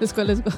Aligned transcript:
Let's 0.00 0.12
go, 0.14 0.22
let's 0.24 0.42
go. 0.42 0.50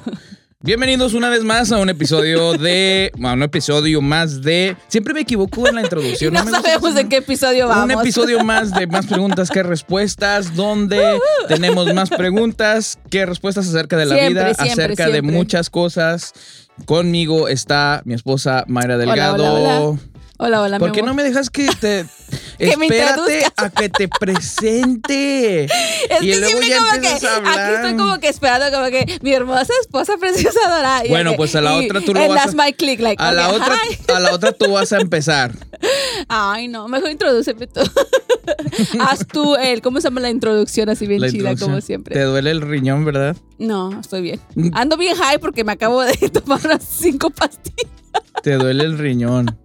Bienvenidos 0.61 1.15
una 1.15 1.29
vez 1.29 1.45
más 1.45 1.71
a 1.71 1.79
un 1.79 1.89
episodio 1.89 2.55
de. 2.55 3.13
A 3.23 3.33
un 3.35 3.43
episodio 3.45 4.01
más 4.03 4.43
de. 4.43 4.77
Siempre 4.89 5.15
me 5.15 5.21
equivoco 5.21 5.69
en 5.69 5.77
la 5.77 5.83
introducción. 5.83 6.33
no, 6.35 6.45
me 6.45 6.51
gusta 6.51 6.69
sabemos 6.73 6.97
en 6.99 7.09
qué 7.09 7.19
episodio 7.19 7.69
vamos. 7.69 7.85
Un 7.85 8.01
episodio 8.01 8.43
más 8.43 8.75
de 8.75 8.89
más 8.89 9.07
preguntas 9.07 9.51
que 9.51 9.63
respuestas, 9.63 10.57
donde 10.57 11.21
tenemos 11.47 11.95
más 11.95 12.11
preguntas 12.11 12.99
que 13.09 13.25
respuestas 13.25 13.69
acerca 13.69 13.97
de 13.97 14.07
la 14.07 14.17
Siempre, 14.17 14.45
vida, 14.45 14.55
siempre, 14.55 14.85
acerca 14.85 15.09
de 15.09 15.23
muchas 15.23 15.71
cosas. 15.71 16.33
Conmigo 16.85 17.47
está 17.49 18.03
mi 18.05 18.15
esposa 18.15 18.65
Mayra 18.67 18.95
Hola, 18.97 19.05
Delgado. 19.05 19.35
hola, 19.35 19.53
hola. 19.53 20.01
Hola, 20.41 20.63
hola, 20.63 20.79
¿Por 20.79 20.89
mi 20.91 20.95
qué 20.95 21.01
amor. 21.01 21.11
no 21.11 21.15
me 21.17 21.23
dejas 21.25 21.51
que 21.51 21.69
te. 21.81 22.05
Que 22.59 22.77
me 22.77 22.87
Espérate 22.87 23.47
a 23.57 23.71
que 23.71 23.89
te 23.89 24.09
presente. 24.09 25.65
Es 26.11 26.23
y 26.23 26.31
que 26.31 26.41
luego 26.41 26.47
siempre 26.47 26.69
ya 26.69 26.79
como 26.79 26.91
que 27.01 27.09
aquí 27.09 27.75
estoy 27.75 27.97
como 27.97 28.19
que 28.19 28.29
esperando 28.29 28.77
como 28.77 28.89
que 28.91 29.19
mi 29.23 29.33
hermosa 29.33 29.73
esposa 29.81 30.17
preciosa 30.19 30.59
dorada. 30.69 31.03
Bueno, 31.09 31.35
pues 31.37 31.55
a 31.55 31.61
la 31.61 31.81
y- 31.81 31.87
otra 31.87 32.01
tú 32.01 32.15
lo 32.15 32.29
vas 32.29 32.55
my 32.55 32.73
click, 32.73 33.01
like, 33.01 33.23
A 33.23 33.33
la, 33.33 33.51
otra, 33.51 33.77
hi. 33.91 34.13
a 34.13 34.21
la 34.21 34.33
otra 34.33 34.53
tú 34.53 34.73
vas 34.73 34.93
a 34.93 34.99
empezar. 35.01 35.53
Ay, 36.29 36.69
no, 36.69 36.89
mejor 36.89 37.11
introdúceme 37.11 37.67
tú. 37.67 37.81
Haz 39.01 39.27
tú 39.27 39.55
el, 39.57 39.83
¿cómo 39.83 40.01
se 40.01 40.05
llama 40.09 40.21
la 40.21 40.31
introducción 40.31 40.89
así 40.89 41.07
bien 41.07 41.21
La 41.21 41.31
chida 41.31 41.55
como 41.57 41.81
siempre? 41.81 42.15
Te 42.15 42.23
duele 42.23 42.51
el 42.51 42.63
riñón, 42.63 43.05
¿verdad? 43.05 43.37
No, 43.59 44.01
estoy 44.01 44.23
bien. 44.23 44.41
Mm. 44.55 44.71
Ando 44.73 44.97
bien 44.97 45.17
high 45.17 45.39
porque 45.39 45.65
me 45.65 45.73
acabo 45.73 46.03
de 46.03 46.15
tomar 46.31 46.61
unas 46.65 46.85
cinco 46.85 47.31
pastillas. 47.31 47.93
Te 48.43 48.55
duele 48.55 48.85
el 48.85 48.99
riñón. 48.99 49.59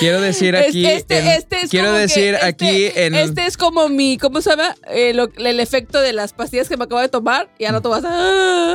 Quiero 0.00 0.20
decir 0.20 0.56
aquí. 0.56 0.84
este, 0.86 1.36
este 1.36 1.62
es 1.62 1.70
quiero 1.70 1.92
que 1.92 1.98
decir 2.00 2.34
este- 2.34 2.46
aquí 2.46 2.86
en. 2.94 3.14
Este 3.14 3.46
es 3.46 3.56
como 3.56 3.88
mi, 3.88 4.18
¿cómo 4.18 4.40
se 4.40 4.50
llama? 4.50 4.74
Eh, 4.90 5.14
lo- 5.14 5.30
el 5.36 5.60
efecto 5.60 6.00
de 6.00 6.12
las 6.12 6.32
pastillas 6.32 6.68
que 6.68 6.76
me 6.76 6.84
acabo 6.84 7.00
de 7.00 7.08
tomar. 7.08 7.48
Y 7.58 7.62
ya 7.64 7.72
no 7.72 7.80
tomas. 7.82 8.02
Ah. 8.06 8.74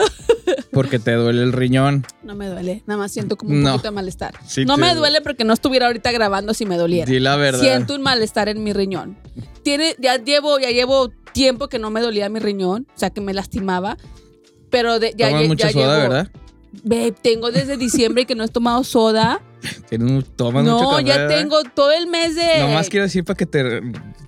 Porque 0.71 0.97
te 0.99 1.13
duele 1.13 1.43
el 1.43 1.53
riñón. 1.53 2.05
No 2.23 2.35
me 2.35 2.47
duele, 2.47 2.83
nada 2.87 2.97
más 2.97 3.11
siento 3.11 3.35
como 3.37 3.51
un 3.51 3.63
No. 3.63 3.71
poquito 3.73 3.89
de 3.89 3.95
malestar. 3.95 4.33
Sí 4.47 4.65
no 4.65 4.77
me 4.77 4.93
duele. 4.95 5.21
porque 5.21 5.43
no 5.43 5.53
estuviera 5.53 5.87
ahorita 5.87 6.11
grabando 6.11 6.53
si 6.53 6.65
me 6.65 6.77
doliera. 6.77 7.09
Di 7.11 7.19
la 7.19 7.35
verdad. 7.35 7.59
Siento 7.59 7.93
un 7.95 8.01
malestar 8.01 8.47
en 8.49 8.63
mi 8.63 8.73
riñón. 8.73 9.17
Tiene, 9.63 9.95
ya 9.99 10.17
llevo, 10.17 10.59
ya 10.59 10.69
llevo 10.69 11.09
tiempo 11.33 11.67
que 11.67 11.77
no 11.79 11.89
me 11.91 11.99
dolía 12.01 12.29
mi 12.29 12.39
riñón, 12.39 12.87
o 12.95 12.99
sea 12.99 13.09
que 13.09 13.21
me 13.21 13.33
lastimaba. 13.33 13.97
Pero 14.69 14.99
de, 14.99 15.13
ya, 15.17 15.29
lle- 15.31 15.47
mucha 15.47 15.67
ya 15.67 15.73
soda, 15.73 15.97
llevo- 15.99 16.09
¿verdad? 16.13 16.31
Babe, 16.83 17.11
tengo 17.21 17.51
desde 17.51 17.75
diciembre 17.77 18.25
que 18.25 18.35
no 18.35 18.43
he 18.43 18.47
tomado 18.47 18.83
soda. 18.83 19.41
Un- 19.91 20.23
tomas 20.35 20.63
mucho 20.63 20.79
No, 20.83 20.89
café. 20.91 21.03
ya 21.03 21.17
¿verdad? 21.17 21.37
tengo 21.37 21.63
todo 21.63 21.91
el 21.91 22.07
mes 22.07 22.35
de. 22.35 22.59
Nomás 22.59 22.89
quiero 22.89 23.05
decir 23.05 23.23
para 23.25 23.35
que 23.37 23.45
te 23.45 23.81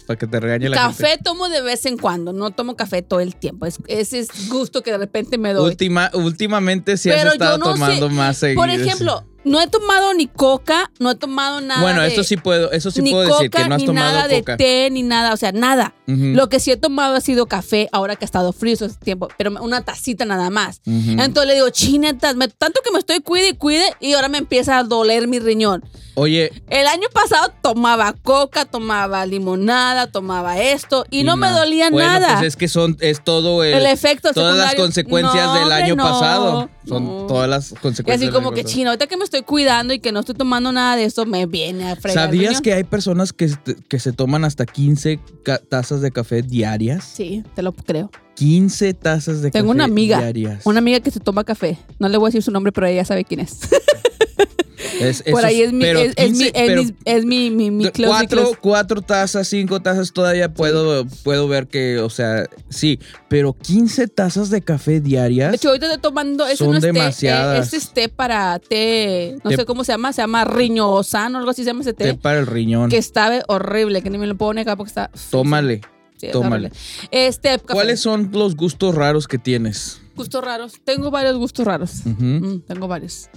para 0.07 0.17
que 0.17 0.27
te 0.27 0.39
regañe 0.39 0.67
la 0.67 0.75
Café 0.75 1.07
gente. 1.09 1.23
tomo 1.23 1.47
de 1.47 1.61
vez 1.61 1.85
en 1.85 1.97
cuando, 1.97 2.33
no 2.33 2.51
tomo 2.51 2.75
café 2.75 3.01
todo 3.01 3.19
el 3.21 3.35
tiempo. 3.35 3.65
Es, 3.65 3.77
ese 3.87 4.19
es 4.19 4.49
gusto 4.49 4.81
que 4.83 4.91
de 4.91 4.97
repente 4.97 5.37
me 5.37 5.53
doy. 5.53 5.69
Última, 5.69 6.09
últimamente 6.13 6.97
sí 6.97 7.09
has 7.09 7.17
Pero 7.17 7.31
estado 7.33 7.57
no 7.59 7.65
sé- 7.65 7.71
tomando 7.79 8.09
más 8.09 8.37
seguido. 8.37 8.61
Por 8.61 8.69
ejemplo, 8.69 9.23
no 9.43 9.59
he 9.61 9.67
tomado 9.67 10.13
ni 10.13 10.27
coca, 10.27 10.91
no 10.99 11.11
he 11.11 11.15
tomado 11.15 11.61
nada. 11.61 11.81
Bueno, 11.81 12.01
de- 12.01 12.07
eso 12.09 12.23
sí 12.23 12.37
puedo, 12.37 12.71
eso 12.71 12.91
sí 12.91 13.01
puedo 13.01 13.29
coca, 13.29 13.35
decir 13.43 13.49
que 13.51 13.67
no 13.67 13.75
has 13.75 13.81
ni 13.81 13.87
tomado 13.87 14.11
nada 14.11 14.29
coca. 14.39 14.51
de 14.53 14.57
té, 14.57 14.89
ni 14.91 15.03
nada, 15.03 15.33
o 15.33 15.37
sea, 15.37 15.51
nada. 15.51 15.93
Lo 16.07 16.49
que 16.49 16.59
sí 16.59 16.71
he 16.71 16.75
tomado 16.77 17.15
ha 17.15 17.21
sido 17.21 17.45
café, 17.45 17.87
ahora 17.93 18.17
que 18.17 18.25
ha 18.25 18.27
estado 18.27 18.51
frío 18.51 18.73
ese 18.73 18.89
tiempo, 18.89 19.29
pero 19.37 19.51
una 19.61 19.81
tacita 19.81 20.25
nada 20.25 20.49
más. 20.49 20.81
Entonces 20.85 21.47
le 21.47 21.53
digo, 21.55 21.69
chinetas, 21.69 22.35
me- 22.35 22.49
tanto 22.49 22.81
que 22.83 22.91
me 22.91 22.99
estoy 22.99 23.21
cuide 23.21 23.49
y 23.49 23.53
cuide 23.55 23.85
y 24.01 24.13
ahora 24.13 24.27
me 24.27 24.37
empieza 24.39 24.77
a 24.77 24.83
doler 24.83 25.27
mi 25.27 25.39
riñón. 25.39 25.83
Oye, 26.15 26.51
El 26.69 26.87
año 26.87 27.07
pasado 27.13 27.53
tomaba 27.61 28.11
coca, 28.11 28.65
tomaba 28.65 29.25
limonada, 29.25 30.07
tomaba 30.11 30.59
esto 30.59 31.05
y, 31.09 31.23
no 31.23 31.37
me 31.37 31.49
dolía 31.49 31.89
Bueno, 31.89 32.09
nada. 32.19 32.33
Pues 32.39 32.47
es 32.49 32.55
que 32.57 32.67
son, 32.67 32.97
es 32.99 33.23
todo 33.23 33.63
el, 33.63 33.73
el 33.75 33.85
efecto 33.85 34.33
todas 34.33 34.57
las 34.57 34.75
consecuencias 34.75 35.45
No, 35.45 35.53
del 35.55 35.71
año 35.71 35.95
no, 35.95 36.03
pasado. 36.03 36.69
Son 36.85 37.27
todas 37.27 37.47
las 37.49 37.71
Y 37.71 37.75
consecuencias. 37.75 38.17
así 38.17 38.25
del 38.25 38.33
como 38.33 38.51
que 38.51 38.65
chino, 38.65 38.89
ahorita 38.89 39.07
que 39.07 39.15
me 39.15 39.23
estoy 39.31 39.43
cuidando 39.43 39.93
y 39.93 39.99
que 39.99 40.11
no 40.11 40.19
estoy 40.19 40.35
tomando 40.35 40.71
nada 40.73 40.97
de 40.97 41.05
esto, 41.05 41.25
me 41.25 41.45
viene 41.45 41.89
a 41.89 41.95
fregar. 41.95 42.25
¿Sabías 42.25 42.59
que 42.59 42.73
hay 42.73 42.83
personas 42.83 43.31
que, 43.31 43.49
que 43.87 43.97
se 43.99 44.11
toman 44.11 44.43
hasta 44.43 44.65
15 44.65 45.19
ca- 45.43 45.59
tazas 45.59 46.01
de 46.01 46.11
café 46.11 46.41
diarias? 46.41 47.05
Sí, 47.05 47.43
te 47.55 47.61
lo 47.61 47.71
creo. 47.71 48.11
15 48.35 48.93
tazas 48.95 49.41
de 49.41 49.49
café 49.49 49.59
Tengo 49.59 49.71
una 49.71 49.85
amiga, 49.85 50.17
diarias. 50.17 50.65
Una 50.65 50.79
amiga 50.79 50.99
que 50.99 51.11
se 51.11 51.19
toma 51.21 51.43
café. 51.45 51.77
No 51.99 52.09
le 52.09 52.17
voy 52.17 52.27
a 52.27 52.29
decir 52.29 52.43
su 52.43 52.51
nombre, 52.51 52.71
pero 52.73 52.87
ella 52.87 53.05
sabe 53.05 53.23
quién 53.23 53.39
es. 53.39 53.59
Es- 54.99 55.21
Por 55.21 55.39
eso 55.41 55.47
ahí 55.47 55.61
es 55.61 55.71
mi, 55.73 55.85
es, 55.85 56.13
es 56.15 56.15
15 56.15 56.31
mi, 56.41 56.43
es 56.45 56.51
pero 56.53 56.83
mi, 56.83 56.95
es 57.05 57.25
mi, 57.25 57.49
mi, 57.51 57.69
mi 57.71 57.83
de 57.85 57.91
close, 57.91 58.11
mi 58.13 58.17
cuatro, 58.19 58.41
close. 58.41 58.57
cuatro 58.61 59.01
tazas, 59.03 59.47
cinco 59.47 59.79
tazas 59.79 60.11
todavía 60.11 60.51
puedo, 60.53 61.05
puedo 61.23 61.47
ver 61.47 61.67
que, 61.67 61.99
o 61.99 62.09
sea, 62.09 62.47
sí, 62.69 62.99
pero 63.29 63.53
15 63.53 64.07
tazas 64.07 64.49
de 64.49 64.61
café 64.63 64.99
diarias. 64.99 65.51
De 65.51 65.57
hecho, 65.57 65.67
ahorita 65.69 65.85
estoy 65.85 66.01
tomando. 66.01 66.45
Ese 66.47 66.57
Son 66.57 66.71
no 66.71 66.77
es 66.77 66.81
té, 66.81 67.27
eh, 67.29 67.57
este 67.59 67.77
es 67.77 67.93
té 67.93 68.09
para 68.09 68.57
té. 68.57 69.37
No 69.43 69.51
Té- 69.51 69.57
sé 69.57 69.65
cómo 69.65 69.83
se 69.83 69.91
llama. 69.91 70.13
Se 70.13 70.21
llama 70.23 70.45
riñosano, 70.45 71.37
algo 71.37 71.51
así 71.51 71.61
se 71.63 71.67
llama 71.67 71.81
ese 71.81 71.93
té. 71.93 72.05
té 72.05 72.13
para 72.15 72.39
el 72.39 72.47
riñón. 72.47 72.89
Que 72.89 72.97
está 72.97 73.43
horrible, 73.49 74.01
que 74.01 74.09
ni 74.09 74.17
me 74.17 74.25
lo 74.25 74.35
puedo 74.35 74.53
negar 74.53 74.77
porque 74.77 74.89
está. 74.89 75.11
Tómale. 75.29 75.81
Sí, 76.17 76.27
tómale. 76.31 76.71
Este, 77.11 77.49
café. 77.59 77.73
¿Cuáles 77.73 77.99
son 77.99 78.29
los 78.33 78.55
gustos 78.55 78.95
raros 78.95 79.27
que 79.27 79.37
tienes? 79.37 80.01
Gustos 80.15 80.43
raros. 80.43 80.73
Tengo 80.83 81.11
varios 81.11 81.37
gustos 81.37 81.65
raros. 81.65 82.01
Mm, 82.05 82.59
tengo 82.67 82.87
varios. 82.87 83.29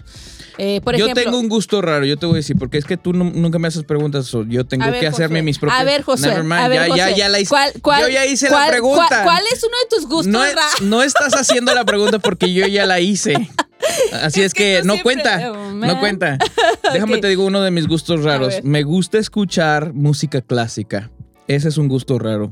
Eh, 0.57 0.81
por 0.85 0.97
yo 0.97 1.07
ejemplo. 1.07 1.25
tengo 1.25 1.39
un 1.41 1.49
gusto 1.49 1.83
raro, 1.83 2.05
yo 2.05 2.17
te 2.17 2.27
voy 2.27 2.35
a 2.35 2.37
decir, 2.37 2.57
porque 2.57 2.79
es 2.79 2.85
que 2.85 2.97
tú 2.97 3.13
nu- 3.13 3.33
nunca 3.35 3.59
me 3.59 3.67
haces 3.67 3.83
preguntas, 3.83 4.31
yo 4.49 4.65
tengo 4.65 4.89
ver, 4.89 5.01
que 5.01 5.07
hacerme 5.09 5.43
mis 5.43 5.59
propias. 5.59 5.81
A 5.81 5.85
ver, 5.85 6.03
José. 6.03 6.29
Never 6.29 6.45
mind, 6.45 6.53
a 6.53 6.69
ver, 6.69 6.89
ya, 6.91 6.97
ya, 6.97 7.05
José. 7.07 7.17
ya 7.19 7.29
la 7.29 7.41
hice. 7.41 7.49
¿Cuál, 7.49 7.73
cuál, 7.83 8.03
yo 8.03 8.09
ya 8.09 8.25
hice 8.27 8.49
cuál- 8.49 8.67
la 8.67 8.71
pregunta. 8.71 9.23
¿cuál, 9.25 9.43
es 9.53 9.65
uno 9.65 9.77
de 9.83 9.89
tus 9.97 10.09
gustos 10.09 10.27
no, 10.33 10.39
raros? 10.45 10.83
no 10.83 11.03
estás 11.03 11.35
haciendo 11.35 11.75
la 11.75 11.85
pregunta 11.85 12.19
porque 12.21 12.53
yo 12.53 12.67
ya 12.69 12.87
la 12.87 13.01
hice. 13.01 13.35
Así 14.13 14.41
es, 14.41 14.47
Es 14.47 14.55
que 14.55 14.81
no 14.85 14.95
siempre- 14.95 15.03
cuenta. 15.03 15.53
Oh, 15.53 15.73
no 15.73 15.99
cuenta. 16.01 16.39
Déjame 16.93 17.19
te 17.19 17.29
digo 17.29 17.45
uno 17.45 17.61
de 17.61 17.71
mis 17.71 17.87
gustos 17.89 18.23
raros. 18.23 18.55
Me 18.63 18.83
gusta 18.85 19.19
escuchar 19.19 19.93
música 19.93 20.41
clásica. 20.41 21.11
Ese 21.49 21.69
es 21.69 21.77
un 21.79 21.89
gusto 21.89 22.19
raro. 22.19 22.51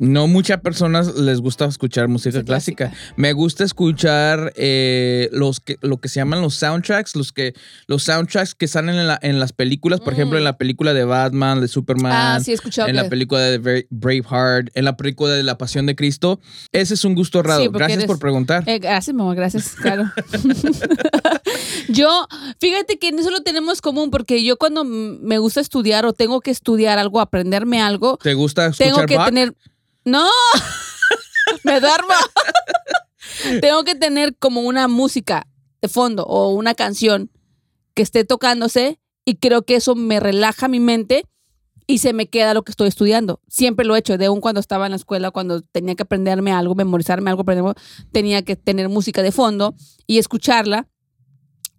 No 0.00 0.26
muchas 0.26 0.60
personas 0.60 1.14
les 1.14 1.40
gusta 1.40 1.66
escuchar 1.66 2.08
música 2.08 2.42
clásica. 2.42 2.88
clásica. 2.90 3.14
Me 3.16 3.32
gusta 3.32 3.62
escuchar 3.62 4.52
eh, 4.56 5.28
los 5.32 5.60
que, 5.60 5.76
lo 5.82 5.98
que 5.98 6.08
se 6.08 6.16
llaman 6.18 6.42
los 6.42 6.56
soundtracks, 6.56 7.14
los 7.14 7.32
que 7.32 7.54
los 7.86 8.02
soundtracks 8.02 8.56
que 8.56 8.66
salen 8.66 8.96
en, 8.96 9.06
la- 9.06 9.18
en 9.22 9.38
las 9.38 9.52
películas, 9.52 10.00
por 10.00 10.12
Mm. 10.12 10.16
ejemplo, 10.16 10.38
en 10.38 10.44
la 10.44 10.56
película 10.58 10.94
de 10.94 11.04
Batman, 11.04 11.60
de 11.60 11.68
Superman, 11.68 12.12
Ah, 12.12 12.40
sí, 12.40 12.52
en 12.54 12.86
que- 12.86 12.92
la 12.92 13.08
película 13.08 13.40
de 13.42 13.60
Bra- 13.60 13.86
Braveheart, 13.90 14.70
en 14.74 14.84
la 14.84 14.96
película 14.96 15.32
de 15.32 15.44
La 15.44 15.58
Pasión 15.58 15.86
de 15.86 15.94
Cristo. 15.94 16.40
Ese 16.72 16.94
es 16.94 17.04
un 17.04 17.14
gusto 17.14 17.42
raro. 17.44 17.62
Sí, 17.62 17.68
Gracias 17.72 17.98
eres- 17.98 18.06
por 18.08 18.18
preguntar. 18.18 18.64
Eh, 18.66 18.80
gracias, 18.80 19.14
mamá, 19.14 19.34
gracias, 19.34 19.76
claro. 19.80 20.10
yo, 21.88 22.26
fíjate 22.60 22.98
que 22.98 23.08
en 23.08 23.18
eso 23.18 23.30
lo 23.30 23.42
tenemos 23.42 23.80
común, 23.80 24.10
porque 24.10 24.44
yo 24.44 24.56
cuando 24.56 24.84
me 24.84 25.38
gusta 25.38 25.60
estudiar 25.60 26.04
o 26.06 26.12
tengo 26.12 26.40
que 26.40 26.50
estudiar 26.50 26.98
algo, 26.98 27.20
aprenderme 27.20 27.80
algo, 27.80 28.18
¿Te 28.22 28.34
gusta 28.34 28.66
escuchar 28.66 28.86
tengo 28.94 29.06
que 29.06 29.16
Bach? 29.16 29.26
tener. 29.28 29.54
¡No! 30.04 30.28
me 31.64 31.80
duermo. 31.80 32.14
tengo 33.60 33.84
que 33.84 33.94
tener 33.94 34.36
como 34.36 34.62
una 34.62 34.88
música 34.88 35.46
de 35.82 35.88
fondo 35.88 36.24
o 36.24 36.50
una 36.50 36.74
canción 36.74 37.30
que 37.94 38.02
esté 38.02 38.24
tocándose 38.24 39.00
y 39.24 39.36
creo 39.36 39.62
que 39.62 39.76
eso 39.76 39.94
me 39.94 40.20
relaja 40.20 40.68
mi 40.68 40.80
mente 40.80 41.24
y 41.86 41.98
se 41.98 42.12
me 42.14 42.26
queda 42.28 42.54
lo 42.54 42.62
que 42.62 42.72
estoy 42.72 42.88
estudiando. 42.88 43.40
Siempre 43.48 43.84
lo 43.84 43.94
he 43.94 43.98
hecho, 43.98 44.16
de 44.16 44.26
aún 44.26 44.40
cuando 44.40 44.60
estaba 44.60 44.86
en 44.86 44.90
la 44.92 44.96
escuela, 44.96 45.30
cuando 45.30 45.60
tenía 45.62 45.94
que 45.94 46.02
aprenderme 46.02 46.52
algo, 46.52 46.74
memorizarme 46.74 47.30
algo, 47.30 47.42
aprender- 47.44 47.74
tenía 48.10 48.42
que 48.42 48.56
tener 48.56 48.88
música 48.88 49.22
de 49.22 49.32
fondo 49.32 49.74
y 50.06 50.18
escucharla. 50.18 50.88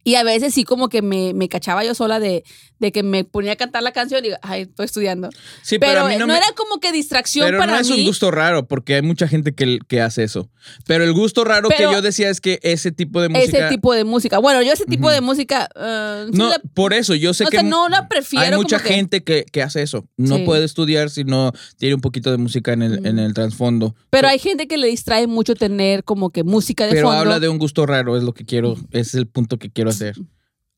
Y 0.03 0.15
a 0.15 0.23
veces 0.23 0.53
sí 0.53 0.63
como 0.63 0.89
que 0.89 1.01
me, 1.01 1.33
me 1.33 1.49
cachaba 1.49 1.83
yo 1.83 1.95
sola 1.95 2.19
de, 2.19 2.43
de 2.79 2.91
que 2.91 3.03
me 3.03 3.23
ponía 3.23 3.53
a 3.53 3.55
cantar 3.55 3.83
la 3.83 3.91
canción 3.91 4.19
y 4.19 4.29
digo, 4.29 4.37
ay, 4.41 4.63
estoy 4.63 4.85
estudiando. 4.85 5.29
Sí, 5.61 5.79
Pero, 5.79 5.91
pero, 5.93 6.05
a 6.05 6.09
mí 6.09 6.15
no, 6.15 6.27
no, 6.27 6.33
me- 6.33 6.37
era 6.37 6.45
como 6.55 6.79
que 6.79 6.91
distracción 6.91 7.45
pero 7.47 7.57
para 7.59 7.73
no 7.73 7.79
es 7.79 7.89
un 7.89 8.03
gusto 8.03 8.31
raro, 8.31 8.67
porque 8.67 8.95
hay 8.95 9.01
mucha 9.01 9.27
gente 9.27 9.53
que, 9.53 9.79
que 9.87 10.01
hace 10.01 10.23
eso. 10.23 10.49
Pero 10.85 11.03
el 11.03 11.13
gusto 11.13 11.43
raro 11.43 11.69
Pero- 11.69 11.89
que 11.91 11.95
yo 11.95 12.01
decía 12.01 12.29
es 12.29 12.41
que 12.41 12.59
ese 12.63 12.91
tipo 12.91 13.21
de 13.21 13.29
música. 13.29 13.57
ese 13.59 13.69
tipo 13.69 13.93
de 13.93 14.03
música. 14.03 14.39
Bueno, 14.39 14.61
yo 14.61 14.73
ese 14.73 14.85
tipo 14.85 15.09
de 15.09 15.21
música... 15.21 15.69
eh, 15.75 16.25
no, 16.33 16.49
la- 16.49 16.59
por 16.73 16.93
eso 16.93 17.15
yo 17.15 17.33
sé 17.33 17.45
o 17.45 17.47
que 17.47 17.57
sea, 17.59 17.63
no 17.63 17.87
la 17.89 18.07
prefiero. 18.07 18.45
hay 18.45 18.51
mucha 18.55 18.79
que- 18.79 18.89
gente 18.93 19.23
que, 19.23 19.45
que 19.51 19.61
hace 19.61 19.81
eso. 19.81 20.05
No 20.17 20.37
Sí. 20.37 20.43
puede 20.43 20.65
estudiar 20.65 21.09
si 21.09 21.23
no 21.23 21.51
tiene 21.77 21.95
un 21.95 22.01
poquito 22.01 22.31
de 22.31 22.37
música 22.37 22.73
en 22.73 22.81
el, 22.81 23.05
en 23.05 23.19
el 23.19 23.33
trasfondo. 23.33 23.95
Pero 24.09 24.27
hay 24.27 24.39
gente 24.39 24.67
que 24.67 24.77
le 24.77 24.87
distrae 24.87 25.27
mucho 25.27 25.55
tener 25.55 26.03
como 26.03 26.29
que 26.31 26.43
música 26.43 26.85
de 26.87 26.91
Pero 26.93 27.07
fondo. 27.07 27.21
habla 27.21 27.39
de 27.39 27.47
un 27.49 27.57
gusto 27.57 27.85
raro, 27.85 28.17
es 28.17 28.23
lo 28.23 28.33
que 28.33 28.45
quiero, 28.45 28.75
es 28.91 29.13
el 29.15 29.27
punto 29.27 29.57
que 29.59 29.69
quiero 29.69 29.89
hacer. 29.91 30.15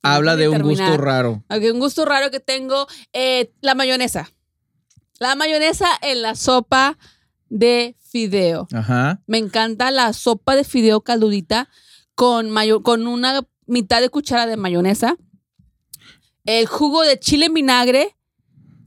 Habla 0.03 0.35
de 0.35 0.47
un 0.49 0.55
terminar. 0.57 0.89
gusto 0.89 1.03
raro. 1.03 1.43
Ok, 1.49 1.63
un 1.73 1.79
gusto 1.79 2.05
raro 2.05 2.31
que 2.31 2.39
tengo, 2.39 2.87
eh, 3.13 3.53
la 3.61 3.75
mayonesa. 3.75 4.29
La 5.19 5.35
mayonesa 5.35 5.87
en 6.01 6.21
la 6.21 6.35
sopa 6.35 6.97
de 7.49 7.95
fideo. 7.99 8.67
Ajá. 8.73 9.21
Me 9.27 9.37
encanta 9.37 9.89
la 9.91 10.13
sopa 10.13 10.55
de 10.55 10.63
fideo 10.63 11.01
caldudita 11.01 11.69
con, 12.15 12.49
mayo- 12.51 12.83
con 12.83 13.07
una 13.07 13.41
mitad 13.65 14.01
de 14.01 14.09
cuchara 14.09 14.45
de 14.45 14.57
mayonesa. 14.57 15.17
El 16.45 16.65
jugo 16.67 17.03
de 17.03 17.19
chile 17.19 17.47
en 17.47 17.53
vinagre, 17.53 18.15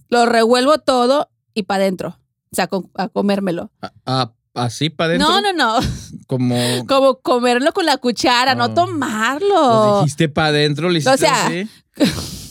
lo 0.08 0.24
revuelvo 0.26 0.78
todo 0.78 1.30
y 1.52 1.64
para 1.64 1.82
adentro. 1.84 2.18
O 2.52 2.56
sea, 2.56 2.66
con- 2.68 2.90
a 2.94 3.08
comérmelo. 3.08 3.70
A, 3.82 3.92
a 4.06 4.34
así 4.54 4.90
para 4.90 5.10
adentro. 5.14 5.28
No, 5.28 5.40
no, 5.40 5.52
no. 5.52 5.86
Como. 6.26 6.56
Como 6.86 7.20
comerlo 7.20 7.72
con 7.72 7.86
la 7.86 7.96
cuchara, 7.98 8.54
no 8.54 8.64
Ah. 8.64 8.74
tomarlo. 8.74 9.90
Pues 9.92 10.04
dijiste 10.04 10.28
para 10.28 10.48
adentro, 10.48 10.88
le 10.90 10.98
hiciste 10.98 11.14
O 11.14 11.18
sea, 11.18 11.46
así. 11.46 11.68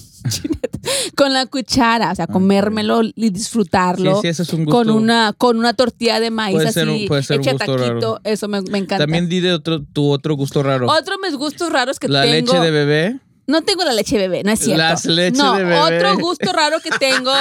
con 1.16 1.34
la 1.34 1.46
cuchara, 1.46 2.12
o 2.12 2.16
sea, 2.16 2.28
comérmelo 2.28 3.04
y 3.04 3.14
Sí, 3.16 3.30
disfrutarlo. 3.30 4.22
sí, 4.22 4.28
ese 4.28 4.44
es 4.44 4.54
un 4.54 4.66
gusto. 4.66 4.78
con 4.78 4.90
una 4.90 5.34
con 5.38 5.58
una 5.58 5.74
tortilla 5.74 6.20
de 6.20 6.32
maíz 6.32 6.56
Puede 6.56 6.68
así, 6.70 6.80
ser 6.80 6.90
un- 6.90 7.06
puede 7.08 7.24
ser 7.24 7.40
un 7.40 7.44
gusto 7.46 7.58
taquito, 7.58 7.78
raro. 7.78 8.20
eso 8.24 8.48
me, 8.48 8.62
me 8.62 8.78
encanta. 8.80 9.04
También 9.04 9.28
di 9.30 9.40
de 9.40 9.54
otro, 9.54 9.84
tu 9.84 10.10
otro 10.10 10.36
gusto 10.36 10.64
raro. 10.64 10.88
Otro 10.88 11.18
de 11.18 11.28
mis 11.30 11.38
gustos 11.38 11.72
raros 11.72 12.00
que 12.00 12.08
la 12.08 12.22
tengo. 12.24 12.54
leche 12.54 12.60
de 12.60 12.72
bebé. 12.72 13.20
No 13.50 13.64
tengo 13.64 13.84
la 13.84 13.94
leche 13.94 14.16
de 14.20 14.28
bebé, 14.28 14.44
no 14.44 14.52
es 14.52 14.60
cierto. 14.60 14.84
Las 14.84 15.06
leches 15.06 15.40
no, 15.40 15.56
de 15.56 15.64
bebé. 15.64 15.80
otro 15.80 16.20
gusto 16.20 16.54
raro 16.54 16.80
que 16.82 16.92
tengo. 16.92 17.34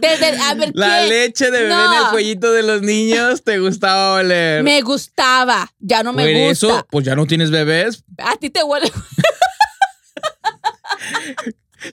Desde, 0.00 0.28
a 0.40 0.54
ver, 0.54 0.70
La 0.72 1.00
¿qué? 1.02 1.08
leche 1.08 1.50
de 1.50 1.64
bebé 1.64 1.74
en 1.74 1.92
el 2.04 2.10
cuellito 2.10 2.52
de 2.52 2.62
los 2.62 2.80
niños 2.80 3.44
te 3.44 3.58
gustaba 3.58 4.14
oler. 4.14 4.62
Me 4.62 4.80
gustaba, 4.80 5.70
ya 5.78 6.02
no 6.02 6.14
me 6.14 6.22
Por 6.24 6.32
gusta. 6.32 6.50
eso, 6.66 6.86
pues 6.90 7.04
ya 7.04 7.14
no 7.14 7.26
tienes 7.26 7.50
bebés. 7.50 8.02
A 8.16 8.34
ti 8.36 8.48
te 8.48 8.62
huele. 8.62 8.90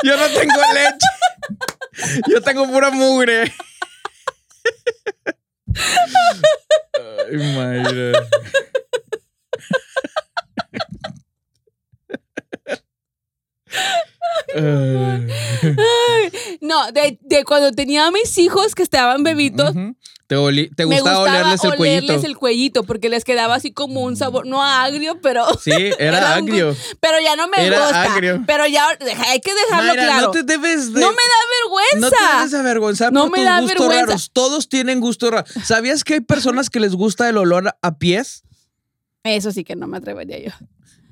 Yo 0.04 0.16
no 0.16 0.26
tengo 0.28 0.62
leche. 0.74 2.22
Yo 2.30 2.42
tengo 2.42 2.66
pura 2.66 2.92
mugre. 2.92 3.44
Ay, 7.28 7.36
Mayra. 7.56 8.24
Ay. 14.56 15.28
No, 16.62 16.92
de, 16.92 17.20
de 17.22 17.44
cuando 17.44 17.72
tenía 17.72 18.08
a 18.08 18.12
mis 18.12 18.38
hijos 18.38 18.76
que 18.76 18.84
estaban 18.84 19.24
bebitos. 19.24 19.74
Te, 20.28 20.36
oli- 20.36 20.70
te 20.76 20.86
me 20.86 20.96
gustaba, 21.02 21.20
gustaba 21.22 21.40
olerles 21.40 21.64
el 21.64 21.76
cuellito. 21.76 22.14
el 22.28 22.38
cuellito 22.38 22.84
porque 22.84 23.10
les 23.10 23.24
quedaba 23.24 23.56
así 23.56 23.72
como 23.72 24.02
un 24.04 24.16
sabor, 24.16 24.46
no 24.46 24.64
agrio, 24.64 25.20
pero. 25.22 25.44
Sí, 25.60 25.72
era, 25.98 26.36
agrio. 26.36 26.76
Pero 27.00 27.18
ya 27.20 27.36
no 27.36 27.48
me 27.48 27.66
Era 27.66 27.80
gusta. 27.82 28.04
agrio. 28.14 28.44
Pero 28.46 28.68
ya 28.68 28.88
hay 29.28 29.40
que 29.42 29.52
dejarlo 29.56 29.88
Mayra, 29.88 30.04
claro. 30.04 30.22
no 30.28 30.32
te 30.32 30.44
debes 30.44 30.94
de... 30.94 31.00
No 31.02 31.10
me 31.10 31.16
da 31.16 31.42
vergüenza. 31.64 32.00
No 32.00 32.10
te 32.12 32.38
debes 32.38 32.54
avergonzar 32.54 33.12
No 33.12 33.22
por 33.24 33.32
me 33.32 33.38
tus 33.38 33.46
da 33.46 33.60
gustos 33.62 33.80
vergüenza. 33.80 34.06
raros. 34.06 34.30
Todos 34.32 34.70
tienen 34.70 35.00
gustos 35.00 35.32
raros. 35.32 35.50
¿Sabías 35.66 36.04
que 36.04 36.16
hay 36.16 36.22
personas 36.22 36.70
que 36.70 36.80
les 36.80 36.94
gusta 36.94 37.28
el 37.28 37.38
olor 37.38 37.76
a 37.82 37.98
pies? 37.98 38.44
Eso 39.24 39.52
sí 39.52 39.64
que 39.64 39.76
no 39.76 39.88
me 39.88 39.98
atrevería 39.98 40.38
yo. 40.40 40.52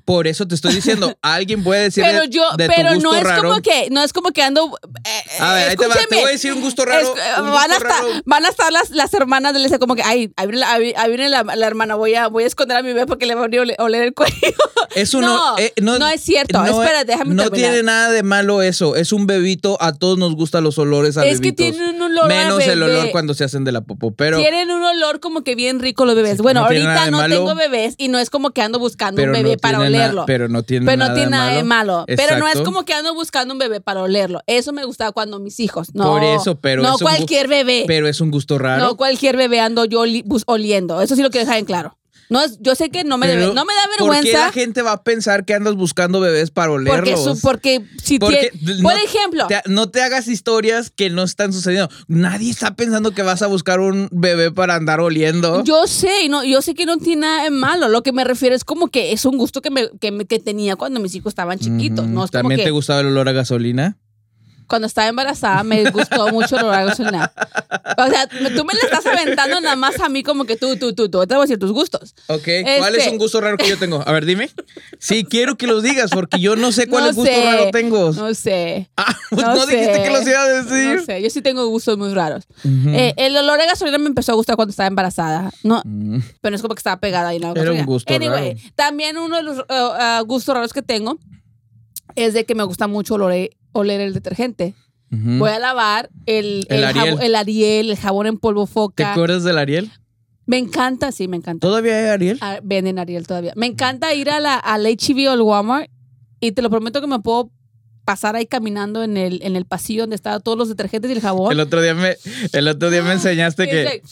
Por 0.08 0.26
eso 0.26 0.48
te 0.48 0.54
estoy 0.54 0.72
diciendo, 0.74 1.14
alguien 1.22 1.62
puede 1.62 1.82
decir 1.82 2.02
Pero 2.02 2.24
yo, 2.24 2.42
de 2.56 2.66
tu 2.66 2.72
pero 2.74 2.94
gusto 2.94 3.10
no 3.10 3.14
es 3.14 3.24
raro. 3.24 3.42
como 3.50 3.60
que, 3.60 3.88
no 3.90 4.02
es 4.02 4.14
como 4.14 4.30
que 4.30 4.42
ando. 4.42 4.78
eh, 5.04 5.20
A 5.38 5.52
ver, 5.52 5.68
ahí 5.68 5.76
te 5.76 5.86
va, 5.86 5.92
te 5.94 6.00
escúcheme. 6.00 6.22
voy 6.22 6.28
a 6.30 6.32
decir 6.32 6.52
un 6.54 6.62
gusto 6.62 6.86
raro. 6.86 7.00
Es- 7.14 7.38
un 7.38 7.52
van, 7.52 7.70
a 7.70 7.76
estar, 7.76 7.82
raro. 7.92 8.08
van 8.24 8.46
a 8.46 8.48
estar 8.48 8.72
las, 8.72 8.88
las 8.88 9.12
hermanas 9.12 9.52
de 9.52 9.58
Lisa 9.60 9.78
como 9.78 9.94
que, 9.94 10.02
ay, 10.02 10.32
ahí 10.36 10.46
viene, 10.46 10.60
la, 10.60 10.72
ahí 10.72 11.08
viene 11.08 11.28
la, 11.28 11.42
la 11.42 11.66
hermana, 11.66 11.94
voy 11.94 12.14
a, 12.14 12.28
voy 12.28 12.44
a 12.44 12.46
esconder 12.46 12.78
a 12.78 12.82
mi 12.82 12.88
bebé 12.94 13.04
porque 13.06 13.26
le 13.26 13.34
voy 13.34 13.42
a 13.44 13.60
oler, 13.60 13.76
oler 13.80 14.02
el 14.02 14.14
cuello. 14.14 14.32
Eso 14.94 15.20
no, 15.20 15.28
No, 15.28 15.58
eh, 15.58 15.72
no 15.82 16.08
es 16.08 16.22
cierto. 16.22 16.64
no, 16.64 16.82
Espera, 16.82 17.04
déjame 17.04 17.34
No 17.34 17.42
terminar. 17.44 17.70
tiene 17.70 17.82
nada 17.82 18.10
de 18.10 18.22
malo 18.22 18.62
eso. 18.62 18.96
Es 18.96 19.12
un 19.12 19.26
bebito. 19.26 19.76
A 19.82 19.92
todos 19.92 20.16
nos 20.16 20.34
gustan 20.34 20.64
los 20.64 20.78
olores 20.78 21.18
a 21.18 21.26
es 21.26 21.40
que 21.42 21.52
tienen 21.52 21.96
un 21.96 22.02
olor 22.02 22.24
a 22.24 22.28
Menos 22.28 22.66
el 22.66 22.82
olor 22.82 23.10
cuando 23.10 23.34
se 23.34 23.44
hacen 23.44 23.64
de 23.64 23.72
la 23.72 23.82
popó. 23.82 24.12
Pero, 24.14 24.38
Tienen 24.38 24.70
un 24.70 24.82
olor 24.82 25.20
como 25.20 25.44
que 25.44 25.54
bien 25.54 25.78
rico 25.80 26.06
los 26.06 26.14
bebés. 26.16 26.38
bueno, 26.38 26.60
no 26.60 26.66
ahorita 26.66 27.10
no 27.10 27.18
malo. 27.18 27.34
tengo 27.36 27.54
bebés 27.54 27.94
y 27.98 28.08
no 28.08 28.18
es 28.18 28.30
como 28.30 28.50
que 28.52 28.62
ando 28.62 28.78
buscando 28.78 29.22
un 29.22 29.32
bebé 29.32 29.52
no 29.52 29.58
para 29.58 29.78
na- 29.98 30.26
pero 30.26 30.48
no 30.48 30.62
tiene 30.62 30.86
Pero 30.86 30.96
nada 30.98 31.10
no 31.10 31.14
tiene 31.14 31.30
nada 31.30 31.50
de 31.52 31.62
malo. 31.64 32.04
Pero 32.06 32.38
no 32.38 32.48
es 32.48 32.60
como 32.60 32.84
que 32.84 32.94
ando 32.94 33.14
buscando 33.14 33.52
un 33.52 33.58
bebé 33.58 33.80
para 33.80 34.02
olerlo. 34.02 34.40
Eso 34.46 34.72
me 34.72 34.84
gustaba 34.84 35.12
cuando 35.12 35.38
mis 35.38 35.60
hijos. 35.60 35.94
No, 35.94 36.04
Por 36.04 36.24
eso, 36.24 36.54
pero 36.60 36.82
no 36.82 36.94
es 36.96 37.02
cualquier 37.02 37.48
bebé. 37.48 37.84
Pero 37.86 38.08
es 38.08 38.20
un 38.20 38.30
gusto 38.30 38.58
raro. 38.58 38.82
No 38.84 38.96
cualquier 38.96 39.36
bebé 39.36 39.60
ando 39.60 39.84
yo 39.84 40.04
oliendo. 40.46 41.02
Eso 41.02 41.16
sí 41.16 41.22
lo 41.22 41.30
quiero 41.30 41.44
dejar 41.46 41.58
en 41.58 41.64
claro. 41.64 41.98
No 42.30 42.42
es, 42.42 42.58
yo 42.60 42.74
sé 42.74 42.90
que 42.90 43.04
no 43.04 43.16
me, 43.16 43.26
debe- 43.26 43.54
no 43.54 43.64
me 43.64 43.72
da 43.74 43.80
¿Por 43.98 44.10
qué 44.10 44.14
vergüenza 44.20 44.46
la 44.46 44.52
gente 44.52 44.82
va 44.82 44.92
a 44.92 45.02
pensar 45.02 45.44
que 45.46 45.54
andas 45.54 45.74
buscando 45.76 46.20
bebés 46.20 46.50
para 46.50 46.68
porque, 46.68 46.90
olerlos? 46.90 47.24
su- 47.24 47.40
porque 47.40 47.82
si 48.02 48.18
Porque 48.18 48.50
tiene- 48.52 48.82
no 48.82 48.88
por 48.90 48.98
ejemplo, 48.98 49.46
te- 49.48 49.62
no 49.66 49.88
te 49.88 50.02
hagas 50.02 50.28
historias 50.28 50.90
que 50.94 51.08
no 51.10 51.22
están 51.22 51.52
sucediendo. 51.52 51.88
Nadie 52.06 52.50
está 52.50 52.74
pensando 52.76 53.12
que 53.12 53.22
vas 53.22 53.40
a 53.42 53.46
buscar 53.46 53.80
un 53.80 54.08
bebé 54.12 54.50
para 54.50 54.74
andar 54.74 55.00
oliendo. 55.00 55.64
yo 55.64 55.86
sé, 55.86 56.24
y 56.24 56.28
no, 56.28 56.44
yo 56.44 56.60
sé 56.60 56.74
que 56.74 56.84
no 56.84 56.98
tiene 56.98 57.22
nada 57.22 57.44
de 57.44 57.50
malo. 57.50 57.88
Lo 57.88 58.02
que 58.02 58.12
me 58.12 58.24
refiero 58.24 58.54
es 58.54 58.64
como 58.64 58.88
que 58.88 59.12
es 59.12 59.24
un 59.24 59.38
gusto 59.38 59.62
que, 59.62 59.70
me, 59.70 59.88
que, 60.00 60.10
me- 60.12 60.26
que 60.26 60.38
tenía 60.38 60.76
cuando 60.76 61.00
mis 61.00 61.14
hijos 61.14 61.30
estaban 61.30 61.58
chiquitos. 61.58 62.06
No 62.06 62.24
es 62.24 62.30
como 62.30 62.42
¿También 62.42 62.58
que 62.60 62.64
te 62.64 62.70
gustaba 62.70 63.00
el 63.00 63.06
olor 63.06 63.28
a 63.28 63.32
gasolina? 63.32 63.96
Cuando 64.68 64.86
estaba 64.86 65.08
embarazada 65.08 65.62
me 65.64 65.90
gustó 65.90 66.28
mucho 66.32 66.56
el 66.56 66.64
olor 66.64 66.74
a 66.74 66.84
gasolina. 66.84 67.32
O 67.96 68.06
sea, 68.08 68.26
tú 68.28 68.64
me 68.64 68.74
le 68.74 68.80
estás 68.82 69.04
aventando 69.06 69.60
nada 69.60 69.76
más 69.76 69.98
a 70.00 70.08
mí 70.08 70.22
como 70.22 70.44
que 70.44 70.56
tú, 70.56 70.76
tú, 70.76 70.92
tú, 70.94 71.08
tú. 71.08 71.26
Te 71.26 71.34
voy 71.34 71.38
a 71.38 71.46
decir 71.46 71.58
tus 71.58 71.72
gustos. 71.72 72.14
Ok, 72.28 72.46
¿cuál 72.78 72.94
es 72.94 73.00
Este- 73.00 73.10
un 73.10 73.18
gusto 73.18 73.40
raro 73.40 73.56
que 73.56 73.68
yo 73.68 73.78
tengo? 73.78 74.02
A 74.06 74.12
ver, 74.12 74.24
dime. 74.26 74.50
Sí, 74.98 75.24
quiero 75.24 75.56
que 75.56 75.66
los 75.66 75.82
digas 75.82 76.10
porque 76.10 76.38
yo 76.38 76.54
no 76.54 76.70
sé 76.72 76.86
cuál 76.86 77.04
No 77.04 77.14
gusto 77.14 77.32
sé, 77.32 77.44
raro 77.44 77.70
tengo. 77.72 78.12
No 78.12 78.34
sé. 78.34 78.90
Ah, 78.96 79.16
pues 79.30 79.42
no 79.46 79.54
no, 79.54 79.66
dijiste 79.66 79.94
sé. 79.94 80.02
que 80.02 80.10
los 80.10 80.26
iba 80.26 80.42
a 80.42 80.48
decir. 80.48 80.96
No 80.98 81.04
sé, 81.04 81.22
yo 81.22 81.30
sí 81.30 81.40
tengo 81.42 81.66
gustos 81.68 81.96
muy 81.98 82.12
raros. 82.12 82.44
Ujú. 82.64 82.90
Eh, 82.90 83.14
el 83.16 83.36
olor 83.36 83.60
a 83.60 83.66
gasolina 83.66 83.98
me 83.98 84.06
empezó 84.08 84.32
a 84.32 84.34
gustar 84.34 84.56
cuando 84.56 84.70
estaba 84.70 84.86
embarazada. 84.86 85.50
No, 85.62 85.82
Mm. 85.84 86.18
pero 86.40 86.50
no 86.50 86.56
es 86.56 86.62
como 86.62 86.74
que 86.74 86.80
estaba 86.80 86.98
pegada 87.00 87.28
ahí 87.30 87.36
en 87.36 87.42
la 87.42 87.52
Era 87.60 87.72
un 87.72 87.86
gusto 87.86 88.12
Anyway, 88.14 88.54
raro. 88.54 88.70
también 88.74 89.16
uno 89.16 89.36
de 89.36 89.42
los 89.42 89.58
uh, 89.58 89.62
uh, 90.20 90.24
gustos 90.26 90.54
raros 90.54 90.72
que 90.72 90.82
tengo 90.82 91.18
es 92.16 92.34
de 92.34 92.44
que 92.44 92.54
me 92.54 92.64
gusta 92.64 92.86
mucho 92.86 93.14
oler, 93.14 93.50
oler 93.72 94.00
el 94.00 94.14
detergente. 94.14 94.74
Voy 95.10 95.48
a 95.50 95.58
lavar 95.58 96.10
el, 96.26 96.66
El 96.68 96.84
Ariel. 96.84 97.06
jabón, 97.06 97.22
el 97.22 97.34
Ariel, 97.34 97.90
el 97.90 97.96
jabón 97.96 98.26
en 98.26 98.36
polvo 98.38 98.66
¿Te 98.66 98.72
foca. 98.72 99.12
acuerdas 99.12 99.42
del 99.42 99.56
Ariel? 99.56 99.90
Me 100.44 100.58
encanta, 100.58 101.12
sí, 101.12 101.28
me 101.28 101.36
encanta. 101.38 101.66
¿Todavía 101.66 101.96
hay 101.98 102.06
Ariel? 102.08 102.38
Ah, 102.42 102.60
venden 102.62 102.98
Ariel 102.98 103.26
todavía. 103.26 103.52
Me 103.56 103.66
encanta 103.66 104.12
ir 104.14 104.28
a 104.30 104.38
la, 104.40 104.56
al 104.56 104.84
HEB 104.86 105.28
o 105.28 105.30
al 105.30 105.40
Walmart 105.42 105.90
y 106.40 106.52
te 106.52 106.60
lo 106.62 106.68
prometo 106.70 107.00
que 107.00 107.06
me 107.06 107.20
puedo 107.20 107.50
pasar 108.08 108.36
ahí 108.36 108.46
caminando 108.46 109.02
en 109.02 109.18
el, 109.18 109.42
en 109.42 109.54
el 109.54 109.66
pasillo 109.66 110.04
donde 110.04 110.16
estaban 110.16 110.40
todos 110.40 110.56
los 110.56 110.70
detergentes 110.70 111.10
y 111.10 111.12
el 111.12 111.20
jabón. 111.20 111.52
El 111.52 111.60
otro 111.60 111.82
día 111.82 111.92
me, 111.94 112.16
el 112.54 112.66
otro 112.68 112.88
día 112.88 113.02
me 113.02 113.12
enseñaste 113.12 113.64
It's 113.64 113.70
que 113.70 113.84
like, 113.84 114.04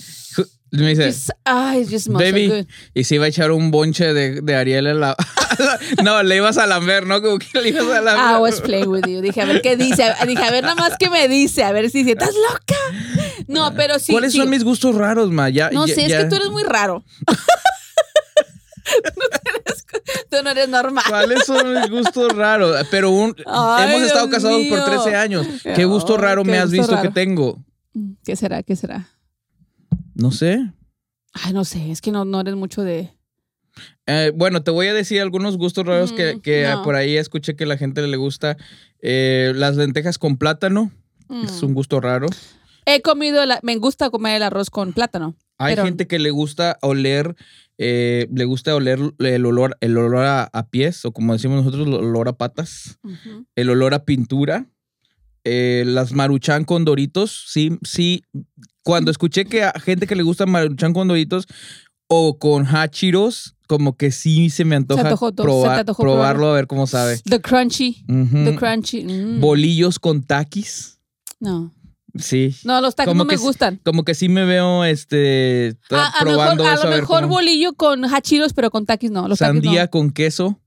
me 0.72 0.88
dice, 0.90 1.06
just- 1.06 2.04
so 2.04 2.12
baby, 2.12 2.48
good. 2.48 2.66
y 2.92 3.04
se 3.04 3.14
iba 3.14 3.24
a 3.24 3.28
echar 3.28 3.52
un 3.52 3.70
bonche 3.70 4.12
de, 4.12 4.42
de 4.42 4.54
Ariel 4.54 4.86
en 4.86 5.00
la... 5.00 5.16
no, 6.04 6.22
le 6.22 6.36
ibas 6.36 6.58
a 6.58 6.66
lamber, 6.66 7.06
¿no? 7.06 7.22
Como 7.22 7.38
que 7.38 7.58
le 7.62 7.70
ibas 7.70 7.86
a 7.88 8.02
lamber. 8.02 8.36
I 8.36 8.38
was 8.38 8.60
playing 8.60 8.88
with 8.88 9.06
you. 9.06 9.22
Dije, 9.22 9.40
a 9.40 9.46
ver 9.46 9.62
qué 9.62 9.76
dice. 9.78 10.04
Dije, 10.26 10.42
a 10.44 10.50
ver 10.50 10.64
nada 10.64 10.74
más 10.74 10.92
qué 10.98 11.08
me 11.08 11.26
dice. 11.28 11.64
A 11.64 11.72
ver 11.72 11.88
si 11.88 12.00
dice, 12.00 12.10
¿estás 12.10 12.34
loca? 12.34 12.74
No, 13.48 13.72
pero 13.74 13.98
sí. 13.98 14.12
¿Cuáles 14.12 14.32
sí. 14.32 14.38
son 14.38 14.50
mis 14.50 14.62
gustos 14.62 14.94
raros, 14.94 15.30
ma? 15.30 15.48
Ya, 15.48 15.70
No 15.70 15.86
ya- 15.86 15.94
sé, 15.94 16.06
ya- 16.06 16.18
es 16.18 16.24
que 16.24 16.28
tú 16.28 16.36
eres 16.36 16.50
muy 16.50 16.64
raro. 16.64 17.02
No 19.16 19.35
tú 20.36 20.42
no 20.44 20.50
eres 20.50 20.68
normal. 20.68 21.04
¿Cuáles 21.08 21.44
son 21.44 21.72
mis 21.74 21.90
gustos 21.90 22.32
raros? 22.36 22.76
Pero 22.90 23.10
un- 23.10 23.34
Ay, 23.46 23.90
hemos 23.90 24.02
estado 24.02 24.26
Dios 24.26 24.36
casados 24.36 24.62
por 24.66 24.78
mío. 24.78 24.84
13 24.84 25.14
años. 25.16 25.46
¿Qué 25.62 25.84
gusto 25.84 26.16
raro 26.16 26.42
qué 26.44 26.50
me 26.50 26.58
has 26.58 26.70
visto 26.70 26.92
raro. 26.92 27.02
que 27.02 27.14
tengo? 27.14 27.64
¿Qué 28.24 28.36
será? 28.36 28.62
¿Qué 28.62 28.76
será? 28.76 29.08
No 30.14 30.30
sé. 30.32 30.70
Ay, 31.32 31.52
no 31.52 31.64
sé, 31.64 31.90
es 31.90 32.00
que 32.00 32.10
no, 32.10 32.24
no 32.24 32.40
eres 32.40 32.54
mucho 32.54 32.82
de. 32.82 33.12
Eh, 34.06 34.32
bueno, 34.34 34.62
te 34.62 34.70
voy 34.70 34.86
a 34.86 34.94
decir 34.94 35.20
algunos 35.20 35.58
gustos 35.58 35.84
raros 35.84 36.12
que, 36.12 36.36
Mm, 36.36 36.40
que 36.40 36.66
no. 36.68 36.82
por 36.82 36.94
ahí 36.94 37.16
escuché 37.16 37.56
que 37.56 37.64
a 37.64 37.66
la 37.66 37.76
gente 37.76 38.00
le 38.06 38.16
gusta. 38.16 38.56
Eh, 39.02 39.52
las 39.54 39.76
lentejas 39.76 40.18
con 40.18 40.38
plátano. 40.38 40.90
Es 41.44 41.62
Mm. 41.62 41.66
un 41.66 41.74
gusto 41.74 42.00
raro. 42.00 42.26
He 42.86 43.02
comido, 43.02 43.44
la- 43.44 43.58
me 43.62 43.76
gusta 43.76 44.08
comer 44.10 44.36
el 44.36 44.42
arroz 44.44 44.70
con 44.70 44.92
plátano. 44.92 45.34
Hay 45.58 45.72
Pero- 45.74 45.84
gente 45.84 46.06
que 46.06 46.18
le 46.18 46.30
gusta 46.30 46.78
oler, 46.82 47.34
eh, 47.78 48.26
le 48.32 48.44
gusta 48.44 48.74
oler 48.74 48.98
el 49.18 49.46
olor, 49.46 49.76
el 49.80 49.96
olor 49.98 50.24
a, 50.24 50.44
a 50.44 50.68
pies, 50.68 51.04
o 51.04 51.12
como 51.12 51.32
decimos 51.34 51.64
nosotros, 51.64 51.86
el 51.86 51.94
olor 51.94 52.28
a 52.28 52.32
patas, 52.36 52.98
el 53.54 53.70
olor 53.70 53.94
a 53.94 54.04
pintura, 54.04 54.66
eh, 55.44 55.84
las 55.86 56.12
maruchan 56.12 56.64
con 56.64 56.84
doritos, 56.84 57.44
sí, 57.48 57.78
sí. 57.82 58.22
Cuando 58.82 59.10
escuché 59.10 59.44
que 59.44 59.62
a 59.64 59.72
gente 59.78 60.06
que 60.06 60.16
le 60.16 60.22
gusta 60.22 60.46
maruchan 60.46 60.92
con 60.92 61.08
doritos 61.08 61.46
o 62.08 62.38
con 62.38 62.64
hachiros, 62.66 63.56
como 63.68 63.96
que 63.96 64.10
sí 64.12 64.48
se 64.48 64.64
me 64.64 64.76
antoja 64.76 65.02
se 65.02 65.08
probar- 65.16 65.38
probarlo 65.42 65.94
probarlo. 65.96 66.50
a 66.50 66.54
ver 66.54 66.66
cómo 66.68 66.86
sabe. 66.86 67.18
The 67.24 67.40
crunchy. 67.40 68.04
The 68.06 68.54
crunchy. 68.56 69.04
mm. 69.04 69.40
Bolillos 69.40 69.98
con 69.98 70.22
taquis, 70.22 70.98
No. 71.40 71.72
Sí. 72.18 72.54
No, 72.64 72.80
los 72.80 72.94
tacos 72.94 73.10
Como 73.12 73.24
no 73.24 73.28
me 73.28 73.36
gustan. 73.36 73.80
Como 73.84 74.04
que 74.04 74.14
sí 74.14 74.28
me 74.28 74.44
veo 74.44 74.84
este 74.84 75.76
A, 75.90 76.12
probando 76.20 76.64
a 76.66 76.74
eso 76.74 76.84
lo 76.88 76.94
a 76.94 76.96
mejor 76.96 77.22
cómo- 77.22 77.34
bolillo 77.34 77.74
con 77.74 78.04
hachiros, 78.04 78.52
pero 78.52 78.70
con 78.70 78.86
taquis 78.86 79.10
no. 79.10 79.28
Los 79.28 79.38
Sandía 79.38 79.88
con 79.88 80.10
queso. 80.10 80.60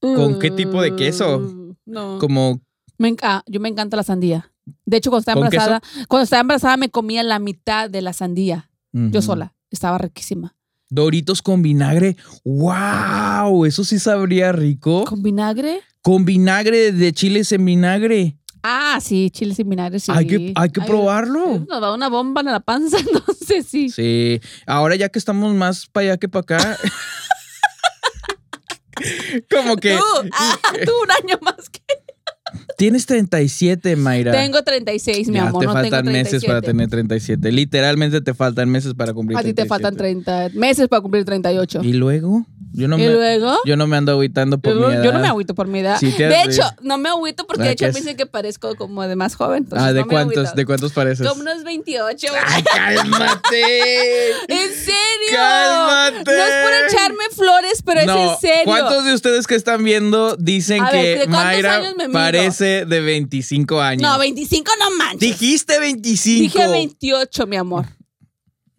¿con 0.00 0.38
qué 0.38 0.50
tipo 0.50 0.80
de 0.82 0.96
queso? 0.96 1.38
Uh, 1.38 1.74
No. 1.86 2.18
como 2.18 2.60
Me 2.98 3.14
ah, 3.22 3.42
yo 3.46 3.60
me 3.60 3.68
encanta 3.68 3.96
la 3.96 4.02
sandía. 4.02 4.50
De 4.86 4.96
hecho, 4.98 5.10
cuando 5.10 5.20
estaba 5.20 5.40
¿Con 5.40 5.46
embarazada, 5.46 5.82
cuando 6.08 6.24
estaba 6.24 6.40
embarazada 6.40 6.76
me 6.76 6.90
comía 6.90 7.22
la 7.22 7.38
mitad 7.38 7.90
de 7.90 8.02
la 8.02 8.12
sandía. 8.12 8.70
Yo 8.92 9.22
sola. 9.22 9.54
Estaba 9.70 9.98
riquísima. 9.98 10.54
Doritos 10.88 11.42
con 11.42 11.62
vinagre. 11.62 12.16
¡Wow! 12.44 13.64
Eso 13.64 13.84
sí 13.84 13.98
sabría 14.00 14.50
rico. 14.52 15.04
¿Con 15.04 15.22
vinagre? 15.22 15.80
Con 16.02 16.24
vinagre 16.24 16.90
de 16.92 17.12
chiles 17.12 17.52
en 17.52 17.64
vinagre. 17.64 18.36
Ah, 18.62 18.98
sí, 19.00 19.30
chiles 19.30 19.58
y 19.58 19.64
vinagre, 19.64 20.00
sí. 20.00 20.12
Hay 20.14 20.26
que, 20.26 20.52
hay 20.54 20.70
que 20.70 20.80
Ay, 20.80 20.86
probarlo. 20.86 21.64
Nos 21.68 21.82
va 21.82 21.94
una 21.94 22.08
bomba 22.08 22.42
en 22.42 22.48
la 22.48 22.60
panza, 22.60 22.98
entonces 23.00 23.66
sí. 23.66 23.88
Sí. 23.88 24.40
Ahora 24.66 24.96
ya 24.96 25.08
que 25.08 25.18
estamos 25.18 25.54
más 25.54 25.86
para 25.86 26.08
allá 26.08 26.16
que 26.18 26.28
para 26.28 26.42
acá. 26.42 26.78
como 29.50 29.76
que. 29.76 29.96
Tú, 29.96 30.28
ah, 30.32 30.58
tú 30.84 30.92
un 31.02 31.10
año 31.10 31.38
más 31.42 31.68
que. 31.70 31.80
Tienes 32.76 33.06
37, 33.06 33.94
Mayra. 33.96 34.32
Tengo 34.32 34.62
36, 34.62 35.28
mi 35.28 35.34
ya 35.34 35.48
amor. 35.48 35.60
te 35.60 35.66
no 35.66 35.72
faltan 35.72 36.04
tengo 36.04 36.18
meses 36.18 36.44
para 36.44 36.60
37. 36.60 36.66
tener 36.66 36.90
37. 36.90 37.52
Literalmente 37.52 38.20
te 38.20 38.34
faltan 38.34 38.68
meses 38.68 38.94
para 38.94 39.12
cumplir 39.12 39.38
A 39.38 39.42
ti 39.42 39.54
te 39.54 39.66
37. 39.66 39.68
faltan 39.68 39.96
30 39.96 40.48
meses 40.58 40.88
para 40.88 41.00
cumplir 41.00 41.24
38. 41.24 41.82
¿Y 41.84 41.92
luego? 41.92 42.44
Yo 42.72 42.86
no 42.88 42.96
¿Y 42.98 43.02
me, 43.02 43.08
luego? 43.12 43.56
Yo 43.64 43.76
no 43.76 43.86
me 43.86 43.96
ando 43.96 44.12
agüitando 44.12 44.58
por 44.58 44.74
Yo, 44.74 44.88
mi 44.88 44.94
edad. 44.94 45.02
yo 45.02 45.12
no 45.12 45.18
me 45.18 45.28
agüito 45.28 45.54
por 45.54 45.66
mi 45.66 45.80
edad. 45.80 45.98
Sí, 45.98 46.12
de 46.12 46.26
has- 46.36 46.48
hecho, 46.48 46.62
no 46.82 46.98
me 46.98 47.08
agüito 47.08 47.46
porque 47.46 47.64
de 47.64 47.70
hecho 47.72 47.86
¿qué 47.86 47.92
me 47.92 48.00
dicen 48.00 48.16
que 48.16 48.26
parezco 48.26 48.76
como 48.76 49.02
de 49.06 49.16
más 49.16 49.34
joven. 49.34 49.66
Ah, 49.72 49.92
¿de 49.92 50.00
no 50.00 50.06
cuántos? 50.06 50.54
¿De 50.54 50.64
cuántos 50.64 50.92
pareces? 50.92 51.26
Como 51.28 51.40
unos 51.42 51.64
28. 51.64 52.26
¡Ay, 52.46 52.62
cálmate! 52.62 54.30
¿En 54.48 54.72
serio? 54.72 55.32
¡Cálmate! 55.32 56.30
No 56.36 56.44
es 56.44 56.64
por 56.64 56.72
echarme 56.88 57.24
flores, 57.32 57.82
pero 57.84 58.04
no, 58.06 58.24
es 58.24 58.30
en 58.32 58.40
serio. 58.40 58.64
¿cuántos 58.64 59.04
de 59.04 59.14
ustedes 59.14 59.46
que 59.46 59.56
están 59.56 59.82
viendo 59.82 60.36
dicen 60.36 60.82
A 60.82 60.90
ver, 60.90 61.18
¿de 61.18 61.24
que 61.24 61.30
Mayra 61.30 61.82
parece 62.12 62.84
de 62.86 63.00
25 63.00 63.80
años? 63.80 64.02
No, 64.02 64.18
25 64.18 64.70
no 64.78 64.90
manches. 64.96 65.20
Dijiste 65.20 65.78
25. 65.80 66.42
Dije 66.42 66.68
28, 66.68 67.46
mi 67.46 67.56
amor. 67.56 67.86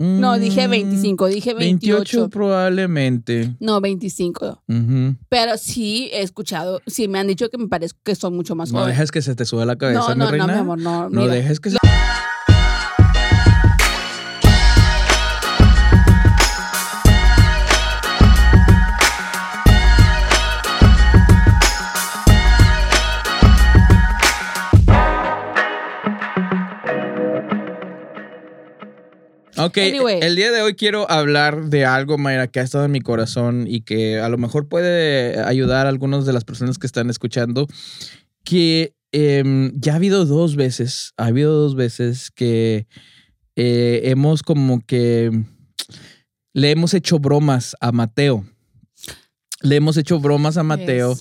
No, 0.03 0.37
dije 0.39 0.67
25, 0.67 1.27
dije 1.27 1.53
28. 1.53 1.95
28 1.97 2.29
probablemente. 2.29 3.55
No, 3.59 3.81
25. 3.81 4.61
Ujú. 4.67 5.15
Pero 5.29 5.57
sí 5.57 6.09
he 6.13 6.21
escuchado, 6.21 6.81
sí 6.87 7.07
me 7.07 7.19
han 7.19 7.27
dicho 7.27 7.49
que 7.49 7.57
me 7.57 7.67
parezco 7.67 7.99
que 8.03 8.15
son 8.15 8.35
mucho 8.35 8.55
más 8.55 8.71
No 8.71 8.79
jóvenes. 8.79 8.97
dejes 8.97 9.11
que 9.11 9.21
se 9.21 9.35
te 9.35 9.45
suba 9.45 9.65
la 9.65 9.75
cabeza, 9.77 10.15
no, 10.15 10.15
mi 10.15 10.19
no, 10.19 10.25
no, 10.25 10.31
reina. 10.31 10.47
mi 10.53 10.59
amor, 10.59 10.79
no. 10.79 11.09
No 11.09 11.21
mira. 11.21 11.33
dejes 11.33 11.59
que 11.59 11.69
se... 11.71 11.77
Ok, 29.63 29.77
Anyway. 29.77 30.19
el 30.21 30.35
día 30.35 30.51
de 30.51 30.61
hoy 30.61 30.73
quiero 30.73 31.09
hablar 31.09 31.69
de 31.69 31.85
algo, 31.85 32.17
Mayra, 32.17 32.47
que 32.47 32.59
ha 32.59 32.63
estado 32.63 32.85
en 32.85 32.91
mi 32.91 33.01
corazón 33.01 33.65
y 33.67 33.81
que 33.81 34.19
a 34.19 34.27
lo 34.29 34.37
mejor 34.37 34.67
puede 34.67 35.39
ayudar 35.39 35.85
a 35.85 35.89
algunas 35.89 36.25
de 36.25 36.33
las 36.33 36.45
personas 36.45 36.79
que 36.79 36.87
están 36.87 37.09
escuchando, 37.09 37.67
que 38.43 38.95
em, 39.11 39.71
ya 39.75 39.93
ha 39.93 39.95
habido 39.97 40.25
dos 40.25 40.55
veces, 40.55 41.13
ha 41.17 41.27
habido 41.27 41.53
dos 41.53 41.75
veces 41.75 42.31
que 42.31 42.87
eh, 43.55 44.01
hemos 44.05 44.41
como 44.41 44.81
que 44.85 45.31
le 46.53 46.71
hemos 46.71 46.93
hecho 46.93 47.19
bromas 47.19 47.75
a 47.79 47.91
Mateo. 47.91 48.45
Le 49.61 49.75
hemos 49.75 49.95
hecho 49.97 50.19
bromas 50.19 50.57
a 50.57 50.63
Mateo 50.63 51.15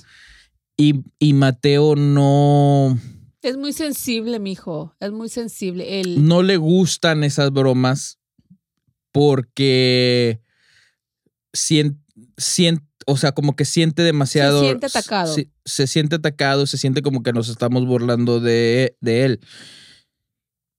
y, 0.78 1.02
y 1.18 1.34
Mateo 1.34 1.94
no, 1.94 2.96
es 3.42 3.56
muy 3.56 3.72
sensible, 3.72 4.38
mijo. 4.38 4.94
Es 5.00 5.12
muy 5.12 5.28
sensible. 5.28 6.00
Él, 6.00 6.26
no 6.26 6.42
le 6.42 6.58
gustan 6.58 7.24
esas 7.24 7.50
bromas 7.50 8.19
porque 9.12 10.40
siente, 11.52 11.98
o 13.06 13.16
sea, 13.16 13.32
como 13.32 13.56
que 13.56 13.64
siente 13.64 14.02
demasiado. 14.02 14.60
Se 14.60 14.66
siente 14.66 14.86
atacado. 14.86 15.34
Se, 15.34 15.48
se 15.64 15.86
siente 15.86 16.16
atacado, 16.16 16.66
se 16.66 16.78
siente 16.78 17.02
como 17.02 17.22
que 17.22 17.32
nos 17.32 17.48
estamos 17.48 17.86
burlando 17.86 18.40
de, 18.40 18.96
de 19.00 19.24
él. 19.24 19.40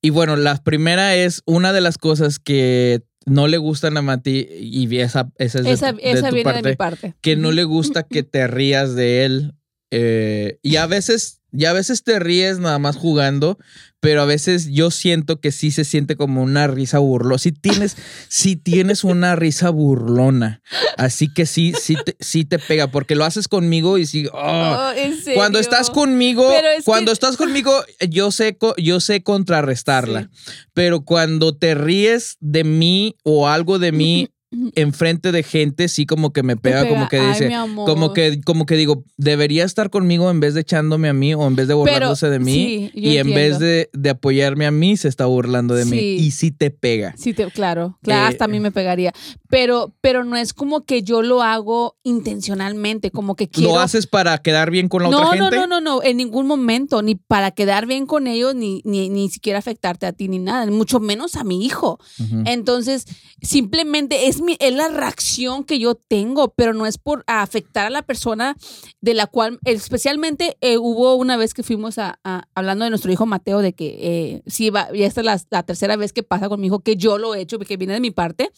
Y 0.02 0.10
bueno, 0.10 0.36
la 0.36 0.56
primera 0.56 1.14
es 1.14 1.42
una 1.46 1.72
de 1.72 1.80
las 1.80 1.96
cosas 1.96 2.38
que 2.38 3.02
no 3.24 3.46
le 3.46 3.58
gustan 3.58 3.96
a 3.96 4.02
Mati, 4.02 4.48
y 4.50 4.98
esa, 4.98 5.30
esa 5.38 5.58
es 5.60 5.64
de 5.64 5.72
esa 5.72 5.92
de 5.92 6.00
esa 6.02 6.28
tu 6.28 6.34
viene 6.34 6.44
parte, 6.44 6.62
de 6.62 6.70
mi 6.70 6.76
parte. 6.76 7.14
que 7.20 7.36
no 7.36 7.52
le 7.52 7.64
gusta 7.64 8.02
que 8.02 8.22
te 8.24 8.46
rías 8.48 8.94
de 8.94 9.24
él. 9.24 9.54
Eh, 9.94 10.58
y 10.62 10.76
a 10.76 10.86
veces, 10.86 11.42
y 11.52 11.66
a 11.66 11.74
veces 11.74 12.02
te 12.02 12.18
ríes 12.18 12.58
nada 12.58 12.78
más 12.78 12.96
jugando, 12.96 13.58
pero 14.00 14.22
a 14.22 14.24
veces 14.24 14.68
yo 14.70 14.90
siento 14.90 15.38
que 15.38 15.52
sí 15.52 15.70
se 15.70 15.84
siente 15.84 16.16
como 16.16 16.42
una 16.42 16.66
risa 16.66 16.98
burlona. 16.98 17.36
Si 17.38 17.52
tienes, 17.52 17.96
si 18.28 18.56
tienes 18.56 19.04
una 19.04 19.36
risa 19.36 19.68
burlona. 19.70 20.62
Así 20.96 21.32
que 21.32 21.44
sí, 21.44 21.74
sí 21.78 21.96
te, 22.04 22.16
sí 22.20 22.44
te 22.46 22.58
pega, 22.58 22.86
porque 22.88 23.14
lo 23.14 23.24
haces 23.26 23.48
conmigo 23.48 23.98
y 23.98 24.06
sí. 24.06 24.26
oh. 24.32 24.38
Oh, 24.38 24.92
¿en 24.96 25.14
serio? 25.16 25.34
Cuando 25.38 25.58
estás 25.58 25.90
conmigo, 25.90 26.50
es 26.52 26.84
cuando 26.84 27.10
que- 27.10 27.12
estás 27.12 27.36
conmigo, 27.36 27.72
yo 28.08 28.32
sé, 28.32 28.56
yo 28.78 28.98
sé 29.00 29.22
contrarrestarla. 29.22 30.30
Pero 30.72 31.04
cuando 31.04 31.54
te 31.54 31.74
ríes 31.74 32.38
de 32.40 32.64
mí 32.64 33.16
o 33.24 33.46
algo 33.46 33.78
de 33.78 33.92
mí 33.92 34.30
enfrente 34.74 35.32
de 35.32 35.42
gente, 35.42 35.88
sí 35.88 36.04
como 36.06 36.32
que 36.32 36.42
me 36.42 36.56
pega, 36.56 36.86
como 36.88 37.08
que 37.08 37.20
dice, 37.20 37.50
como 37.86 38.12
que, 38.12 38.40
como 38.42 38.66
que 38.66 38.76
digo, 38.76 39.04
debería 39.16 39.64
estar 39.64 39.88
conmigo 39.90 40.30
en 40.30 40.40
vez 40.40 40.54
de 40.54 40.60
echándome 40.60 41.08
a 41.08 41.12
mí 41.12 41.34
o 41.34 41.46
en 41.46 41.56
vez 41.56 41.68
de 41.68 41.74
burlándose 41.74 42.28
de 42.28 42.38
mí. 42.38 42.52
sí, 42.52 42.90
y 42.94 43.16
en 43.16 43.32
vez 43.34 43.58
de, 43.58 43.88
de 43.92 44.10
apoyarme 44.10 44.66
a 44.66 44.70
mí, 44.70 44.96
se 44.96 45.08
está 45.08 45.26
burlando 45.26 45.74
de 45.74 45.84
mí. 45.86 45.96
Y 45.98 46.30
sí 46.32 46.50
te 46.50 46.70
pega. 46.70 47.14
Sí, 47.16 47.32
te- 47.34 47.50
claro, 47.50 47.98
claro, 48.02 48.24
Eh, 48.26 48.28
hasta 48.28 48.44
a 48.44 48.48
mí 48.48 48.60
me 48.60 48.70
pegaría. 48.72 49.12
Pero, 49.48 49.94
pero 50.00 50.24
no 50.24 50.36
es 50.36 50.52
como 50.52 50.84
que 50.84 51.02
yo 51.02 51.22
lo 51.22 51.42
hago 51.42 51.96
intencionalmente, 52.04 53.10
como 53.10 53.36
que 53.36 53.48
quiero. 53.48 53.72
¿Lo 53.74 53.80
haces 53.80 54.06
para 54.06 54.38
quedar 54.38 54.70
bien 54.70 54.88
con 54.88 55.02
la 55.02 55.10
no, 55.10 55.16
otra 55.18 55.36
no, 55.36 55.44
gente? 55.44 55.56
no, 55.56 55.66
no, 55.66 55.80
no, 55.80 56.02
en 56.02 56.16
ningún 56.18 56.46
momento, 56.46 57.00
ni 57.02 57.14
para 57.14 57.50
quedar 57.52 57.86
bien 57.86 58.06
con 58.06 58.26
ellos, 58.26 58.54
ni, 58.54 58.82
ni, 58.84 59.08
ni 59.08 59.30
siquiera 59.30 59.58
afectarte 59.58 60.06
a 60.06 60.12
ti, 60.12 60.28
ni 60.28 60.38
nada, 60.38 60.66
mucho 60.70 61.00
menos 61.00 61.36
a 61.36 61.44
mi 61.44 61.64
hijo. 61.64 61.98
Ujú. 62.18 62.42
Entonces, 62.46 63.06
simplemente 63.40 64.28
es, 64.28 64.40
es 64.60 64.74
la 64.74 64.88
reacción 64.88 65.64
que 65.64 65.78
yo 65.78 65.94
tengo, 65.94 66.52
pero 66.54 66.74
no 66.74 66.86
es 66.86 66.98
por 66.98 67.24
afectar 67.26 67.86
a 67.86 67.90
la 67.90 68.02
persona 68.02 68.56
de 69.00 69.14
la 69.14 69.26
cual, 69.26 69.58
especialmente 69.64 70.56
eh, 70.60 70.78
hubo 70.78 71.14
una 71.14 71.36
vez 71.36 71.54
que 71.54 71.62
fuimos 71.62 71.98
a, 71.98 72.18
a- 72.24 72.44
hablando 72.54 72.84
de 72.84 72.90
nuestro 72.90 73.12
hijo 73.12 73.26
Mateo, 73.26 73.58
de 73.60 73.72
que 73.72 73.96
eh, 74.00 74.42
sí, 74.46 74.70
va, 74.70 74.88
y 74.92 75.02
esta 75.04 75.20
es 75.20 75.24
la, 75.24 75.40
la 75.50 75.62
tercera 75.62 75.96
vez 75.96 76.12
que 76.12 76.22
pasa 76.22 76.48
con 76.48 76.60
mi 76.60 76.66
hijo, 76.68 76.80
que 76.80 76.96
yo 76.96 77.18
lo 77.18 77.34
he 77.34 77.40
hecho, 77.40 77.58
que 77.58 77.76
viene 77.76 77.94
de 77.94 78.00
mi 78.00 78.10
parte 78.10 78.50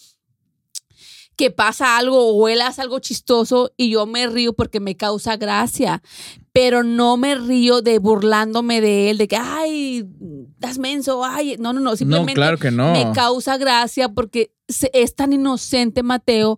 que 1.36 1.50
pasa 1.50 1.96
algo 1.98 2.28
o 2.32 2.48
él 2.48 2.60
hace 2.60 2.80
algo 2.80 3.00
chistoso 3.00 3.72
y 3.76 3.90
yo 3.90 4.06
me 4.06 4.28
río 4.28 4.52
porque 4.52 4.78
me 4.78 4.96
causa 4.96 5.36
gracia, 5.36 6.00
pero 6.52 6.84
no 6.84 7.16
me 7.16 7.34
río 7.34 7.82
de 7.82 7.98
burlándome 7.98 8.80
de 8.80 9.10
él, 9.10 9.18
de 9.18 9.26
que, 9.26 9.36
ay, 9.36 10.04
das 10.58 10.78
menso, 10.78 11.24
ay, 11.24 11.56
no, 11.58 11.72
no, 11.72 11.80
no, 11.80 11.90
No, 11.90 11.96
simplemente 11.96 12.34
claro 12.34 12.58
que 12.58 12.70
no. 12.70 12.92
me 12.92 13.12
causa 13.12 13.56
gracia 13.58 14.08
porque 14.08 14.52
se- 14.68 14.90
es 14.94 15.14
tan 15.14 15.32
inocente 15.32 16.02
Mateo 16.02 16.56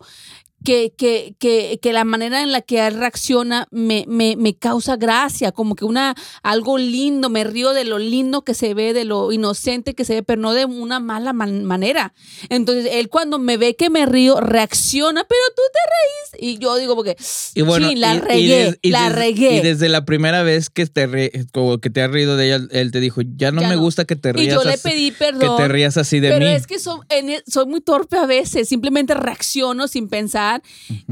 que, 0.67 0.93
que, 0.99 1.37
que, 1.39 1.79
que 1.81 1.93
la 1.93 2.03
manera 2.03 2.43
en 2.43 2.51
la 2.51 2.61
que 2.61 2.85
él 2.85 2.95
reacciona 2.99 3.69
me, 3.71 4.05
me, 4.09 4.35
me 4.35 4.57
causa 4.57 4.97
gracia, 4.97 5.53
como 5.53 5.77
que 5.77 5.85
una 5.85 6.17
algo 6.43 6.77
lindo, 6.77 7.31
me 7.31 7.45
río 7.45 7.73
de 7.73 7.85
lo 7.85 7.99
lindo 8.01 8.43
que 8.43 8.53
se 8.53 8.75
ve, 8.75 8.93
de 8.93 9.05
lo 9.05 9.31
inocente 9.31 9.95
que 9.95 10.05
se 10.05 10.15
ve, 10.17 10.23
pero 10.25 10.43
no 10.43 10.53
de 10.55 10.65
una 10.65 10.99
mala 10.99 11.33
man- 11.33 11.65
manera. 11.65 12.15
Entonces, 12.49 12.89
él 12.91 13.09
cuando 13.11 13.39
me 13.39 13.57
ve 13.59 13.77
que 13.77 13.91
me 13.91 14.07
río, 14.07 14.41
reacciona, 14.41 15.23
pero 15.23 15.41
tú 15.55 15.63
te 15.73 16.39
reís. 16.41 16.51
Y 16.57 16.59
yo 16.59 16.75
digo, 16.77 16.97
porque, 16.97 17.17
Y 17.55 17.63
bueno, 17.63 17.89
"Chin, 17.89 18.01
la 18.01 18.15
y- 18.15 18.17
y 18.17 18.21
regué, 18.21 18.65
des- 18.65 18.79
y 18.83 18.91
la 18.91 19.05
des- 19.05 19.13
regué. 19.15 19.57
Y 19.59 19.61
desde 19.61 19.89
la 19.89 20.05
primera 20.05 20.43
vez 20.43 20.69
que 20.69 20.85
te, 20.87 21.07
re- 21.07 21.31
como 21.53 21.79
que 21.79 21.91
te 21.91 22.03
has 22.03 22.11
reído 22.11 22.37
de 22.37 22.47
ella, 22.53 22.67
él 22.73 22.91
te 22.91 22.99
dijo, 22.99 23.21
ya 23.37 23.53
no 23.53 23.63
Ya 23.63 23.69
me 23.69 23.77
no. 23.77 23.83
gusta 23.83 24.05
que 24.05 24.17
te 24.17 24.31
Y 24.31 24.33
rías 24.33 24.55
yo 24.57 24.65
le 24.65 24.79
pedí 24.79 25.13
que 25.13 25.17
perdón. 25.19 25.57
te 25.59 25.69
rías 25.69 25.97
así 25.97 26.19
de 26.19 26.31
pero 26.31 26.45
mí. 26.47 26.53
es 26.53 26.67
que 26.67 26.81
soy, 26.81 26.99
e- 27.09 27.43
soy 27.47 27.67
muy 27.67 27.81
torpe 27.81 28.17
a 28.17 28.27
veces, 28.27 28.69
simplemente 28.69 29.15
reacciono 29.15 29.87
sin 29.87 30.09
pensar 30.09 30.56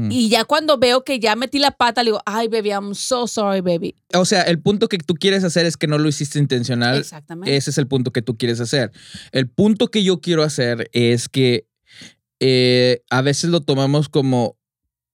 Y 0.09 0.29
ya 0.29 0.45
cuando 0.45 0.77
veo 0.77 1.03
que 1.03 1.19
ya 1.19 1.35
metí 1.35 1.59
la 1.59 1.71
pata, 1.71 2.03
le 2.03 2.11
digo, 2.11 2.21
ay, 2.25 2.47
baby, 2.47 2.69
I'm 2.69 2.95
so 2.95 3.27
sorry, 3.27 3.61
baby. 3.61 3.95
O 4.13 4.25
sea, 4.25 4.41
el 4.43 4.59
punto 4.59 4.87
que 4.87 4.97
tú 4.97 5.15
quieres 5.15 5.43
hacer 5.43 5.65
es 5.65 5.77
que 5.77 5.87
no 5.87 5.97
lo 5.97 6.07
hiciste 6.07 6.39
intencional. 6.39 6.97
Exactamente. 6.97 7.55
Ese 7.55 7.69
es 7.69 7.77
el 7.77 7.87
punto 7.87 8.11
que 8.11 8.21
tú 8.21 8.37
quieres 8.37 8.59
hacer. 8.59 8.91
El 9.31 9.49
punto 9.49 9.89
que 9.89 10.03
yo 10.03 10.21
quiero 10.21 10.43
hacer 10.43 10.89
es 10.93 11.29
que 11.29 11.67
eh, 12.39 13.01
a 13.09 13.21
veces 13.21 13.49
lo 13.49 13.61
tomamos 13.61 14.09
como, 14.09 14.57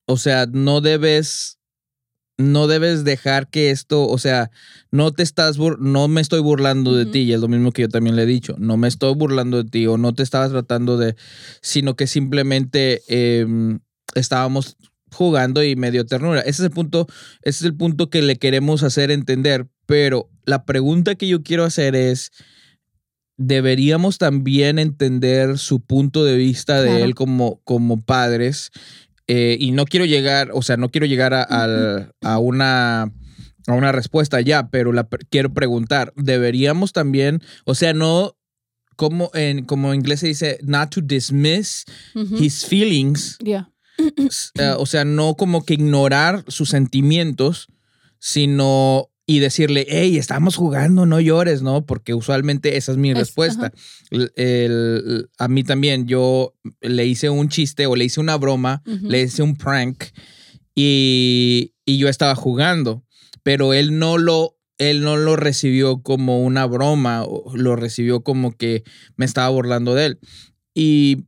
o 0.06 0.18
sea, 0.18 0.48
no 0.48 0.82
debes, 0.82 1.60
no 2.38 2.68
debes 2.68 3.04
dejar 3.04 3.50
que 3.50 3.70
esto, 3.70 4.08
o 4.08 4.18
sea, 4.18 4.50
no 4.90 5.12
te 5.12 5.24
estás, 5.24 5.58
no 5.58 6.08
me 6.08 6.22
estoy 6.22 6.42
burlando 6.42 6.96
de 6.96 7.06
ti, 7.06 7.20
y 7.20 7.34
es 7.34 7.40
lo 7.40 7.48
mismo 7.48 7.72
que 7.72 7.84
yo 7.84 7.90
también 7.90 8.16
le 8.16 8.24
he 8.24 8.28
dicho, 8.28 8.56
no 8.58 8.76
me 8.76 8.88
estoy 8.88 9.14
burlando 9.14 9.64
de 9.64 9.70
ti 9.70 9.86
o 9.88 9.98
no 9.98 10.14
te 10.14 10.24
estaba 10.24 10.50
tratando 10.50 10.98
de, 10.98 11.16
sino 11.62 11.96
que 11.96 12.08
simplemente 12.08 13.04
em, 13.08 13.80
estábamos 14.16 14.78
jugando 15.12 15.64
y 15.64 15.76
medio 15.76 16.06
ternura. 16.06 16.42
Ese 16.42 16.50
es 16.50 16.60
el 16.62 16.72
punto, 16.72 17.08
ese 17.42 17.60
es 17.60 17.64
el 17.64 17.76
punto 17.76 18.10
que 18.10 18.22
le 18.22 18.38
queremos 18.38 18.84
hacer 18.84 19.12
entender, 19.12 19.68
pero 19.86 20.30
la 20.46 20.66
pregunta 20.66 21.16
que 21.16 21.28
yo 21.28 21.44
quiero 21.44 21.64
hacer 21.66 21.96
es, 21.96 22.32
deberíamos 23.38 24.18
también 24.18 24.80
entender 24.80 25.58
su 25.58 25.82
punto 25.82 26.24
de 26.24 26.36
vista 26.38 26.82
de 26.82 27.02
él 27.02 27.16
como, 27.16 27.60
como 27.64 28.02
padres. 28.02 28.72
eh, 29.28 29.58
y 29.60 29.72
no 29.72 29.86
quiero 29.86 30.06
llegar, 30.06 30.52
o 30.54 30.62
sea, 30.62 30.78
no 30.78 30.90
quiero 30.90 31.08
llegar 31.08 31.34
a, 31.34 31.44
a 32.22 32.40
una 32.40 33.12
a 33.68 33.74
una 33.74 33.92
respuesta 33.92 34.42
ya, 34.42 34.70
pero 34.70 34.92
la 34.92 35.08
quiero 35.30 35.54
preguntar, 35.54 36.14
¿deberíamos 36.16 36.94
también, 36.94 37.42
o 37.66 37.76
sea, 37.76 37.94
no 37.94 38.36
como 38.96 39.30
en 39.34 39.66
como 39.66 39.94
en 39.94 40.00
inglés 40.00 40.22
se 40.22 40.28
dice 40.28 40.60
not 40.64 40.90
to 40.90 41.02
dismiss 41.02 41.86
his 42.40 42.66
feelings? 42.66 43.38
O 44.78 44.86
sea, 44.86 45.06
no 45.06 45.36
como 45.36 45.66
que 45.66 45.76
ignorar 45.76 46.44
sus 46.48 46.70
sentimientos, 46.70 47.68
sino 48.20 49.12
y 49.26 49.40
decirle, 49.40 49.86
hey, 49.88 50.18
estamos 50.18 50.56
jugando, 50.58 51.06
no 51.06 51.20
llores, 51.22 51.62
¿no? 51.62 51.86
Porque 51.86 52.14
usualmente 52.14 52.76
esa 52.76 52.92
es 52.92 52.98
mi 52.98 53.14
respuesta. 53.14 53.72
a 55.38 55.48
mí 55.48 55.64
también, 55.64 56.06
yo 56.06 56.54
le 56.82 57.06
hice 57.06 57.30
un 57.30 57.48
chiste 57.48 57.86
o 57.86 57.96
le 57.96 58.06
hice 58.06 58.20
una 58.20 58.36
broma, 58.36 58.84
le 58.86 59.22
hice 59.22 59.42
un 59.42 59.56
prank 59.56 60.04
y, 60.76 61.74
y, 61.86 61.98
yo 61.98 62.10
estaba 62.10 62.36
jugando, 62.36 63.06
pero 63.44 63.74
él 63.74 63.98
no 64.00 64.18
lo... 64.18 64.58
Él 64.78 65.04
no 65.04 65.16
lo 65.16 65.36
recibió 65.36 66.02
como 66.02 66.42
una 66.42 66.66
broma, 66.66 67.24
lo 67.54 67.76
recibió 67.76 68.24
como 68.24 68.58
que 68.58 68.84
me 69.16 69.26
estaba 69.26 69.48
burlando 69.50 69.94
de 69.94 70.08
él. 70.08 70.20
Y, 70.74 71.28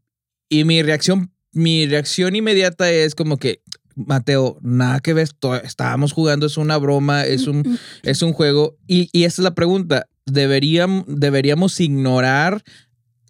y 0.50 0.64
mi 0.64 0.82
reacción 0.82 1.33
mi 1.54 1.86
reacción 1.88 2.36
inmediata 2.36 2.92
es 2.92 3.16
como 3.16 3.38
que, 3.38 3.62
Mateo, 3.96 4.58
nada 4.62 5.00
que 5.00 5.14
ver, 5.14 5.30
estábamos 5.64 6.14
jugando, 6.14 6.46
es 6.46 6.58
una 6.58 6.78
broma, 6.78 7.26
es 7.26 7.48
un, 7.48 7.80
es 8.04 8.22
un 8.22 8.34
juego. 8.34 8.78
Y, 8.88 9.10
y 9.12 9.26
esta 9.26 9.42
es 9.42 9.44
la 9.44 9.56
pregunta, 9.56 10.08
¿deberíamos, 10.26 11.06
deberíamos 11.08 11.80
ignorar 11.80 12.64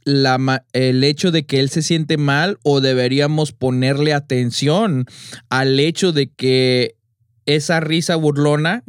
la, 0.06 0.66
el 0.74 1.04
hecho 1.04 1.32
de 1.32 1.46
que 1.46 1.60
él 1.60 1.70
se 1.70 1.82
siente 1.82 2.18
mal 2.18 2.60
o 2.64 2.82
deberíamos 2.82 3.52
ponerle 3.52 4.14
atención 4.14 5.06
al 5.50 5.80
hecho 5.80 6.12
de 6.12 6.32
que 6.32 6.96
esa 7.46 7.80
risa 7.80 8.16
burlona 8.16 8.84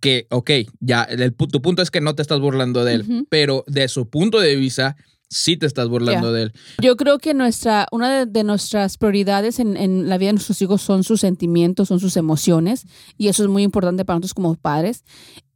que, 0.00 0.26
ok, 0.30 0.50
ya, 0.80 1.04
el, 1.04 1.32
tu 1.32 1.62
punto 1.62 1.80
es 1.80 1.92
que 1.92 2.00
no 2.00 2.16
te 2.16 2.22
estás 2.22 2.40
burlando 2.40 2.84
de 2.84 2.94
él, 2.94 3.26
pero 3.30 3.64
de 3.68 3.86
su 3.86 4.10
punto 4.10 4.40
de 4.40 4.56
vista, 4.56 4.96
sí 5.32 5.56
te 5.56 5.66
estás 5.66 5.88
burlando 5.88 6.32
de 6.32 6.44
él. 6.44 6.52
Yo 6.80 6.96
creo 6.96 7.18
que 7.18 7.34
nuestra, 7.34 7.86
una 7.90 8.26
de, 8.26 8.44
nuestras 8.44 8.98
prioridades 8.98 9.58
en, 9.58 9.76
en, 9.76 10.08
la 10.08 10.18
vida 10.18 10.28
de 10.28 10.34
nuestros 10.34 10.60
hijos 10.62 10.82
son 10.82 11.04
sus 11.04 11.20
sentimientos, 11.20 11.88
son 11.88 12.00
sus 12.00 12.16
emociones, 12.16 12.86
y 13.16 13.28
eso 13.28 13.42
es 13.42 13.48
muy 13.48 13.62
importante 13.62 14.04
para 14.04 14.16
nosotros 14.18 14.34
como 14.34 14.54
padres. 14.54 15.04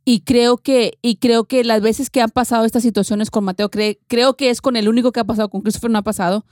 Y 0.09 0.21
creo 0.21 0.57
que, 0.57 0.99
y 1.03 1.17
creo 1.17 1.45
que 1.45 1.65
las 1.65 1.83
veces 1.83 2.11
que 2.11 2.21
han 2.21 2.31
pasado 2.31 2.65
estas 2.65 2.85
situaciones 2.85 3.29
con 3.29 3.43
Mateo, 3.43 3.69
creo 3.71 4.37
que 4.37 4.51
es 4.51 4.61
con 4.61 4.77
el 4.77 4.89
único 4.89 5.11
que 5.11 5.19
ha 5.19 5.25
pasado, 5.25 5.49
con 5.49 5.63
Christopher 5.63 5.91
no 5.91 5.99
ha 5.99 6.03
pasado, 6.03 6.47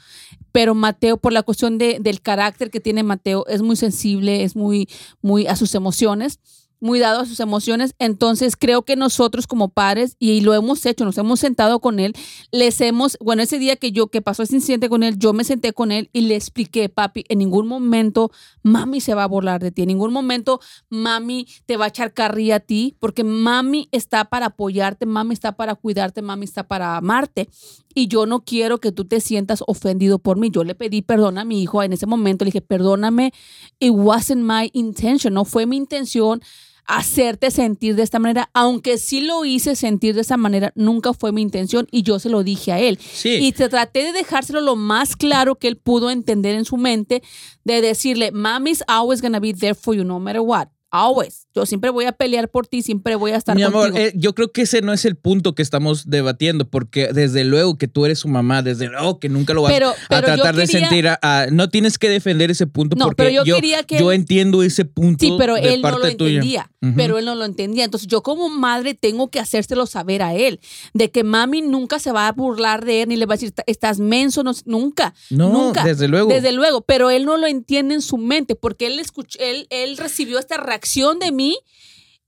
pero 0.50 0.75
Mateo, 0.75 1.19
por 1.19 1.33
la 1.33 1.45
cuestión 1.45 1.78
de, 1.78 1.99
del 2.00 2.21
carácter 2.21 2.71
que 2.71 2.81
tiene 2.81 3.04
Mateo, 3.04 3.47
es 3.47 3.62
muy 3.62 3.76
sensible, 3.76 4.43
es 4.43 4.57
muy, 4.57 4.88
muy 5.23 5.47
a 5.47 5.54
sus 5.54 5.76
emociones 5.76 6.40
muy 6.85 6.99
dado 6.99 7.21
a 7.21 7.25
sus 7.25 7.41
emociones. 7.41 7.95
Entonces 7.99 8.57
creo 8.59 8.83
que 8.83 8.95
nosotros 8.95 9.47
como 9.47 9.71
padres, 9.71 10.17
y 10.19 10.43
lo 10.43 10.53
hemos 10.53 10.85
hecho, 10.85 11.07
nos 11.07 11.17
hemos 11.17 11.41
sentado 11.41 11.81
con 11.81 11.99
él, 11.99 12.12
les 12.53 12.79
hemos, 12.83 13.17
bueno, 13.23 13.43
ese 13.43 13.59
día 13.59 13.76
que 13.76 13.91
yo, 13.91 14.09
que 14.09 14.21
pasó 14.21 14.43
ese 14.43 14.57
incidente 14.57 14.91
con 14.91 15.03
él, 15.03 15.19
yo 15.19 15.33
me 15.33 15.45
senté 15.45 15.73
con 15.73 15.93
él 15.93 16.11
y 16.12 16.21
le 16.21 16.37
expliqué, 16.37 16.91
papi, 16.91 17.25
en 17.31 17.38
ningún 17.38 17.67
momento 17.69 18.31
mami 18.62 19.00
se 19.00 19.14
va 19.14 19.23
a 19.23 19.29
burlar 19.29 19.62
de 19.62 19.73
ti, 19.73 19.81
en 19.81 19.88
ningún 19.88 20.12
momento 20.12 20.61
mami 20.91 21.47
te 21.64 21.79
va 21.79 21.87
a 21.87 21.88
echar 21.88 22.12
carrilla 22.12 22.57
a 22.57 22.61
ti, 22.61 22.99
porque 23.00 23.25
mami 23.25 23.88
está 23.91 24.26
para 24.26 24.47
apoyarte, 24.47 25.07
mami 25.07 25.33
está 25.33 25.53
para 25.53 25.76
cuidarte, 25.76 26.21
mami 26.21 26.45
está 26.45 26.69
para 26.69 26.99
amarte. 26.99 27.49
Y 27.95 28.09
yo 28.09 28.26
no 28.26 28.45
quiero 28.45 28.79
que 28.79 28.91
tú 28.91 29.05
te 29.07 29.21
sientas 29.21 29.62
ofendido 29.69 30.19
por 30.19 30.37
mí. 30.37 30.50
Yo 30.50 30.64
le 30.64 30.75
pedí 30.75 31.00
perdón 31.00 31.38
a 31.38 31.45
mi 31.45 31.62
hijo 31.62 31.81
en 31.81 31.93
ese 31.93 32.07
momento. 32.07 32.45
Le 32.45 32.49
dije, 32.49 32.61
perdóname, 32.61 33.33
it 33.79 33.93
wasn't 33.93 34.43
my 34.43 34.69
intention. 34.73 35.33
No 35.33 35.45
fue 35.45 35.64
mi 35.64 35.76
intención 35.76 36.43
hacerte 36.87 37.50
sentir 37.50 37.97
de 37.97 38.03
esta 38.03 38.19
manera, 38.19 38.50
aunque 38.53 38.99
sí 38.99 39.21
lo 39.21 39.45
hice 39.45 39.76
sentir 39.76 40.14
de 40.14 40.21
esa 40.21 40.37
manera, 40.37 40.73
nunca 40.75 41.12
fue 41.14 41.33
mi 41.33 41.43
intención 41.43 41.87
y 41.91 42.03
yo 42.03 42.19
se 42.19 42.29
lo 42.29 42.43
dije 42.43 42.73
a 42.73 42.79
él. 42.79 42.99
Y 43.25 43.53
traté 43.53 44.05
de 44.05 44.12
dejárselo 44.12 44.61
lo 44.61 44.76
más 44.76 45.17
claro 45.17 45.57
que 45.57 45.69
él 45.69 45.76
pudo 45.76 46.11
entender 46.11 46.55
en 46.55 46.64
su 46.64 46.76
mente, 46.76 47.23
de 47.64 47.81
decirle, 47.81 48.33
mommy's 48.33 48.83
always 48.87 49.23
gonna 49.23 49.41
be 49.41 49.55
there 49.55 49.75
for 49.75 49.95
you 49.95 50.05
no 50.05 50.21
matter 50.21 50.41
what. 50.41 50.69
Always. 50.94 51.48
Yo 51.56 51.66
siempre 51.66 51.90
voy 51.90 52.04
a 52.04 52.12
pelear 52.12 52.48
por 52.48 52.68
ti, 52.68 52.80
siempre 52.80 53.16
voy 53.16 53.33
a 53.33 53.37
estar 53.37 53.57
Mi 53.57 53.64
amor, 53.64 53.92
eh, 53.96 54.12
yo 54.14 54.33
creo 54.33 54.52
que 54.52 54.62
ese 54.62 54.80
no 54.80 54.92
es 54.92 55.04
el 55.04 55.16
punto 55.16 55.57
que 55.57 55.62
estamos 55.62 56.09
debatiendo, 56.09 56.68
porque 56.70 57.09
desde 57.12 57.44
luego 57.44 57.78
que 57.78 57.88
tú 57.88 58.04
eres 58.04 58.20
su 58.20 58.28
mamá, 58.28 58.62
desde 58.62 58.87
luego 58.87 59.18
que 59.18 59.28
nunca 59.28 59.54
lo 59.54 59.62
vas 59.62 59.74
a 60.09 60.22
tratar 60.22 60.54
de 60.54 60.68
sentir. 60.68 61.09
no 61.50 61.68
tienes 61.68 61.98
que 61.98 62.09
defender 62.09 62.52
ese 62.52 62.68
punto 62.68 62.96
porque 62.96 63.33
yo, 63.33 63.42
yo, 63.44 64.12
entiendo 64.12 64.62
ese 64.62 64.85
punto. 64.85 65.24
Sí, 65.24 65.35
pero 65.37 65.57
él 65.57 65.83
no 65.83 65.98
lo 65.98 66.07
entendía. 66.07 66.70
Pero 66.94 67.18
él 67.18 67.24
no 67.24 67.35
lo 67.35 67.44
entendía. 67.44 67.85
Entonces 67.85 68.07
yo 68.07 68.22
como 68.22 68.48
madre 68.48 68.94
tengo 68.94 69.30
que 69.30 69.40
hacérselo 69.40 69.87
saber 69.87 70.22
a 70.22 70.35
él, 70.35 70.61
de 70.92 71.11
que 71.11 71.24
mami 71.24 71.62
nunca 71.62 71.98
se 71.98 72.12
va 72.12 72.28
a 72.28 72.33
burlar 72.33 72.85
de 72.85 73.02
él 73.02 73.09
ni 73.09 73.16
le 73.16 73.26
va 73.26 73.35
a 73.35 73.37
decir, 73.37 73.52
estás 73.66 73.98
menso, 73.98 74.44
nunca. 74.64 75.12
No, 75.30 75.48
nunca. 75.48 75.83
desde 75.83 76.07
luego. 76.07 76.28
Desde 76.28 76.52
luego, 76.52 76.83
pero 76.83 77.11
él 77.11 77.24
no 77.24 77.37
lo 77.37 77.48
entiende 77.48 77.94
en 77.94 78.02
su 78.02 78.16
mente, 78.16 78.54
porque 78.54 78.87
él, 78.87 79.00
escuchó, 79.00 79.38
él, 79.40 79.66
él 79.70 79.96
recibió 79.96 80.38
esta 80.38 80.57
reacción 80.57 80.84
de 81.20 81.33
mí 81.33 81.59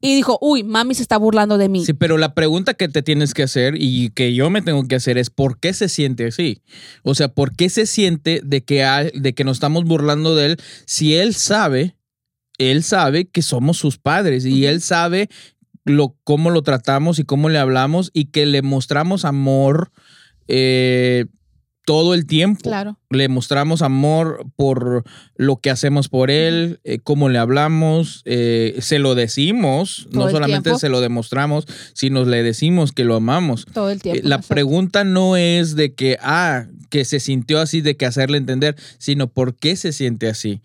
y 0.01 0.15
dijo, 0.15 0.39
uy, 0.41 0.63
mami 0.63 0.95
se 0.95 1.03
está 1.03 1.17
burlando 1.17 1.59
de 1.59 1.69
mí. 1.69 1.85
Sí, 1.85 1.95
pero 1.95 2.19
la 2.19 2.35
pregunta 2.35 2.75
que 2.75 2.89
te 2.89 3.03
tienes 3.03 3.33
que 3.35 3.43
hacer 3.43 3.75
y 3.79 4.11
que 4.11 4.35
yo 4.35 4.51
me 4.51 4.63
tengo 4.63 4.87
que 4.87 4.97
hacer 4.97 5.19
es 5.19 5.31
¿por 5.31 5.59
qué 5.59 5.73
se 5.73 5.89
siente 5.89 6.27
así? 6.27 6.63
O 7.03 7.15
sea, 7.15 7.29
¿por 7.29 7.57
qué 7.57 7.69
se 7.71 7.87
siente 7.87 8.41
de 8.45 8.63
que, 8.63 9.11
de 9.15 9.35
que 9.35 9.45
nos 9.45 9.57
estamos 9.57 9.85
burlando 9.85 10.37
de 10.37 10.47
él 10.47 10.57
si 10.85 11.17
él 11.17 11.35
sabe, 11.35 11.97
él 12.59 12.83
sabe 12.83 13.27
que 13.27 13.43
somos 13.43 13.79
sus 13.79 13.99
padres 13.99 14.45
y 14.45 14.67
él 14.67 14.81
sabe 14.81 15.29
lo, 15.85 16.17
cómo 16.25 16.51
lo 16.51 16.63
tratamos 16.63 17.19
y 17.19 17.25
cómo 17.25 17.49
le 17.49 17.59
hablamos 17.59 18.11
y 18.13 18.27
que 18.27 18.45
le 18.45 18.61
mostramos 18.63 19.25
amor 19.25 19.93
eh, 20.49 21.27
todo 21.87 22.15
el 22.15 22.27
tiempo. 22.27 22.63
Claro. 22.63 22.99
Le 23.11 23.29
mostramos 23.29 23.81
amor 23.81 24.45
por 24.57 25.05
lo 25.37 25.57
que 25.59 25.71
hacemos 25.71 26.09
por 26.09 26.33
él, 26.33 26.81
eh, 26.83 26.99
cómo 26.99 27.29
le 27.29 27.39
hablamos, 27.39 28.23
eh, 28.25 28.77
se 28.81 28.99
lo 28.99 29.15
decimos, 29.15 30.09
no 30.11 30.29
solamente 30.29 30.77
se 30.79 30.89
lo 30.89 31.01
demostramos, 31.01 31.65
sino 31.95 32.25
le 32.25 32.43
decimos 32.43 32.93
que 32.93 33.05
lo 33.05 33.15
amamos. 33.15 33.67
Todo 33.73 33.91
el 33.91 34.03
tiempo. 34.03 34.19
Eh, 34.19 34.29
la 34.29 34.41
pregunta 34.41 35.05
no 35.05 35.37
es 35.37 35.77
de 35.77 35.95
que, 35.95 36.19
ah, 36.21 36.67
que 36.91 37.05
se 37.05 37.21
sintió 37.21 37.61
así, 37.61 37.81
de 37.81 37.97
que 37.97 38.05
hacerle 38.05 38.39
entender, 38.39 38.75
sino 38.99 39.29
por 39.29 39.55
qué 39.55 39.77
se 39.77 39.93
siente 39.93 40.29
así. 40.29 40.61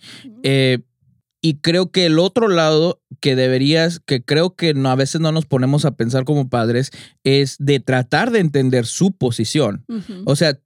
y 1.44 1.56
creo 1.56 1.92
que 1.92 2.06
el 2.06 2.20
otro 2.20 2.48
lado 2.48 3.02
que 3.20 3.36
deberías, 3.36 4.00
que 4.00 4.24
creo 4.24 4.56
que 4.56 4.74
no, 4.74 4.90
a 4.90 4.96
veces 4.96 5.22
no 5.22 5.32
nos 5.32 5.46
ponemos 5.46 5.86
a 5.86 5.96
pensar 5.96 6.24
como 6.24 6.50
padres, 6.50 6.92
es 7.24 7.58
de 7.60 7.80
tratar 7.80 8.32
de 8.32 8.40
entender 8.40 8.86
su 8.86 9.12
posición. 9.12 9.86
O 10.26 10.36
sea, 10.36 10.60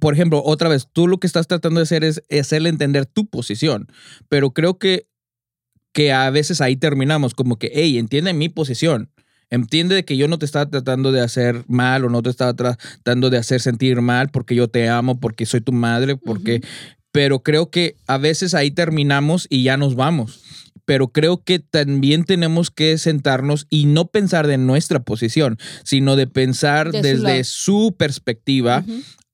por 0.00 0.14
ejemplo, 0.14 0.42
otra 0.44 0.68
vez, 0.68 0.88
tú 0.92 1.08
lo 1.08 1.18
que 1.18 1.26
estás 1.26 1.46
tratando 1.46 1.80
de 1.80 1.84
hacer 1.84 2.04
es 2.04 2.22
hacerle 2.30 2.68
entender 2.68 3.06
tu 3.06 3.26
posición, 3.26 3.88
pero 4.28 4.50
creo 4.50 4.78
que, 4.78 5.06
que 5.92 6.12
a 6.12 6.30
veces 6.30 6.60
ahí 6.60 6.76
terminamos 6.76 7.34
como 7.34 7.56
que, 7.56 7.70
hey, 7.74 7.98
entiende 7.98 8.32
mi 8.34 8.48
posición. 8.48 9.10
Entiende 9.50 10.06
que 10.06 10.16
yo 10.16 10.28
no 10.28 10.38
te 10.38 10.46
estaba 10.46 10.70
tratando 10.70 11.12
de 11.12 11.20
hacer 11.20 11.64
mal 11.68 12.06
o 12.06 12.08
no 12.08 12.22
te 12.22 12.30
estaba 12.30 12.54
tratando 12.54 13.28
de 13.28 13.36
hacer 13.36 13.60
sentir 13.60 14.00
mal 14.00 14.30
porque 14.30 14.54
yo 14.54 14.68
te 14.68 14.88
amo, 14.88 15.20
porque 15.20 15.44
soy 15.44 15.60
tu 15.60 15.72
madre, 15.72 16.16
porque... 16.16 16.62
Pero 17.14 17.42
creo 17.42 17.68
que 17.68 17.96
a 18.06 18.16
veces 18.16 18.54
ahí 18.54 18.70
terminamos 18.70 19.46
y 19.50 19.64
ya 19.64 19.76
nos 19.76 19.96
vamos 19.96 20.40
pero 20.84 21.08
creo 21.08 21.42
que 21.42 21.58
también 21.58 22.24
tenemos 22.24 22.70
que 22.70 22.98
sentarnos 22.98 23.66
y 23.70 23.86
no 23.86 24.06
pensar 24.06 24.46
de 24.46 24.58
nuestra 24.58 25.00
posición, 25.00 25.58
sino 25.84 26.16
de 26.16 26.26
pensar 26.26 26.92
desde 26.92 27.44
su 27.44 27.94
perspectiva 27.96 28.84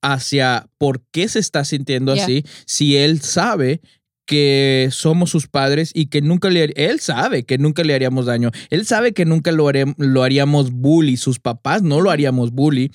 hacia 0.01 0.67
por 0.77 1.01
qué 1.11 1.27
se 1.27 1.39
está 1.39 1.65
sintiendo 1.65 2.11
así, 2.11 2.45
si 2.65 2.97
él 2.97 3.21
sabe 3.21 3.81
que 4.29 4.89
somos 4.91 5.31
sus 5.31 5.47
padres 5.47 5.89
y 5.91 6.05
que 6.05 6.21
nunca 6.21 6.51
le 6.51 6.65
él 6.75 6.99
sabe 6.99 7.45
que 7.45 7.57
nunca 7.57 7.83
le 7.83 7.95
haríamos 7.95 8.27
daño. 8.27 8.51
Él 8.69 8.85
sabe 8.85 9.11
que 9.11 9.25
nunca 9.25 9.51
lo, 9.51 9.71
lo 9.97 10.21
haríamos 10.21 10.69
bully, 10.69 11.17
sus 11.17 11.39
papás 11.39 11.81
no 11.81 11.99
lo 11.99 12.11
haríamos 12.11 12.51
bully 12.51 12.91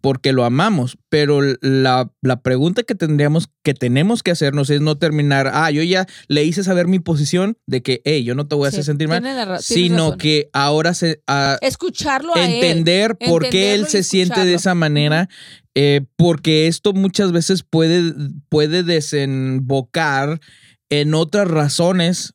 porque 0.00 0.32
lo 0.32 0.44
amamos, 0.44 0.96
pero 1.08 1.40
la, 1.60 2.08
pregunta 2.44 2.84
que 2.84 2.94
tendríamos 2.94 3.48
que 3.64 3.74
tenemos 3.74 4.22
que 4.22 4.30
hacernos 4.30 4.70
es 4.70 4.80
no 4.80 4.96
terminar, 4.96 5.50
ah, 5.52 5.72
yo 5.72 5.82
ya 5.82 6.06
le 6.28 6.44
hice 6.44 6.62
saber 6.62 6.86
mi 6.86 7.00
posición 7.00 7.58
de 7.66 7.82
que, 7.82 8.02
hey, 8.04 8.22
yo 8.22 8.36
no 8.36 8.46
te 8.46 8.54
voy 8.54 8.66
a 8.66 8.68
hacer 8.68 8.84
sentir 8.84 9.08
mal, 9.08 9.24
sino 9.58 10.16
que 10.16 10.50
ahora 10.52 10.94
se 10.94 11.20
escucharlo 11.62 12.36
a 12.36 12.48
entender 12.48 13.18
por 13.18 13.48
qué 13.48 13.74
él 13.74 13.88
se 13.88 14.04
siente 14.04 14.44
de 14.44 14.54
esa 14.54 14.76
manera 14.76 15.28
eh, 15.78 16.00
porque 16.16 16.68
esto 16.68 16.94
muchas 16.94 17.32
veces 17.32 17.62
puede, 17.62 18.14
puede 18.48 18.82
desembocar 18.82 20.40
en 20.88 21.12
otras 21.12 21.46
razones 21.48 22.32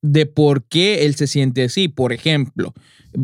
de 0.00 0.24
por 0.24 0.64
qué 0.64 1.04
él 1.04 1.14
se 1.14 1.26
siente 1.26 1.64
así. 1.64 1.88
Por 1.88 2.14
ejemplo, 2.14 2.72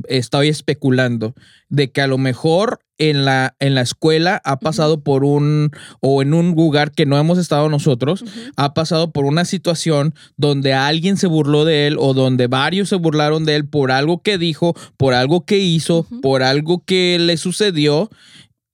estoy 0.07 0.49
especulando 0.49 1.35
de 1.71 1.91
que 1.91 2.03
a 2.03 2.07
lo 2.07 2.19
mejor 2.19 2.81
en 2.99 3.25
la, 3.25 3.57
en 3.59 3.75
la 3.75 3.81
escuela 3.81 4.43
ha 4.45 4.59
pasado 4.59 5.03
por 5.03 5.25
un, 5.25 5.71
o 6.01 6.21
en 6.21 6.35
un 6.35 6.55
lugar 6.55 6.93
que 6.93 7.07
no 7.07 7.17
hemos 7.17 7.39
estado 7.39 7.71
nosotros, 7.71 8.25
ha 8.57 8.75
pasado 8.75 9.13
por 9.13 9.25
una 9.25 9.47
situación 9.47 10.15
donde 10.37 10.75
alguien 10.75 11.17
se 11.17 11.27
burló 11.27 11.65
de 11.65 11.87
él 11.87 11.97
o 11.99 12.13
donde 12.13 12.49
varios 12.49 12.91
se 12.91 12.97
burlaron 12.97 13.47
de 13.47 13.57
él 13.57 13.67
por 13.67 13.93
algo 13.93 14.21
que 14.21 14.37
dijo, 14.37 14.75
por 14.99 15.15
algo 15.15 15.47
que 15.47 15.57
hizo, 15.57 16.07
por 16.21 16.43
algo 16.43 16.85
que 16.85 17.19
le 17.19 17.39
sucedió 17.39 18.11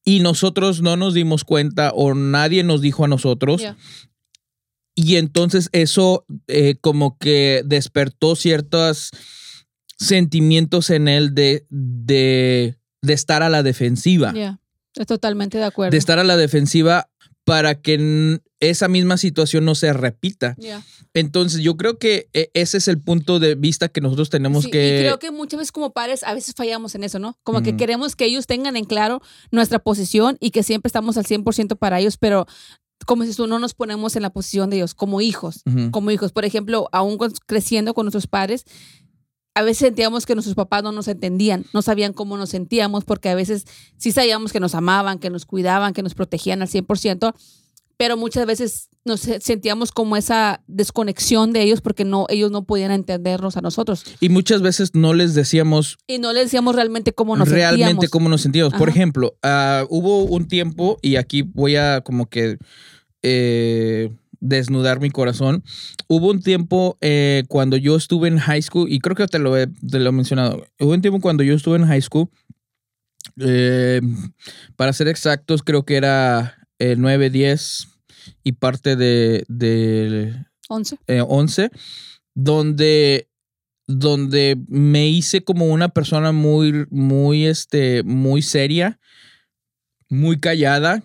y 0.05 0.21
nosotros 0.21 0.83
no 0.83 0.97
nos 0.97 1.15
dimos 1.15 1.45
cuenta 1.45 1.91
o 1.95 2.15
nadie 2.15 2.63
nos 2.63 2.81
dijo 2.81 3.05
a 3.05 3.09
nosotros. 3.09 3.63
Y 4.95 5.17
entonces 5.17 5.71
eso 5.73 6.25
eh, 6.47 6.77
como 6.81 7.19
que 7.19 7.63
despertó 7.65 8.37
ciertos 8.37 9.11
sentimientos 9.99 10.91
en 10.91 11.09
él 11.09 11.35
de, 11.35 11.67
de, 11.71 12.79
de 13.03 13.13
estar 13.13 13.43
a 13.43 13.49
la 13.49 13.63
defensiva. 13.63 14.33
Estoy 14.93 15.07
totalmente 15.07 15.59
de 15.59 15.65
acuerdo. 15.65 15.91
De 15.91 15.97
estar 15.97 16.19
a 16.19 16.25
la 16.25 16.37
defensiva 16.37 17.11
para 17.45 17.81
que 17.81 18.41
esa 18.61 18.89
misma 18.89 19.17
situación 19.19 19.65
no 19.65 19.75
se 19.75 19.93
repita. 19.93 20.57
Entonces, 21.13 21.61
yo 21.61 21.77
creo 21.77 21.99
que 21.99 22.29
e, 22.33 22.51
ese 22.55 22.79
es 22.79 22.89
el 22.89 22.99
punto 23.01 23.39
de 23.39 23.55
vista 23.55 23.89
que 23.89 24.01
nosotros 24.01 24.31
tenemos 24.31 24.67
que... 24.67 24.97
Y 24.97 25.01
creo 25.01 25.19
que 25.19 25.31
muchas 25.31 25.59
veces 25.59 25.73
como 25.73 25.93
padres 25.93 26.23
a 26.25 26.35
veces 26.35 26.55
fallamos 26.57 26.95
en 26.95 27.05
eso, 27.05 27.19
¿no? 27.19 27.39
Como 27.43 27.63
que 27.63 27.77
queremos 27.77 28.17
que 28.17 28.25
ellos 28.25 28.47
tengan 28.47 28.77
en 28.77 28.85
claro 28.85 29.21
nuestra 29.51 29.79
posición 29.79 30.39
y 30.41 30.51
que 30.51 30.63
siempre 30.63 30.89
estamos 30.89 31.17
al 31.19 31.25
100% 31.25 31.77
para 31.77 32.01
ellos, 32.01 32.17
pero 32.17 32.47
como 33.07 33.25
si 33.25 33.35
tú 33.35 33.47
no 33.47 33.59
nos 33.59 33.75
ponemos 33.75 34.17
en 34.17 34.23
la 34.23 34.31
posición 34.31 34.71
de 34.71 34.77
ellos 34.77 34.95
como 34.95 35.21
hijos, 35.21 35.63
como 35.91 36.11
hijos. 36.11 36.33
Por 36.33 36.45
ejemplo, 36.45 36.89
aún 36.93 37.19
creciendo 37.47 37.93
con 37.93 38.07
nuestros 38.07 38.27
padres, 38.27 38.65
a 39.55 39.63
veces 39.63 39.79
sentíamos 39.79 40.27
que 40.27 40.35
nuestros 40.35 40.57
papás 40.57 40.83
no 40.83 40.91
nos 40.91 41.07
entendían, 41.07 41.65
no 41.73 41.81
sabían 41.81 42.13
cómo 42.13 42.37
nos 42.37 42.51
sentíamos, 42.51 43.05
porque 43.05 43.29
a 43.29 43.35
veces 43.35 43.67
sí 43.97 44.11
sabíamos 44.11 44.53
que 44.53 44.61
nos 44.61 44.75
amaban, 44.75 45.19
que 45.19 45.31
nos 45.31 45.47
cuidaban, 45.47 45.95
que 45.95 46.03
nos 46.03 46.15
protegían 46.15 46.61
al 46.61 46.69
100%, 46.69 47.35
pero 47.97 48.17
muchas 48.17 48.47
veces 48.47 48.89
nos 49.05 49.21
sentíamos 49.21 49.93
como 49.93 50.17
esa 50.17 50.65
desconexión 50.67 51.53
de 51.53 51.63
ellos 51.63 51.81
porque 51.81 52.05
no, 52.05 52.27
ellos 52.31 52.51
no 52.51 52.65
podían 52.65 52.91
entendernos 52.91 53.57
a 53.57 53.61
nosotros. 53.61 54.05
Y 54.19 54.29
muchas 54.29 54.61
veces 54.61 54.95
no 54.95 55.15
les 55.15 55.35
decíamos... 55.35 55.99
Y 56.09 56.19
no 56.19 56.33
les 56.33 56.45
decíamos 56.45 56.75
realmente 56.75 57.13
cómo 57.13 57.37
nos 57.37 57.49
realmente 57.49 57.69
sentíamos. 57.69 57.87
Realmente 57.87 58.09
cómo 58.09 58.29
nos 58.29 58.41
sentíamos. 58.41 58.75
Por 58.75 58.89
ejemplo, 58.89 59.37
uh, 59.45 59.87
hubo 59.89 60.25
un 60.25 60.49
tiempo, 60.49 60.99
y 61.01 61.17
aquí 61.17 61.43
voy 61.43 61.77
a 61.77 62.01
como 62.01 62.27
que... 62.27 62.59
Eh, 63.23 64.11
desnudar 64.45 65.01
mi 65.01 65.11
corazón. 65.11 65.65
Hubo 66.07 66.31
un 66.31 66.41
tiempo 66.43 66.99
eh, 67.01 67.45
cuando 67.49 67.77
yo 67.77 67.97
estuve 67.97 68.29
en 68.29 68.39
high 68.39 68.63
school, 68.63 68.93
y 68.93 69.01
creo 69.01 69.17
que 69.17 69.27
te 69.27 69.39
lo 69.39 69.57
he, 69.57 69.67
te 69.67 69.99
lo 69.99 70.11
he 70.11 70.13
mencionado, 70.13 70.67
hubo 70.79 70.93
un 70.93 71.01
tiempo 71.01 71.21
cuando 71.21 71.43
yo 71.43 71.55
estuve 71.55 71.77
en 71.77 71.87
high 71.87 72.03
school, 72.03 72.29
eh, 73.41 74.01
para 74.77 74.93
ser 74.93 75.09
exactos, 75.09 75.63
creo 75.63 75.85
que 75.85 75.97
era 75.97 76.59
el 76.79 77.01
9, 77.01 77.31
10 77.31 77.89
y 78.45 78.53
parte 78.53 78.97
de, 78.97 79.45
de 79.49 80.47
11. 80.69 80.99
11, 81.09 81.71
donde 82.35 83.29
donde 83.87 84.57
me 84.69 85.09
hice 85.09 85.45
como 85.45 85.67
una 85.67 85.91
persona 85.91 86.33
muy, 86.33 86.87
muy, 86.91 87.45
este, 87.45 88.03
muy 88.03 88.41
seria, 88.41 88.99
muy 90.09 90.41
callada, 90.41 91.03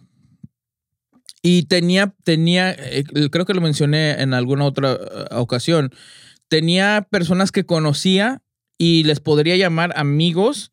y 1.42 1.64
tenía, 1.64 2.16
tenía, 2.24 2.72
eh, 2.72 3.04
creo 3.32 3.46
que 3.46 3.54
lo 3.54 3.62
mencioné 3.62 4.22
en 4.22 4.34
alguna 4.34 4.66
otra 4.66 4.94
eh, 4.94 5.26
ocasión, 5.32 5.92
tenía 6.48 7.08
personas 7.10 7.52
que 7.52 7.66
conocía 7.66 8.42
y 8.78 9.04
les 9.04 9.20
podría 9.20 9.56
llamar 9.56 9.94
amigos, 9.96 10.72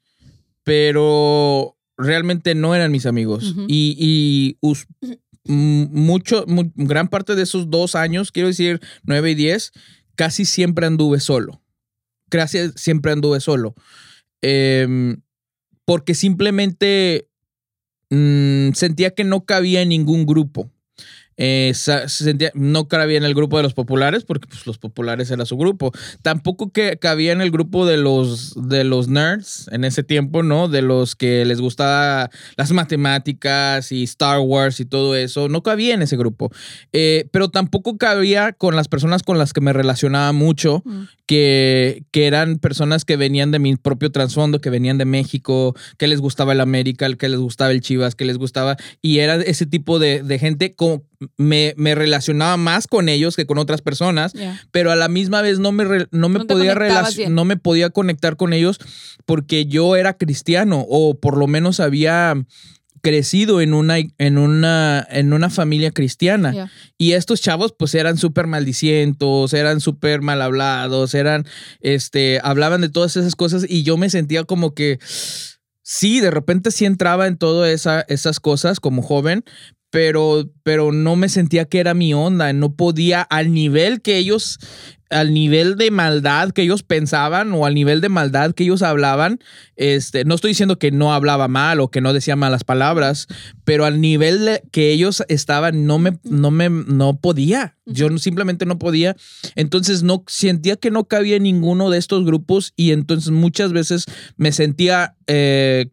pero 0.64 1.76
realmente 1.96 2.54
no 2.54 2.74
eran 2.74 2.92
mis 2.92 3.06
amigos. 3.06 3.54
Y, 3.68 4.58
mucho, 5.44 6.44
gran 6.74 7.08
parte 7.08 7.36
de 7.36 7.42
esos 7.42 7.70
dos 7.70 7.94
años, 7.94 8.32
quiero 8.32 8.48
decir 8.48 8.80
nueve 9.04 9.30
y 9.30 9.34
diez, 9.34 9.72
casi 10.16 10.44
siempre 10.44 10.86
anduve 10.86 11.20
solo. 11.20 11.62
Gracias, 12.28 12.72
siempre 12.76 13.12
anduve 13.12 13.38
solo. 13.40 13.74
Em, 14.42 15.22
porque 15.84 16.14
simplemente 16.14 17.28
Mm, 18.10 18.72
sentía 18.74 19.10
que 19.10 19.24
no 19.24 19.44
cabía 19.44 19.82
en 19.82 19.88
ningún 19.90 20.26
grupo. 20.26 20.70
Eh, 21.38 21.72
sentía, 21.74 22.50
no 22.54 22.88
cabía 22.88 23.18
en 23.18 23.24
el 23.24 23.34
grupo 23.34 23.58
de 23.58 23.62
los 23.62 23.74
populares 23.74 24.24
porque 24.24 24.46
pues, 24.46 24.66
los 24.66 24.78
populares 24.78 25.30
era 25.30 25.44
su 25.44 25.56
grupo. 25.56 25.92
Tampoco 26.22 26.72
que 26.72 26.98
cabía 26.98 27.32
en 27.32 27.40
el 27.40 27.50
grupo 27.50 27.86
de 27.86 27.98
los, 27.98 28.54
de 28.68 28.84
los 28.84 29.08
nerds 29.08 29.68
en 29.70 29.84
ese 29.84 30.02
tiempo, 30.02 30.42
¿no? 30.42 30.68
De 30.68 30.82
los 30.82 31.14
que 31.14 31.44
les 31.44 31.60
gustaba 31.60 32.30
las 32.56 32.72
matemáticas 32.72 33.92
y 33.92 34.04
Star 34.04 34.40
Wars 34.40 34.80
y 34.80 34.86
todo 34.86 35.14
eso. 35.14 35.48
No 35.48 35.62
cabía 35.62 35.94
en 35.94 36.02
ese 36.02 36.16
grupo. 36.16 36.50
Eh, 36.92 37.28
pero 37.32 37.50
tampoco 37.50 37.98
cabía 37.98 38.52
con 38.52 38.76
las 38.76 38.88
personas 38.88 39.22
con 39.22 39.38
las 39.38 39.52
que 39.52 39.60
me 39.60 39.72
relacionaba 39.72 40.32
mucho, 40.32 40.82
mm. 40.84 41.02
que, 41.26 42.04
que 42.10 42.26
eran 42.26 42.58
personas 42.58 43.04
que 43.04 43.16
venían 43.16 43.50
de 43.50 43.58
mi 43.58 43.76
propio 43.76 44.10
trasfondo, 44.10 44.60
que 44.60 44.70
venían 44.70 44.98
de 44.98 45.04
México, 45.04 45.74
que 45.98 46.06
les 46.06 46.20
gustaba 46.20 46.52
el 46.52 46.60
América, 46.60 47.12
que 47.14 47.28
les 47.28 47.40
gustaba 47.40 47.70
el 47.72 47.80
Chivas, 47.80 48.14
que 48.14 48.24
les 48.24 48.38
gustaba. 48.38 48.76
Y 49.02 49.18
era 49.18 49.36
ese 49.36 49.66
tipo 49.66 49.98
de, 49.98 50.22
de 50.22 50.38
gente 50.38 50.74
como 50.74 51.04
me, 51.36 51.74
me, 51.76 51.94
relacionaba 51.94 52.56
más 52.56 52.86
con 52.86 53.08
ellos 53.08 53.36
que 53.36 53.46
con 53.46 53.58
otras 53.58 53.82
personas, 53.82 54.32
pero 54.70 54.90
a 54.90 54.96
la 54.96 55.08
misma 55.08 55.42
vez 55.42 55.58
no 55.58 55.72
me, 55.72 56.06
no 56.10 56.28
me 56.28 56.44
podía 56.44 56.74
no 57.28 57.44
me 57.44 57.56
podía 57.56 57.90
conectar 57.90 58.36
con 58.36 58.52
ellos 58.52 58.78
porque 59.24 59.66
yo 59.66 59.96
era 59.96 60.16
cristiano 60.16 60.84
o 60.88 61.18
por 61.18 61.36
lo 61.36 61.46
menos 61.46 61.80
había 61.80 62.34
crecido 63.06 63.60
en 63.60 63.72
una, 63.72 63.98
en 63.98 64.36
una, 64.36 65.06
en 65.10 65.32
una 65.32 65.48
familia 65.48 65.92
cristiana. 65.92 66.68
Y 66.98 67.12
estos 67.12 67.40
chavos 67.40 67.72
pues 67.78 67.94
eran 67.94 68.18
súper 68.18 68.48
maldicientos, 68.48 69.54
eran 69.54 69.80
súper 69.80 70.22
mal 70.22 70.42
hablados, 70.42 71.14
eran, 71.14 71.46
este, 71.80 72.40
hablaban 72.42 72.80
de 72.80 72.88
todas 72.88 73.16
esas 73.16 73.36
cosas 73.36 73.64
y 73.68 73.84
yo 73.84 73.96
me 73.96 74.10
sentía 74.10 74.42
como 74.42 74.74
que 74.74 74.98
sí, 75.82 76.18
de 76.18 76.32
repente 76.32 76.72
sí 76.72 76.84
entraba 76.84 77.28
en 77.28 77.36
todas 77.36 77.70
esa, 77.70 78.00
esas 78.08 78.40
cosas 78.40 78.80
como 78.80 79.02
joven, 79.02 79.44
pero, 79.96 80.44
pero 80.62 80.92
no 80.92 81.16
me 81.16 81.30
sentía 81.30 81.64
que 81.64 81.80
era 81.80 81.94
mi 81.94 82.12
onda, 82.12 82.52
no 82.52 82.74
podía 82.74 83.22
al 83.22 83.54
nivel 83.54 84.02
que 84.02 84.18
ellos, 84.18 84.58
al 85.08 85.32
nivel 85.32 85.76
de 85.76 85.90
maldad 85.90 86.50
que 86.50 86.60
ellos 86.60 86.82
pensaban 86.82 87.50
o 87.54 87.64
al 87.64 87.74
nivel 87.74 88.02
de 88.02 88.10
maldad 88.10 88.52
que 88.52 88.64
ellos 88.64 88.82
hablaban, 88.82 89.40
este, 89.76 90.26
no 90.26 90.34
estoy 90.34 90.50
diciendo 90.50 90.78
que 90.78 90.90
no 90.90 91.14
hablaba 91.14 91.48
mal 91.48 91.80
o 91.80 91.90
que 91.90 92.02
no 92.02 92.12
decía 92.12 92.36
malas 92.36 92.62
palabras, 92.62 93.26
pero 93.64 93.86
al 93.86 94.02
nivel 94.02 94.60
que 94.70 94.90
ellos 94.90 95.24
estaban 95.28 95.86
no 95.86 95.98
me, 95.98 96.18
no 96.24 96.50
me, 96.50 96.68
no 96.68 97.18
podía, 97.18 97.78
yo 97.86 98.10
simplemente 98.18 98.66
no 98.66 98.78
podía, 98.78 99.16
entonces 99.54 100.02
no 100.02 100.24
sentía 100.26 100.76
que 100.76 100.90
no 100.90 101.04
cabía 101.04 101.36
en 101.36 101.44
ninguno 101.44 101.88
de 101.88 101.96
estos 101.96 102.26
grupos 102.26 102.74
y 102.76 102.92
entonces 102.92 103.30
muchas 103.30 103.72
veces 103.72 104.04
me 104.36 104.52
sentía, 104.52 105.16
eh, 105.26 105.86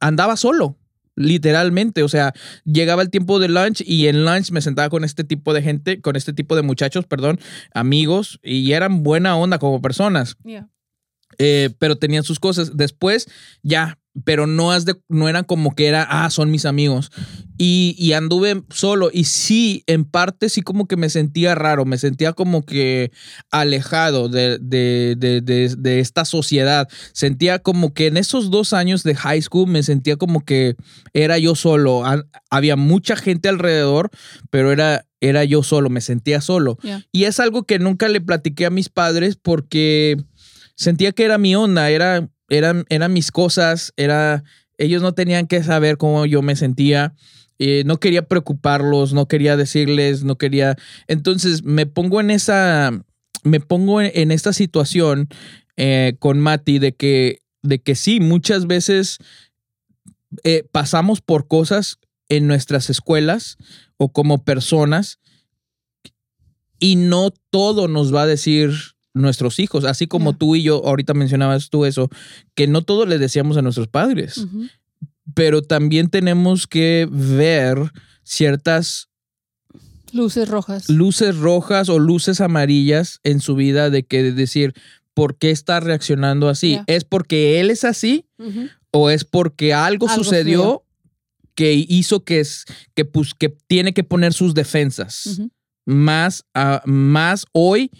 andaba 0.00 0.36
solo 0.36 0.76
literalmente. 1.16 2.02
O 2.02 2.08
sea, 2.08 2.32
llegaba 2.64 3.02
el 3.02 3.10
tiempo 3.10 3.38
de 3.40 3.48
lunch 3.48 3.82
y 3.84 4.06
en 4.06 4.24
lunch 4.24 4.52
me 4.52 4.60
sentaba 4.60 4.88
con 4.88 5.02
este 5.02 5.24
tipo 5.24 5.52
de 5.52 5.62
gente, 5.62 6.00
con 6.00 6.14
este 6.14 6.32
tipo 6.32 6.54
de 6.54 6.62
muchachos, 6.62 7.06
perdón, 7.06 7.40
amigos, 7.74 8.38
y 8.42 8.72
eran 8.72 9.02
buena 9.02 9.36
onda 9.36 9.58
como 9.58 9.82
personas. 9.82 10.36
Eh, 11.38 11.70
pero 11.78 11.96
tenían 11.96 12.24
sus 12.24 12.38
cosas. 12.40 12.76
Después, 12.76 13.28
ya, 13.62 13.98
pero 14.24 14.46
no, 14.46 14.72
has 14.72 14.84
de, 14.84 14.94
no 15.08 15.28
eran 15.28 15.44
como 15.44 15.74
que 15.74 15.86
era, 15.86 16.06
ah, 16.08 16.30
son 16.30 16.50
mis 16.50 16.64
amigos. 16.64 17.10
Y, 17.58 18.12
anduve 18.12 18.62
solo. 18.70 19.10
Y 19.12 19.24
sí, 19.24 19.82
en 19.86 20.04
parte 20.04 20.48
sí 20.48 20.60
como 20.60 20.86
que 20.86 20.96
me 20.96 21.08
sentía 21.08 21.54
raro, 21.54 21.84
me 21.86 21.96
sentía 21.96 22.32
como 22.34 22.64
que 22.64 23.10
alejado 23.50 24.28
de, 24.28 24.58
de, 24.58 26.00
esta 26.00 26.24
sociedad. 26.24 26.88
Sentía 27.12 27.58
como 27.58 27.94
que 27.94 28.06
en 28.06 28.18
esos 28.18 28.50
dos 28.50 28.72
años 28.72 29.02
de 29.02 29.14
high 29.14 29.40
school 29.40 29.68
me 29.68 29.82
sentía 29.82 30.16
como 30.16 30.44
que 30.44 30.76
era 31.14 31.38
yo 31.38 31.54
solo. 31.54 32.02
Había 32.50 32.76
mucha 32.76 33.16
gente 33.16 33.48
alrededor, 33.48 34.10
pero 34.50 34.70
era, 34.70 35.06
era 35.20 35.44
yo 35.44 35.62
solo, 35.62 35.88
me 35.88 36.02
sentía 36.02 36.42
solo. 36.42 36.78
Y 37.10 37.24
es 37.24 37.40
algo 37.40 37.64
que 37.64 37.78
nunca 37.78 38.08
le 38.08 38.20
platiqué 38.20 38.66
a 38.66 38.70
mis 38.70 38.90
padres 38.90 39.36
porque 39.36 40.18
sentía 40.76 41.12
que 41.12 41.24
era 41.24 41.38
mi 41.38 41.56
onda, 41.56 41.90
era 41.90 42.30
eran, 42.48 42.84
eran 42.88 43.12
mis 43.12 43.30
cosas, 43.30 43.92
era, 43.96 44.44
ellos 44.78 45.02
no 45.02 45.12
tenían 45.12 45.46
que 45.46 45.62
saber 45.62 45.96
cómo 45.96 46.26
yo 46.26 46.42
me 46.42 46.56
sentía. 46.56 47.14
Eh, 47.58 47.84
no 47.86 47.98
quería 47.98 48.28
preocuparlos, 48.28 49.14
no 49.14 49.28
quería 49.28 49.56
decirles, 49.56 50.24
no 50.24 50.36
quería. 50.36 50.76
Entonces 51.06 51.62
me 51.62 51.86
pongo 51.86 52.20
en 52.20 52.30
esa, 52.30 52.92
me 53.44 53.60
pongo 53.60 54.00
en, 54.02 54.30
esta 54.30 54.52
situación 54.52 55.28
eh, 55.76 56.16
con 56.18 56.38
Mati 56.38 56.78
de 56.78 56.94
que, 56.94 57.40
de 57.62 57.80
que 57.80 57.94
sí, 57.94 58.20
muchas 58.20 58.66
veces 58.66 59.18
eh, 60.44 60.64
pasamos 60.70 61.20
por 61.20 61.48
cosas 61.48 61.98
en 62.28 62.46
nuestras 62.46 62.90
escuelas 62.90 63.56
o 63.96 64.12
como 64.12 64.44
personas 64.44 65.18
y 66.78 66.96
no 66.96 67.30
todo 67.50 67.88
nos 67.88 68.14
va 68.14 68.22
a 68.22 68.26
decir 68.26 68.95
nuestros 69.16 69.58
hijos, 69.58 69.84
así 69.84 70.06
como 70.06 70.34
tú 70.34 70.56
y 70.56 70.62
yo, 70.62 70.84
ahorita 70.84 71.14
mencionabas 71.14 71.70
tú 71.70 71.84
eso, 71.84 72.08
que 72.54 72.66
no 72.66 72.82
todo 72.82 73.06
le 73.06 73.18
decíamos 73.18 73.56
a 73.56 73.62
nuestros 73.62 73.88
padres, 73.88 74.46
pero 75.34 75.62
también 75.62 76.08
tenemos 76.08 76.66
que 76.66 77.08
ver 77.10 77.78
ciertas 78.22 79.08
Luces 80.12 80.48
rojas. 80.48 80.88
luces 80.88 81.36
rojas 81.36 81.88
o 81.88 81.98
luces 81.98 82.40
amarillas 82.40 83.20
en 83.24 83.40
su 83.40 83.54
vida 83.54 83.90
de 83.90 84.04
que 84.04 84.22
decir, 84.32 84.74
¿por 85.14 85.36
qué 85.36 85.50
está 85.50 85.80
reaccionando 85.80 86.48
así? 86.48 86.80
¿Es 86.86 87.04
porque 87.04 87.60
él 87.60 87.70
es 87.70 87.84
así 87.84 88.26
o 88.92 89.10
es 89.10 89.24
porque 89.24 89.74
algo, 89.74 90.08
Algo 90.08 90.22
sucedió 90.24 90.84
que 91.54 91.72
hizo 91.72 92.22
que, 92.22 92.40
es, 92.40 92.66
que, 92.94 93.04
pues, 93.04 93.34
que 93.34 93.48
tiene 93.48 93.94
que 93.94 94.04
poner 94.04 94.32
sus 94.32 94.54
defensas 94.54 95.40
más, 95.86 96.44
ah, 96.54 96.82
más 96.84 97.46
hoy 97.52 97.90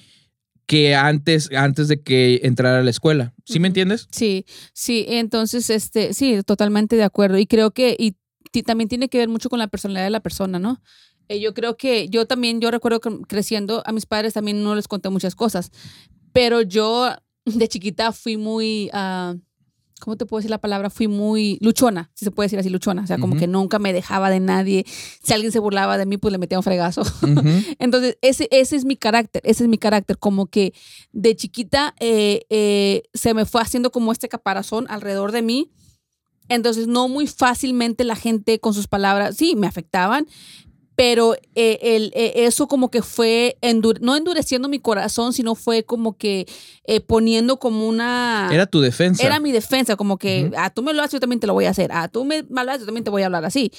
que 0.66 0.94
antes, 0.94 1.50
antes 1.52 1.88
de 1.88 2.02
que 2.02 2.40
entrara 2.42 2.80
a 2.80 2.82
la 2.82 2.90
escuela? 2.90 3.34
¿Sí 3.44 3.60
me 3.60 3.68
entiendes? 3.68 4.08
Sí, 4.10 4.44
sí, 4.72 5.04
entonces, 5.08 5.70
este, 5.70 6.12
sí, 6.12 6.40
totalmente 6.44 6.96
de 6.96 7.04
acuerdo. 7.04 7.38
Y 7.38 7.46
creo 7.46 7.70
que, 7.70 7.96
y 7.98 8.16
también 8.62 8.88
tiene 8.88 9.08
que 9.08 9.18
ver 9.18 9.28
mucho 9.28 9.48
con 9.48 9.58
la 9.58 9.68
personalidad 9.68 10.04
de 10.04 10.10
la 10.10 10.20
persona, 10.20 10.58
¿no? 10.58 10.80
Eh, 11.28 11.40
yo 11.40 11.54
creo 11.54 11.76
que 11.76 12.08
yo 12.08 12.26
también, 12.26 12.60
yo 12.60 12.70
recuerdo 12.70 13.00
que 13.00 13.10
creciendo, 13.28 13.82
a 13.84 13.92
mis 13.92 14.06
padres 14.06 14.34
también 14.34 14.62
no 14.62 14.74
les 14.74 14.88
conté 14.88 15.08
muchas 15.10 15.34
cosas, 15.34 15.70
pero 16.32 16.62
yo 16.62 17.10
de 17.44 17.68
chiquita 17.68 18.12
fui 18.12 18.36
muy, 18.36 18.90
ah, 18.92 19.34
¿cómo 20.00 20.16
te 20.16 20.26
puedo 20.26 20.38
decir 20.38 20.50
la 20.50 20.58
palabra? 20.58 20.90
Fui 20.90 21.08
muy 21.08 21.58
luchona, 21.60 22.10
si 22.14 22.24
se 22.24 22.30
puede 22.30 22.46
decir 22.46 22.58
así, 22.58 22.68
luchona. 22.68 23.02
O 23.02 23.06
sea, 23.06 23.18
como 23.18 23.36
que 23.36 23.46
nunca 23.46 23.78
me 23.78 23.92
dejaba 23.92 24.30
de 24.30 24.40
nadie. 24.40 24.84
Si 25.22 25.32
alguien 25.32 25.52
se 25.52 25.58
burlaba 25.58 25.98
de 25.98 26.06
mí, 26.06 26.16
pues 26.16 26.32
le 26.32 26.38
metía 26.38 26.58
un 26.58 26.64
fregazo. 26.64 27.02
Entonces, 27.78 28.18
ese, 28.22 28.48
ese 28.50 28.76
es 28.76 28.84
mi 28.84 28.96
carácter, 28.96 29.42
ese 29.44 29.64
es 29.64 29.68
mi 29.68 29.78
carácter, 29.78 30.18
como 30.18 30.46
que 30.46 30.74
de 31.12 31.34
chiquita 31.34 31.94
eh, 32.00 32.42
eh, 32.50 33.04
se 33.14 33.34
me 33.34 33.46
fue 33.46 33.62
haciendo 33.62 33.90
como 33.90 34.12
este 34.12 34.28
caparazón 34.28 34.86
alrededor 34.88 35.32
de 35.32 35.42
mí. 35.42 35.70
Entonces, 36.48 36.86
no 36.86 37.08
muy 37.08 37.26
fácilmente 37.26 38.04
la 38.04 38.14
gente 38.14 38.60
con 38.60 38.72
sus 38.72 38.86
palabras, 38.86 39.36
sí, 39.36 39.56
me 39.56 39.66
afectaban, 39.66 40.26
pero 40.96 41.34
eh, 41.54 41.78
el, 41.82 42.10
eh, 42.14 42.32
eso 42.46 42.66
como 42.66 42.90
que 42.90 43.02
fue, 43.02 43.56
endur- 43.60 44.00
no 44.00 44.16
endureciendo 44.16 44.68
mi 44.68 44.78
corazón, 44.80 45.32
sino 45.34 45.54
fue 45.54 45.84
como 45.84 46.16
que 46.16 46.46
eh, 46.84 47.00
poniendo 47.00 47.58
como 47.58 47.86
una... 47.86 48.48
Era 48.50 48.66
tu 48.66 48.80
defensa. 48.80 49.22
Era 49.22 49.38
mi 49.38 49.52
defensa, 49.52 49.94
como 49.96 50.16
que, 50.16 50.46
Ujú. 50.46 50.54
ah, 50.56 50.70
tú 50.70 50.82
me 50.82 50.94
lo 50.94 51.02
haces, 51.02 51.12
yo 51.12 51.20
también 51.20 51.38
te 51.38 51.46
lo 51.46 51.52
voy 51.52 51.66
a 51.66 51.70
hacer. 51.70 51.90
Ah, 51.92 52.08
tú 52.08 52.24
me 52.24 52.44
hablas, 52.56 52.80
yo 52.80 52.86
también 52.86 53.04
te 53.04 53.10
voy 53.10 53.22
a 53.22 53.26
hablar 53.26 53.44
así. 53.44 53.70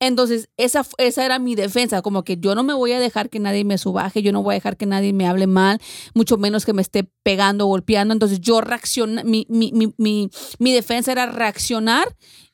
Entonces, 0.00 0.48
esa, 0.56 0.84
esa 0.98 1.24
era 1.24 1.38
mi 1.38 1.54
defensa, 1.54 2.02
como 2.02 2.24
que 2.24 2.36
yo 2.36 2.56
no 2.56 2.64
me 2.64 2.74
voy 2.74 2.90
a 2.92 2.98
dejar 2.98 3.28
que 3.30 3.38
nadie 3.38 3.64
me 3.64 3.78
subaje, 3.78 4.20
yo 4.22 4.32
no 4.32 4.42
voy 4.42 4.54
a 4.54 4.56
dejar 4.56 4.76
que 4.76 4.86
nadie 4.86 5.12
me 5.12 5.28
hable 5.28 5.46
mal, 5.46 5.78
mucho 6.14 6.38
menos 6.38 6.64
que 6.64 6.72
me 6.72 6.82
esté 6.82 7.04
pegando 7.22 7.66
golpeando. 7.66 8.12
Entonces, 8.12 8.40
yo 8.40 8.60
reacciona, 8.62 9.22
mi, 9.22 9.46
mi, 9.48 9.70
mi, 9.72 9.94
mi, 9.98 10.28
mi 10.58 10.72
defensa 10.72 11.12
era 11.12 11.26
reaccionar 11.26 12.08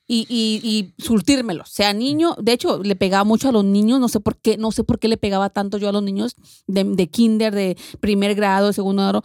y, 0.09 0.27
y, 0.29 0.66
y 0.66 1.03
surtírmelo. 1.03 1.64
Sea 1.66 1.92
niño, 1.92 2.35
de 2.40 2.53
hecho, 2.53 2.83
le 2.83 2.97
pegaba 2.97 3.25
mucho 3.25 3.51
a 3.51 3.53
los 3.53 3.64
niños, 3.64 4.01
no 4.01 4.09
sé 4.09 4.18
por 4.18 4.38
qué, 4.38 4.57
no 4.57 4.73
sé 4.73 4.83
por 4.83 4.99
qué 4.99 5.07
le 5.07 5.18
pegaba 5.18 5.51
tanto 5.51 5.77
yo 5.77 5.90
a 5.90 5.92
los 5.92 6.03
niños 6.03 6.35
de, 6.66 6.83
de 6.83 7.09
kinder, 7.09 7.55
de 7.55 7.77
primer 8.01 8.35
grado, 8.35 8.68
de 8.68 8.73
segundo 8.73 9.03
grado. 9.03 9.23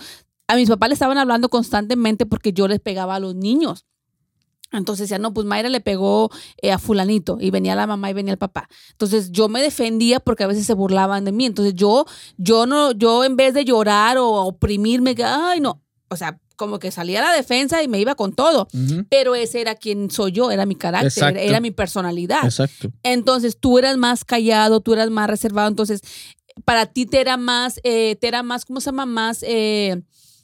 A 0.48 0.56
mis 0.58 0.70
papás 0.70 0.90
le 0.90 0.94
estaban 0.94 1.18
hablando 1.18 1.50
constantemente 1.50 2.26
porque 2.26 2.52
yo 2.52 2.68
les 2.68 2.82
pegaba 2.82 3.16
a 3.16 3.20
los 3.20 3.34
niños. 3.34 3.86
Entonces 4.74 5.08
decían, 5.08 5.22
no, 5.22 5.34
pues 5.34 5.46
Mayra 5.46 5.70
le 5.70 5.82
pegó 5.82 6.32
eh, 6.62 6.72
a 6.72 6.80
fulanito 6.80 7.38
y 7.40 7.52
venía 7.52 7.76
la 7.76 7.88
mamá 7.88 8.10
y 8.10 8.14
venía 8.14 8.34
el 8.34 8.40
papá. 8.40 8.68
Entonces 8.92 9.32
yo 9.32 9.48
me 9.48 9.62
defendía 9.62 10.20
porque 10.20 10.44
a 10.44 10.48
veces 10.48 10.66
se 10.66 10.74
burlaban 10.74 11.24
de 11.24 11.32
mí. 11.32 11.46
Entonces 11.46 11.76
yo, 11.76 12.06
yo 12.38 12.66
no, 12.66 12.92
yo 12.92 13.24
en 13.24 13.36
vez 13.36 13.54
de 13.54 13.66
llorar 13.66 14.18
o 14.18 14.28
oprimirme, 14.32 15.16
ay, 15.24 15.62
no, 15.62 15.82
o 16.10 16.16
sea, 16.16 16.40
como 16.56 16.80
que 16.80 16.92
salía 16.92 17.20
a 17.20 17.30
la 17.32 17.36
defensa 17.36 17.84
y 17.84 17.88
me 17.88 18.00
iba 18.00 18.16
con 18.16 18.34
todo. 18.34 18.68
Pero 19.10 19.36
ese 19.36 19.62
era 19.62 19.76
quien 19.76 20.10
soy 20.12 20.32
yo, 20.32 20.52
era 20.52 20.66
mi 20.66 20.76
carácter, 20.76 21.08
Exacto. 21.08 21.40
era 21.40 21.60
mi 21.60 21.72
personalidad. 21.72 22.44
Exacto. 22.46 22.92
Entonces 23.04 23.58
tú 23.60 23.78
eras 23.80 23.98
más 23.98 24.26
callado, 24.26 24.80
tú 24.82 24.94
eras 24.94 25.10
más 25.10 25.30
reservado, 25.30 25.68
entonces 25.68 26.02
para 26.66 26.86
ti 26.86 27.06
te 27.06 27.20
era 27.20 27.38
más, 27.38 27.80
eh, 27.84 28.16
te 28.20 28.28
era 28.28 28.44
más, 28.44 28.66
¿cómo 28.66 28.80
se 28.80 28.88
llama? 28.88 29.06
Más, 29.06 29.44
eh, 29.44 30.02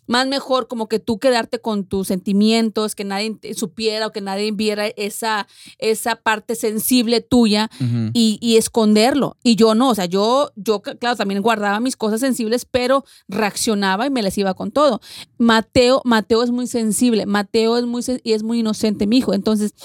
más 0.10 0.28
mejor 0.28 0.68
como 0.68 0.90
que 0.90 0.98
tú 0.98 1.20
quedarte 1.20 1.60
con 1.60 1.86
tus 1.86 2.08
sentimientos, 2.08 2.96
que 2.96 3.04
nadie 3.04 3.38
supiera 3.56 4.08
o 4.08 4.12
que 4.12 4.22
nadie 4.22 4.52
viera 4.52 4.88
esa, 4.88 5.48
esa 5.78 6.16
parte 6.16 6.56
sensible 6.56 7.22
tuya 7.22 7.70
y, 8.14 8.40
y 8.42 8.58
esconderlo. 8.58 9.38
Y 9.44 9.56
yo 9.56 9.76
no, 9.76 9.90
o 9.90 9.96
sea, 9.96 10.06
yo, 10.06 10.52
yo, 10.56 10.82
claro, 10.82 11.16
también 11.16 11.44
guardaba 11.44 11.80
mis 11.80 11.96
cosas 11.96 12.22
sensibles, 12.22 12.66
pero 12.66 13.06
reaccionaba 13.28 14.08
y 14.08 14.10
me 14.10 14.24
les 14.24 14.36
iba 14.40 14.56
con 14.56 14.72
todo. 14.72 15.00
Mateo, 15.38 16.02
Mateo 16.06 16.42
es 16.42 16.50
muy 16.50 16.66
sensible, 16.66 17.28
Mateo 17.28 17.78
es 17.78 17.86
muy, 17.86 18.04
y 18.24 18.34
es 18.34 18.42
muy 18.42 18.62
inocente, 18.62 19.06
mi 19.06 19.20
hijo. 19.20 19.36
Entonces, 19.36 19.76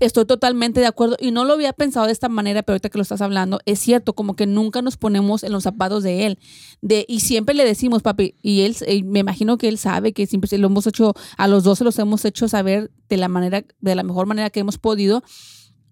estoy 0.00 0.24
totalmente 0.24 0.80
de 0.80 0.86
acuerdo 0.86 1.16
y 1.20 1.30
no 1.30 1.44
lo 1.44 1.52
había 1.54 1.72
pensado 1.72 2.06
de 2.06 2.12
esta 2.12 2.28
manera, 2.28 2.62
pero 2.62 2.74
ahorita 2.74 2.88
que 2.88 2.98
lo 2.98 3.02
estás 3.02 3.20
hablando, 3.20 3.60
es 3.64 3.78
cierto, 3.78 4.12
como 4.14 4.34
que 4.34 4.46
nunca 4.46 4.82
nos 4.82 4.96
ponemos 4.96 5.44
en 5.44 5.52
los 5.52 5.62
zapatos 5.62 6.02
de 6.02 6.26
él. 6.26 6.38
De, 6.82 7.04
y 7.08 7.20
siempre 7.20 7.54
le 7.54 7.64
decimos, 7.64 8.02
papi, 8.02 8.34
y 8.42 8.62
él, 8.62 8.76
me 9.04 9.20
imagino 9.20 9.56
que 9.56 9.68
él 9.68 9.78
sabe 9.78 10.12
que 10.12 10.26
siempre 10.26 10.58
lo 10.58 10.66
hemos 10.66 10.86
hecho, 10.86 11.14
a 11.36 11.48
los 11.48 11.64
dos 11.64 11.78
se 11.78 11.84
los 11.84 11.98
hemos 11.98 12.24
hecho 12.24 12.48
saber 12.48 12.90
de 13.08 13.16
la 13.16 13.28
manera, 13.28 13.64
de 13.80 13.94
la 13.94 14.02
mejor 14.02 14.26
manera 14.26 14.50
que 14.50 14.60
hemos 14.60 14.78
podido, 14.78 15.22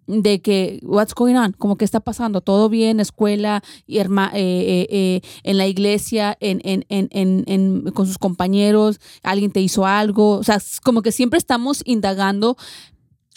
de 0.09 0.43
que, 0.43 0.81
what's 0.83 1.15
going 1.15 1.37
on, 1.37 1.53
como 1.53 1.77
que 1.77 1.85
está 1.85 2.01
pasando, 2.01 2.41
todo 2.41 2.69
bien, 2.69 2.99
escuela, 2.99 3.63
y 3.87 3.99
herma- 3.99 4.33
eh, 4.35 4.41
eh, 4.41 4.87
eh, 4.91 5.21
en 5.45 5.57
la 5.57 5.69
iglesia, 5.69 6.37
en, 6.41 6.61
en, 6.65 6.85
en, 6.89 7.85
con 7.93 8.07
sus 8.07 8.19
compañeros, 8.19 9.01
alguien 9.23 9.53
te 9.53 9.61
hizo 9.61 9.87
algo, 9.87 10.39
o 10.39 10.43
sea, 10.43 10.59
como 10.83 11.03
que 11.03 11.13
siempre 11.13 11.39
estamos 11.39 11.83
indagando, 11.87 12.57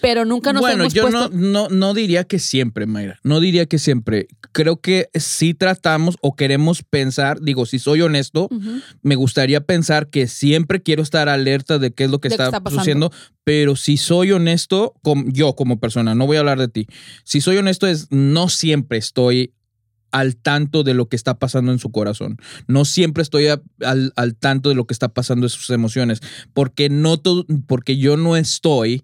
pero 0.06 0.24
nunca 0.26 0.54
nos 0.54 0.62
bueno, 0.62 0.84
hemos 0.84 0.94
yo 0.94 1.02
puesto... 1.02 1.30
no, 1.30 1.68
no, 1.68 1.70
no 1.70 1.94
diría 1.96 2.24
que 2.26 2.38
siempre, 2.40 2.86
Mayra. 2.86 3.20
No 3.24 3.40
diría 3.40 3.66
que 3.66 3.80
siempre. 3.80 4.28
Creo 4.52 4.80
que 4.80 5.10
sí 5.16 5.54
tratamos 5.54 6.16
o 6.22 6.36
queremos 6.36 6.84
pensar, 6.84 7.42
digo, 7.42 7.66
si 7.66 7.80
soy 7.80 8.02
honesto, 8.02 8.48
me 9.02 9.16
gustaría 9.16 9.62
pensar 9.62 10.10
que 10.10 10.28
siempre 10.28 10.82
quiero 10.84 11.02
estar 11.02 11.28
alerta 11.28 11.80
de 11.80 11.92
qué 11.92 12.04
es 12.06 12.12
lo 12.12 12.20
que 12.22 12.28
está, 12.28 12.52
sucediendo, 12.70 13.12
pero 13.44 13.76
si 13.76 13.98
soy 13.98 14.32
honesto, 14.32 14.94
com- 15.02 15.32
yo 15.32 15.56
como 15.56 15.80
persona, 15.80 16.14
no 16.16 16.28
voy 16.28 16.38
a 16.38 16.42
hablar 16.42 16.60
de 16.60 16.68
ti, 16.68 16.88
si 17.24 17.42
soy 17.42 17.58
honesto 17.58 17.88
es 17.88 18.08
no 18.12 18.48
siempre 18.50 18.98
estoy 19.00 19.54
al 20.12 20.38
tanto 20.38 20.84
de 20.84 20.94
lo 20.94 21.10
que 21.10 21.18
está 21.18 21.40
pasando 21.40 21.74
en 21.74 21.80
su 21.80 21.92
corazón. 21.92 22.38
No 22.68 22.86
siempre 22.86 23.22
estoy 23.22 23.48
a- 23.48 23.62
al, 23.82 24.14
al 24.16 24.36
tanto 24.36 24.70
de 24.70 24.76
lo 24.76 24.86
que 24.88 24.94
está 24.94 25.10
pasando 25.10 25.46
en 25.48 25.50
sus 25.50 25.70
emociones, 25.72 26.22
porque 26.54 26.88
no 26.90 27.18
todo, 27.18 27.46
porque 27.68 27.98
yo 27.98 28.16
no 28.16 28.38
estoy 28.38 29.04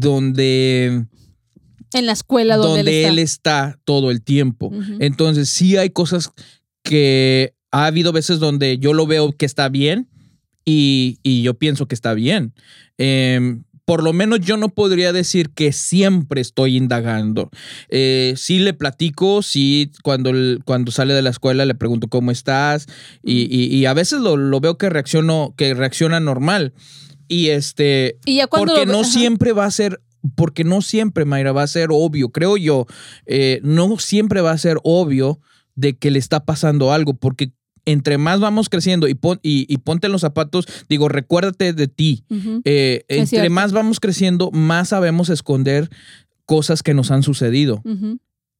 donde 0.00 1.04
En 1.94 2.06
la 2.06 2.12
escuela 2.12 2.56
donde, 2.56 2.78
donde 2.82 3.04
él 3.08 3.18
está. 3.18 3.78
todo 3.84 4.10
el 4.10 4.22
tiempo. 4.22 4.72
Entonces, 5.00 5.48
sí 5.48 5.76
hay 5.76 5.90
cosas 5.90 6.30
que 6.82 7.54
ha 7.70 7.86
habido 7.86 8.12
veces 8.12 8.38
donde 8.38 8.78
yo 8.78 8.92
lo 8.94 9.06
veo 9.06 9.32
que 9.32 9.46
está 9.46 9.68
bien 9.68 10.08
y, 10.64 11.18
y 11.22 11.42
yo 11.42 11.54
pienso 11.54 11.86
que 11.86 11.94
está 11.94 12.14
bien. 12.14 12.54
Em, 12.98 13.64
por 13.84 14.02
lo 14.04 14.12
menos 14.12 14.40
yo 14.40 14.56
no 14.56 14.68
podría 14.68 15.12
decir 15.12 15.50
que 15.50 15.72
siempre 15.72 16.40
estoy 16.40 16.76
indagando. 16.76 17.50
Eh, 17.88 18.34
sí 18.36 18.58
le 18.60 18.74
platico, 18.74 19.42
sí 19.42 19.90
cuando, 20.02 20.32
cuando 20.64 20.92
sale 20.92 21.14
de 21.14 21.22
la 21.22 21.30
escuela 21.30 21.64
le 21.66 21.74
pregunto 21.74 22.06
cómo 22.08 22.30
estás 22.30 22.86
y, 23.24 23.42
y- 23.54 23.74
y 23.76 23.86
a 23.86 23.92
veces 23.94 24.20
lo, 24.20 24.36
lo 24.36 24.60
veo 24.60 24.78
que, 24.78 24.88
reacciono, 24.88 25.52
que 25.56 25.74
reacciona 25.74 26.20
normal. 26.20 26.72
Y 27.32 27.48
este, 27.48 28.18
Y 28.26 28.36
ya 28.36 28.46
cuando 28.46 28.72
porque 28.74 28.86
lo 28.86 28.92
no 28.92 29.00
ajá. 29.00 29.08
siempre 29.10 29.52
va 29.52 29.64
a 29.64 29.70
ser, 29.70 30.00
porque 30.34 30.64
no 30.64 30.82
siempre, 30.82 31.24
Mayra, 31.24 31.52
va 31.52 31.62
a 31.62 31.66
ser 31.66 31.88
obvio, 31.90 32.28
creo 32.30 32.56
yo, 32.56 32.86
eh, 33.26 33.60
no 33.62 33.98
siempre 33.98 34.40
va 34.40 34.50
a 34.50 34.58
ser 34.58 34.78
obvio 34.84 35.40
de 35.74 35.94
que 35.96 36.10
le 36.10 36.18
está 36.18 36.44
pasando 36.44 36.92
algo, 36.92 37.14
porque 37.14 37.52
entre 37.84 38.18
más 38.18 38.38
vamos 38.38 38.68
creciendo 38.68 39.08
y, 39.08 39.14
pon- 39.14 39.40
y, 39.42 39.66
y 39.72 39.78
ponte 39.78 40.06
en 40.06 40.12
los 40.12 40.20
zapatos, 40.20 40.66
digo, 40.88 41.08
recuérdate 41.08 41.72
de 41.72 41.88
ti. 41.88 42.24
Eh, 42.64 43.04
entre 43.08 43.26
cierto. 43.26 43.50
más 43.50 43.72
vamos 43.72 43.98
creciendo, 43.98 44.50
más 44.52 44.90
sabemos 44.90 45.30
esconder 45.30 45.88
cosas 46.44 46.82
que 46.82 46.92
nos 46.94 47.10
han 47.10 47.22
sucedido. 47.22 47.82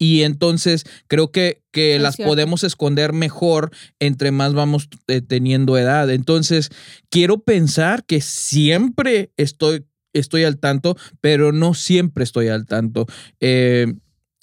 Y 0.03 0.25
entonces 0.25 0.83
creo 1.07 1.31
que, 1.31 1.62
que 1.71 2.01
las 2.01 2.17
cierto. 2.17 2.31
podemos 2.31 2.65
esconder 2.65 3.12
mejor 3.12 3.71
entre 4.01 4.33
más 4.33 4.53
vamos 4.53 4.88
eh, 5.07 5.21
teniendo 5.21 5.79
edad. 5.79 6.11
Entonces, 6.11 6.71
quiero 7.09 7.45
pensar 7.45 8.05
que 8.05 8.21
siempre 8.21 9.31
estoy, 9.37 9.87
estoy 10.12 10.43
al 10.43 10.59
tanto, 10.59 10.97
pero 11.21 11.53
no 11.53 11.75
siempre 11.75 12.25
estoy 12.25 12.49
al 12.49 12.67
tanto. 12.67 13.07
Eh, 13.38 13.95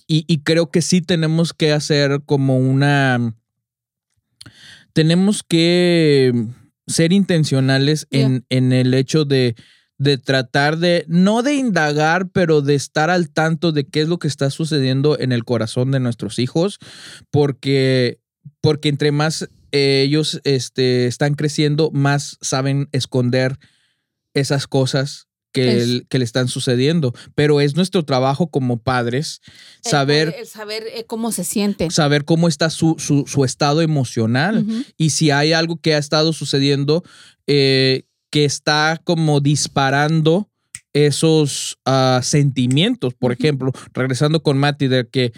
y, 0.07 0.23
y 0.29 0.43
creo 0.43 0.71
que 0.71 0.81
sí 0.81 1.01
tenemos 1.01 1.51
que 1.51 1.73
hacer 1.73 2.21
como 2.25 2.57
una... 2.57 3.35
Tenemos 4.93 5.43
que 5.43 6.31
ser 6.87 7.11
intencionales 7.11 8.07
en, 8.11 8.45
en 8.47 8.71
el 8.71 8.93
hecho 8.93 9.25
de, 9.25 9.55
de 9.99 10.17
tratar 10.17 10.77
de, 10.77 11.05
no 11.07 11.43
de 11.43 11.53
indagar, 11.53 12.29
pero 12.29 12.61
de 12.61 12.73
estar 12.73 13.09
al 13.11 13.29
tanto 13.29 13.71
de 13.71 13.85
qué 13.85 14.01
es 14.01 14.07
lo 14.07 14.17
que 14.17 14.27
está 14.29 14.49
sucediendo 14.49 15.19
en 15.19 15.31
el 15.31 15.43
corazón 15.45 15.91
de 15.91 15.99
nuestros 15.99 16.39
hijos, 16.39 16.79
porque, 17.31 18.19
porque 18.61 18.89
entre 18.89 19.11
más 19.11 19.49
eh, 19.71 20.03
ellos 20.05 20.41
este, 20.45 21.05
están 21.05 21.35
creciendo, 21.35 21.91
más 21.91 22.37
saben 22.41 22.89
esconder 22.91 23.57
esas 24.33 24.67
cosas 24.67 25.27
que, 25.51 25.81
el- 25.81 26.07
que 26.09 26.19
le 26.19 26.25
están 26.25 26.47
sucediendo. 26.47 27.13
Pero 27.35 27.59
es 27.59 27.75
nuestro 27.75 28.05
trabajo 28.05 28.47
como 28.49 28.77
padres 28.81 29.41
saber, 29.83 30.33
el 30.37 30.47
saber 30.47 30.83
eh, 30.93 31.05
cómo 31.05 31.31
se 31.31 31.43
siente. 31.43 31.89
saber 31.91 32.23
cómo 32.23 32.47
está 32.47 32.69
su, 32.69 32.95
su- 32.99 33.25
su 33.27 33.43
estado 33.45 33.81
emocional 33.81 34.65
y 34.97 35.09
si 35.09 35.31
hay 35.31 35.53
algo 35.53 35.77
que 35.81 35.93
ha 35.95 35.97
estado 35.97 36.33
sucediendo 36.33 37.03
eh, 37.47 38.03
que 38.29 38.45
está 38.45 38.99
como 39.03 39.39
disparando 39.39 40.49
esos 40.93 41.77
ah, 41.85 42.19
sentimientos. 42.23 43.13
Por 43.13 43.31
ejemplo, 43.31 43.71
regresando 43.93 44.41
con 44.41 44.57
Mati, 44.57 44.87
de 44.87 45.07
que 45.07 45.33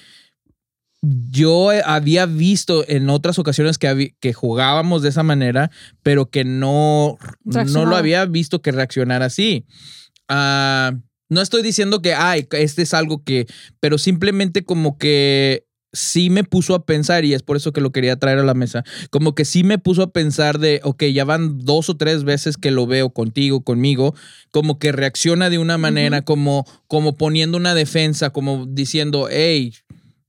yo 1.01 1.69
había 1.83 2.27
visto 2.27 2.85
en 2.87 3.09
otras 3.09 3.39
ocasiones 3.39 3.79
que, 3.79 4.33
jugábamos 4.33 5.01
de 5.01 5.09
esa 5.09 5.23
manera, 5.23 5.71
pero 6.03 6.29
que 6.29 6.43
no, 6.43 7.17
no 7.43 7.85
lo 7.85 7.95
había 7.95 8.25
visto 8.25 8.61
que 8.61 8.71
reaccionara 8.71 9.25
así. 9.25 9.65
Ah, 10.27 10.93
no 11.27 11.41
estoy 11.41 11.63
diciendo 11.63 12.01
que, 12.01 12.13
ay, 12.13 12.47
este 12.51 12.83
es 12.83 12.93
algo 12.93 13.23
que, 13.23 13.47
pero 13.79 13.97
simplemente 13.97 14.63
como 14.63 14.97
que 14.97 15.65
sí 15.93 16.29
me 16.29 16.43
puso 16.43 16.75
a 16.75 16.85
pensar, 16.85 17.25
y 17.25 17.33
es 17.33 17.43
por 17.43 17.57
eso 17.57 17.73
que 17.73 17.81
lo 17.81 17.91
quería 17.91 18.17
traer 18.17 18.39
a 18.39 18.43
la 18.43 18.53
mesa, 18.53 18.83
como 19.09 19.35
que 19.35 19.45
sí 19.45 19.63
me 19.63 19.77
puso 19.77 20.03
a 20.03 20.11
pensar 20.11 20.59
de, 20.59 20.79
ok, 20.83 21.03
ya 21.05 21.25
van 21.25 21.59
dos 21.59 21.89
o 21.89 21.97
tres 21.97 22.23
veces 22.23 22.57
que 22.57 22.71
lo 22.71 22.87
veo 22.87 23.09
contigo, 23.11 23.63
conmigo, 23.63 24.15
como 24.51 24.79
que 24.79 24.91
reacciona 24.91 25.49
de 25.49 25.57
una 25.57 25.77
manera, 25.77 26.23
como, 26.23 26.65
como 26.87 27.17
poniendo 27.17 27.57
una 27.57 27.75
defensa, 27.75 28.29
como 28.29 28.65
diciendo, 28.65 29.27
hey, 29.29 29.73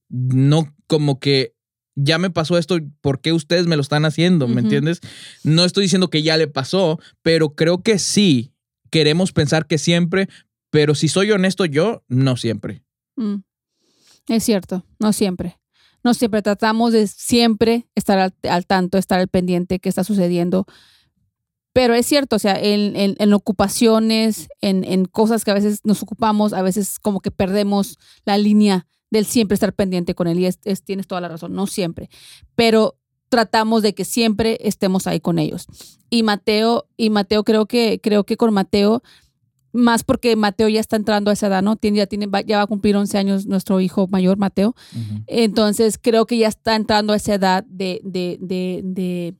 no, 0.09 0.75
como 0.87 1.21
que 1.21 1.55
ya 1.95 2.19
me 2.19 2.31
pasó 2.31 2.59
esto, 2.59 2.79
¿por 3.01 3.21
qué 3.21 3.33
ustedes 3.33 3.67
me 3.67 3.77
lo 3.77 3.83
están 3.83 4.05
haciendo? 4.05 4.49
¿Me 4.49 4.63
entiendes? 4.63 5.01
No 5.45 5.65
estoy 5.65 5.85
diciendo 5.85 6.09
que 6.09 6.23
ya 6.23 6.37
le 6.37 6.49
pasó, 6.49 6.99
pero 7.23 7.55
creo 7.55 7.83
que 7.83 7.99
sí, 7.99 8.53
queremos 8.91 9.33
pensar 9.33 9.67
que 9.67 9.79
siempre, 9.79 10.29
pero 10.71 10.95
si 10.95 11.09
soy 11.09 11.31
honesto 11.33 11.67
yo, 11.67 12.03
no 12.09 12.37
siempre. 12.37 12.83
Mm. 13.17 13.37
Es 14.29 14.45
cierto, 14.45 14.85
no 14.99 15.13
siempre. 15.13 15.59
No 16.05 16.15
siempre 16.15 16.43
tratamos 16.43 16.93
de 16.93 17.07
siempre 17.07 17.87
estar 17.95 18.19
al, 18.19 18.35
al 18.49 18.67
tanto, 18.67 18.99
estar 18.99 19.21
al 19.21 19.29
pendiente 19.29 19.79
que 19.79 19.89
está 19.89 20.03
sucediendo. 20.05 20.67
Pero 21.73 21.95
es 21.95 22.05
cierto, 22.07 22.37
o 22.37 22.39
sea, 22.39 22.55
en, 22.61 22.97
en- 22.97 23.17
en 23.19 23.33
ocupaciones, 23.33 24.49
en, 24.61 24.85
en 24.85 25.07
cosas 25.07 25.45
que 25.45 25.53
a 25.53 25.55
veces 25.55 25.81
nos 25.85 26.03
ocupamos, 26.03 26.53
a 26.53 26.63
veces 26.63 26.99
como 26.99 27.21
que 27.21 27.31
perdemos 27.31 27.99
la 28.25 28.37
línea 28.37 28.87
del 29.11 29.25
siempre 29.27 29.55
estar 29.55 29.73
pendiente 29.75 30.15
con 30.15 30.27
él. 30.27 30.39
Y 30.39 30.47
es, 30.47 30.59
es- 30.65 30.83
tienes 30.85 31.07
toda 31.07 31.21
la 31.21 31.29
razón, 31.29 31.55
no 31.55 31.67
siempre. 31.67 32.11
Pero 32.57 32.99
tratamos 33.31 33.83
de 33.83 33.95
que 33.95 34.05
siempre 34.05 34.59
estemos 34.61 35.07
ahí 35.07 35.21
con 35.21 35.39
ellos. 35.39 35.67
Y 36.11 36.23
Mateo, 36.23 36.89
y 36.99 37.09
Mateo 37.09 37.45
creo 37.45 37.65
que, 37.67 38.01
creo 38.03 38.25
que 38.25 38.37
con 38.37 38.53
Mateo 38.53 39.03
más 39.73 40.05
porque 40.05 40.37
Mateo 40.37 40.69
ya 40.69 40.81
está 40.81 40.97
entrando 40.97 41.31
a 41.31 41.35
esa 41.35 41.47
edad, 41.47 41.63
¿no? 41.63 41.77
Tiene, 41.77 41.99
ya, 41.99 42.07
tiene, 42.07 42.27
va- 42.27 42.43
ya 42.43 42.59
va 42.59 42.65
a 42.65 42.67
cumplir 42.67 42.95
11 42.97 43.17
años 43.19 43.47
nuestro 43.47 43.81
hijo 43.81 44.07
mayor, 44.09 44.37
Mateo. 44.37 44.75
Entonces 45.27 45.99
creo 46.01 46.27
que 46.27 46.37
ya 46.39 46.49
está 46.49 46.77
entrando 46.77 47.13
a 47.13 47.17
esa 47.17 47.35
edad 47.35 47.65
de, 47.69 48.01
de, 48.05 48.37
de, 48.41 48.81
de, 48.85 49.35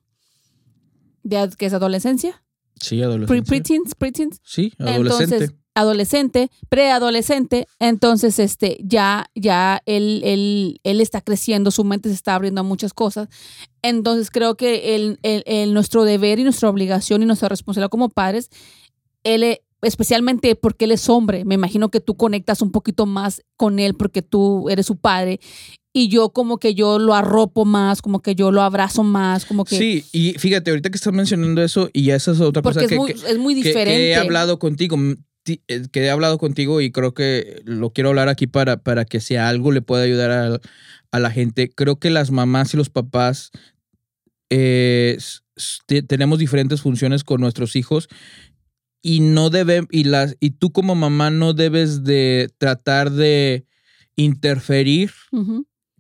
de 1.23 1.51
¿qué 1.57 1.67
es 1.67 1.73
adolescencia? 1.75 2.43
Sí, 2.81 3.03
adolescente. 3.03 3.43
Preteens, 3.49 3.95
preteens. 3.95 4.41
sí, 4.45 4.73
adolescente. 4.79 5.35
Entonces, 5.37 5.59
adolescente, 5.75 6.51
preadolescente, 6.69 7.67
entonces 7.79 8.39
este, 8.39 8.79
ya, 8.83 9.27
ya 9.35 9.81
él, 9.87 10.21
él, 10.25 10.81
él 10.83 11.01
está 11.01 11.21
creciendo, 11.23 11.71
su 11.71 11.85
mente 11.85 12.09
se 12.09 12.15
está 12.15 12.35
abriendo 12.35 12.61
a 12.61 12.65
muchas 12.65 12.93
cosas. 12.93 13.29
Entonces 13.83 14.31
creo 14.31 14.57
que 14.57 14.95
el, 14.95 15.19
el- 15.23 15.43
el- 15.47 15.73
nuestro 15.75 16.05
deber 16.05 16.39
y 16.39 16.45
nuestra 16.45 16.69
obligación 16.69 17.23
y 17.23 17.27
nuestra 17.27 17.49
responsabilidad 17.49 17.91
como 17.91 18.09
padres, 18.11 18.51
él, 19.25 19.61
especialmente 19.83 20.55
porque 20.55 20.85
él 20.87 20.93
es 20.93 21.09
hombre, 21.09 21.45
me 21.45 21.55
imagino 21.57 21.91
que 21.91 22.01
tú 22.01 22.17
conectas 22.17 22.63
un 22.63 22.71
poquito 22.71 23.05
más 23.07 23.43
con 23.57 23.79
él 23.79 23.95
porque 23.95 24.23
tú 24.23 24.69
eres 24.71 24.87
su 24.87 24.97
padre. 24.97 25.41
Y 25.95 26.09
yo 26.09 26.31
como 26.31 26.57
que 26.57 26.75
yo 26.75 26.99
lo 26.99 27.13
arropo 27.15 27.67
más, 27.67 28.01
como 28.01 28.23
que 28.23 28.35
yo 28.35 28.51
lo 28.51 28.63
abrazo 28.63 29.03
más, 29.03 29.45
como 29.45 29.67
que... 29.67 29.77
Sí, 29.77 30.05
y 30.13 30.33
fíjate, 30.39 30.71
ahorita 30.71 30.89
que 30.89 30.97
estás 30.97 31.13
mencionando 31.13 31.63
eso, 31.63 31.91
y 31.93 32.11
esa 32.11 32.33
es 32.33 32.41
otra 32.41 32.63
porque 32.63 32.77
cosa 32.77 32.85
es, 32.87 32.89
que, 32.89 32.97
muy, 32.97 33.13
que- 33.13 33.31
es 33.31 33.39
muy 33.39 33.55
que 33.55 33.69
diferente. 33.69 34.09
he 34.09 34.15
hablado 34.17 34.59
contigo, 34.59 34.97
ti- 35.43 35.61
eh, 35.69 35.83
que 35.93 36.01
he 36.01 36.11
hablado 36.11 36.39
contigo 36.39 36.81
y 36.81 36.91
creo 36.93 37.13
que 37.13 37.61
lo 37.67 37.91
quiero 37.93 38.09
hablar 38.09 38.31
aquí 38.31 38.47
para, 38.47 38.79
para 38.79 39.05
que 39.05 39.21
si 39.21 39.37
algo 39.37 39.71
le 39.71 39.83
pueda 39.83 40.05
ayudar 40.05 40.31
a, 40.31 40.61
a 41.11 41.19
la 41.19 41.31
gente. 41.31 41.69
Creo 41.69 41.97
que 41.97 42.09
las 42.09 42.31
mamás 42.31 42.73
y 42.73 42.79
los 42.79 42.89
papás 42.89 43.51
eh, 44.49 45.19
tenemos 46.09 46.39
diferentes 46.39 46.81
funciones 46.81 47.25
con 47.25 47.41
nuestros 47.41 47.77
hijos 47.77 48.09
y 49.03 49.21
no 49.21 49.51
debe, 49.51 49.87
y 49.91 50.05
las, 50.05 50.37
y 50.41 50.51
tú 50.51 50.71
como 50.73 50.95
mamá 50.95 51.31
no 51.31 51.53
debes 51.53 52.05
de 52.05 52.49
tratar 52.59 53.11
de 53.11 53.67
interferir 54.17 55.11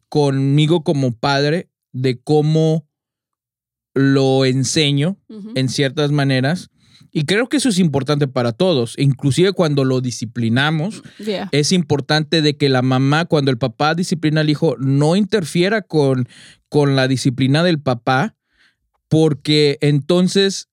conmigo 0.08 0.84
como 0.84 1.12
padre 1.12 1.68
de 1.92 2.20
cómo 2.20 2.86
lo 3.94 4.44
enseño 4.44 5.18
en 5.54 5.68
ciertas 5.68 6.12
maneras. 6.12 6.70
Y 7.14 7.24
creo 7.24 7.48
que 7.48 7.58
eso 7.58 7.68
es 7.68 7.78
importante 7.78 8.26
para 8.26 8.52
todos, 8.52 8.94
inclusive 8.96 9.52
cuando 9.52 9.84
lo 9.84 10.00
disciplinamos, 10.00 11.02
Yeah. 11.18 11.48
es 11.52 11.72
importante 11.72 12.40
de 12.40 12.56
que 12.56 12.70
la 12.70 12.80
mamá, 12.80 13.26
cuando 13.26 13.50
el 13.50 13.58
papá 13.58 13.94
disciplina 13.94 14.40
al 14.40 14.48
hijo, 14.48 14.76
no 14.78 15.14
interfiera 15.16 15.82
con, 15.82 16.26
con 16.70 16.96
la 16.96 17.08
disciplina 17.08 17.62
del 17.62 17.80
papá, 17.80 18.34
porque 19.08 19.76
entonces, 19.82 20.70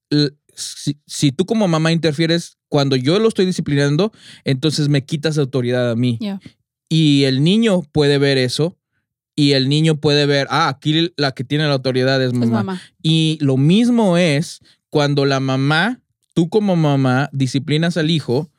si, 0.62 0.98
si 1.06 1.32
tú 1.32 1.46
como 1.46 1.68
mamá 1.68 1.92
interfieres 1.92 2.58
cuando 2.68 2.96
yo 2.96 3.18
lo 3.18 3.28
estoy 3.28 3.46
disciplinando, 3.46 4.12
entonces 4.44 4.88
me 4.88 5.04
quitas 5.04 5.38
autoridad 5.38 5.90
a 5.90 5.96
mí. 5.96 6.18
Yeah. 6.20 6.40
Y 6.88 7.24
el 7.24 7.42
niño 7.42 7.82
puede 7.92 8.18
ver 8.18 8.38
eso. 8.38 8.76
Y 9.36 9.52
el 9.52 9.68
niño 9.68 10.00
puede 10.00 10.26
ver, 10.26 10.46
ah, 10.50 10.68
aquí 10.68 11.12
la 11.16 11.32
que 11.32 11.44
tiene 11.44 11.64
la 11.64 11.72
autoridad 11.72 12.22
es 12.22 12.32
mamá. 12.32 12.44
Es 12.44 12.50
mamá. 12.50 12.82
Y 13.02 13.38
lo 13.40 13.56
mismo 13.56 14.18
es 14.18 14.60
cuando 14.90 15.24
la 15.24 15.40
mamá, 15.40 16.02
tú 16.34 16.50
como 16.50 16.76
mamá, 16.76 17.30
disciplinas 17.32 17.96
al 17.96 18.10
hijo, 18.10 18.50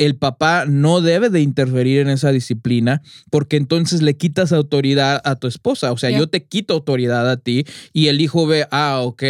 el 0.00 0.16
papá 0.16 0.64
no 0.66 1.02
debe 1.02 1.28
de 1.28 1.42
interferir 1.42 2.00
en 2.00 2.08
esa 2.08 2.32
disciplina 2.32 3.02
porque 3.30 3.56
entonces 3.56 4.00
le 4.00 4.16
quitas 4.16 4.50
autoridad 4.50 5.20
a 5.24 5.36
tu 5.36 5.46
esposa. 5.46 5.92
O 5.92 5.98
sea, 5.98 6.10
yo 6.10 6.26
te 6.26 6.44
quito 6.44 6.74
autoridad 6.74 7.30
a 7.30 7.36
ti 7.36 7.66
y 7.92 8.08
el 8.08 8.20
hijo 8.20 8.46
ve, 8.46 8.66
ah, 8.70 9.00
ok. 9.02 9.22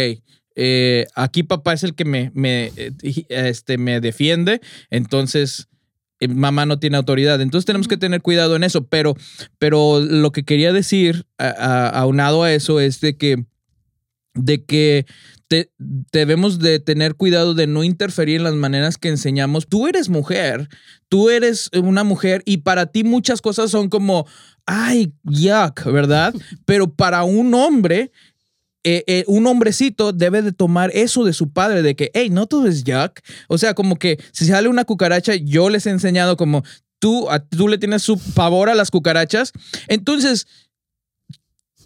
Eh, 0.55 1.05
aquí 1.15 1.43
papá 1.43 1.73
es 1.73 1.83
el 1.83 1.95
que 1.95 2.05
me, 2.05 2.31
me, 2.33 2.71
eh, 2.75 2.91
este, 3.29 3.77
me 3.77 3.99
defiende, 4.01 4.61
entonces 4.89 5.67
eh, 6.19 6.27
mamá 6.27 6.65
no 6.65 6.77
tiene 6.79 6.97
autoridad. 6.97 7.41
Entonces 7.41 7.65
tenemos 7.65 7.87
que 7.87 7.97
tener 7.97 8.21
cuidado 8.21 8.55
en 8.55 8.63
eso, 8.63 8.85
pero, 8.87 9.15
pero 9.57 9.99
lo 9.99 10.31
que 10.31 10.43
quería 10.43 10.71
decir 10.73 11.25
a- 11.37 11.47
a- 11.49 11.89
aunado 11.89 12.43
a 12.43 12.53
eso 12.53 12.79
es 12.79 12.99
de 13.01 13.17
que, 13.17 13.45
de 14.33 14.63
que 14.63 15.05
te- 15.47 15.71
debemos 15.77 16.59
de 16.59 16.79
tener 16.79 17.15
cuidado 17.15 17.53
de 17.53 17.67
no 17.67 17.83
interferir 17.83 18.37
en 18.37 18.43
las 18.43 18.53
maneras 18.53 18.97
que 18.97 19.09
enseñamos. 19.09 19.67
Tú 19.67 19.87
eres 19.87 20.07
mujer, 20.09 20.69
tú 21.09 21.29
eres 21.29 21.69
una 21.73 22.03
mujer 22.05 22.41
y 22.45 22.57
para 22.57 22.85
ti 22.85 23.03
muchas 23.03 23.41
cosas 23.41 23.71
son 23.71 23.89
como, 23.89 24.25
ay, 24.65 25.11
yuck, 25.23 25.83
¿verdad? 25.85 26.33
Pero 26.65 26.93
para 26.93 27.23
un 27.23 27.53
hombre, 27.53 28.11
eh, 28.83 29.03
eh, 29.07 29.23
un 29.27 29.45
hombrecito 29.47 30.11
debe 30.11 30.41
de 30.41 30.51
tomar 30.51 30.89
eso 30.93 31.23
de 31.23 31.33
su 31.33 31.51
padre, 31.51 31.81
de 31.81 31.95
que, 31.95 32.11
hey, 32.13 32.29
no 32.29 32.47
todo 32.47 32.67
es 32.67 32.83
yuck. 32.83 33.19
O 33.47 33.57
sea, 33.57 33.73
como 33.73 33.95
que 33.97 34.19
si 34.31 34.45
sale 34.45 34.67
una 34.69 34.85
cucaracha, 34.85 35.35
yo 35.35 35.69
les 35.69 35.85
he 35.85 35.91
enseñado 35.91 36.35
como, 36.37 36.63
tú, 36.99 37.29
a- 37.29 37.39
tú 37.39 37.67
le 37.67 37.77
tienes 37.77 38.01
su 38.03 38.17
pavor 38.33 38.69
a 38.69 38.75
las 38.75 38.89
cucarachas. 38.91 39.51
Entonces, 39.87 40.47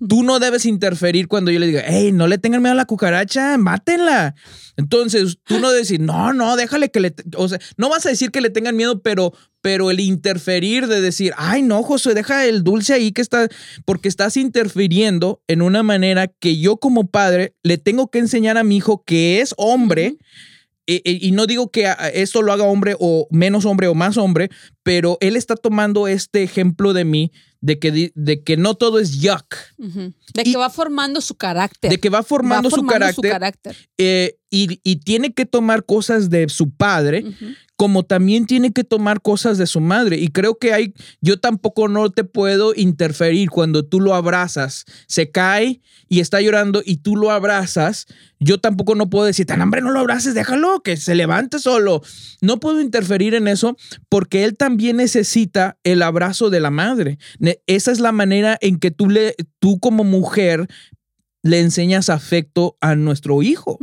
tú 0.07 0.23
no 0.23 0.39
debes 0.39 0.65
interferir 0.65 1.27
cuando 1.27 1.51
yo 1.51 1.59
le 1.59 1.67
diga, 1.67 1.83
hey, 1.85 2.11
no 2.11 2.27
le 2.27 2.37
tengan 2.37 2.61
miedo 2.61 2.73
a 2.73 2.75
la 2.75 2.85
cucaracha, 2.85 3.57
mátenla. 3.57 4.35
Entonces, 4.77 5.37
tú 5.43 5.59
no 5.59 5.71
decir, 5.71 5.99
no, 6.01 6.33
no, 6.33 6.55
déjale 6.55 6.89
que 6.91 6.99
le, 6.99 7.11
te-". 7.11 7.23
o 7.37 7.47
sea, 7.47 7.59
no 7.77 7.89
vas 7.89 8.05
a 8.05 8.09
decir 8.09 8.31
que 8.31 8.41
le 8.41 8.49
tengan 8.49 8.75
miedo, 8.75 9.01
pero, 9.01 9.33
pero 9.61 9.91
el 9.91 9.99
interferir 9.99 10.87
de 10.87 11.01
decir, 11.01 11.33
ay, 11.37 11.61
no, 11.61 11.81
Josué, 11.83 12.13
deja 12.13 12.45
el 12.45 12.63
dulce 12.63 12.93
ahí 12.93 13.11
que 13.11 13.21
está, 13.21 13.47
porque 13.85 14.09
estás 14.09 14.37
interfiriendo 14.37 15.41
en 15.47 15.61
una 15.61 15.83
manera 15.83 16.27
que 16.27 16.57
yo 16.57 16.77
como 16.77 17.07
padre 17.07 17.55
le 17.63 17.77
tengo 17.77 18.09
que 18.09 18.19
enseñar 18.19 18.57
a 18.57 18.63
mi 18.63 18.77
hijo 18.77 19.03
que 19.05 19.41
es 19.41 19.53
hombre. 19.57 20.09
Ujú. 20.09 20.17
E- 20.87 21.01
e- 21.03 21.17
Y 21.19 21.31
no 21.31 21.47
digo 21.47 21.71
que 21.71 21.87
a- 21.87 21.93
esto 22.13 22.43
lo 22.43 22.53
haga 22.53 22.63
hombre 22.65 22.95
o 22.99 23.27
menos 23.31 23.65
hombre 23.65 23.87
o 23.87 23.95
más 23.95 24.17
hombre, 24.17 24.49
pero 24.83 25.17
él 25.19 25.35
está 25.35 25.55
tomando 25.55 26.07
este 26.07 26.43
ejemplo 26.43 26.93
de 26.93 27.05
mí 27.05 27.31
de 27.65 27.79
que, 27.79 28.11
de 28.13 28.43
que 28.43 28.57
no 28.57 28.75
todo 28.75 28.99
es 28.99 29.19
yuck. 29.19 29.55
De 29.79 30.43
Y- 30.43 30.51
que 30.51 30.57
va 30.57 30.69
formando 30.69 31.19
su 31.19 31.35
carácter. 31.35 31.89
de 31.89 31.99
que 31.99 32.09
va 32.09 32.21
formando, 32.21 32.69
Va 32.69 32.75
su 32.75 32.85
carácter. 32.85 33.31
carácter. 33.31 33.75
eh, 33.97 34.37
y, 34.49 34.79
y 34.83 34.97
tiene 34.97 35.33
que 35.33 35.45
tomar 35.45 35.85
cosas 35.85 36.29
de 36.29 36.47
su 36.49 36.69
padre, 36.71 37.25
como 37.75 38.03
también 38.03 38.45
tiene 38.45 38.71
que 38.71 38.83
tomar 38.83 39.21
cosas 39.21 39.57
de 39.57 39.67
su 39.67 39.81
madre. 39.81 40.17
Y 40.17 40.29
creo 40.29 40.57
que 40.57 40.73
hay, 40.73 40.93
yo 41.21 41.39
tampoco 41.39 41.87
no 41.87 42.09
te 42.09 42.23
puedo 42.23 42.73
interferir 42.75 43.49
cuando 43.49 43.83
tú 43.85 43.99
lo 43.99 44.15
abrazas, 44.15 44.85
se 45.07 45.29
cae 45.29 45.81
y 46.07 46.19
está 46.19 46.41
llorando 46.41 46.81
y 46.85 46.97
tú 46.97 47.15
lo 47.15 47.31
abrazas. 47.31 48.05
Yo 48.39 48.59
tampoco 48.59 48.95
no 48.95 49.09
puedo 49.09 49.25
decir, 49.25 49.45
tan 49.45 49.61
hambre 49.61 49.81
no 49.81 49.91
lo 49.91 49.99
abraces, 49.99 50.33
déjalo, 50.35 50.81
que 50.81 50.97
se 50.97 51.15
levante 51.15 51.59
solo. 51.59 52.01
No 52.41 52.59
puedo 52.59 52.79
interferir 52.79 53.33
en 53.33 53.47
eso 53.47 53.75
porque 54.09 54.43
él 54.43 54.55
también 54.55 54.97
necesita 54.97 55.77
el 55.83 56.01
abrazo 56.01 56.49
de 56.49 56.59
la 56.59 56.71
madre. 56.71 57.17
Esa 57.65 57.91
es 57.91 57.99
la 57.99 58.11
manera 58.11 58.57
en 58.61 58.79
que 58.79 58.91
tú, 58.91 59.09
le, 59.09 59.35
tú 59.59 59.79
como 59.79 60.03
mujer 60.03 60.67
le 61.45 61.59
enseñas 61.59 62.09
afecto 62.09 62.75
a 62.81 62.95
nuestro 62.95 63.43
hijo. 63.43 63.77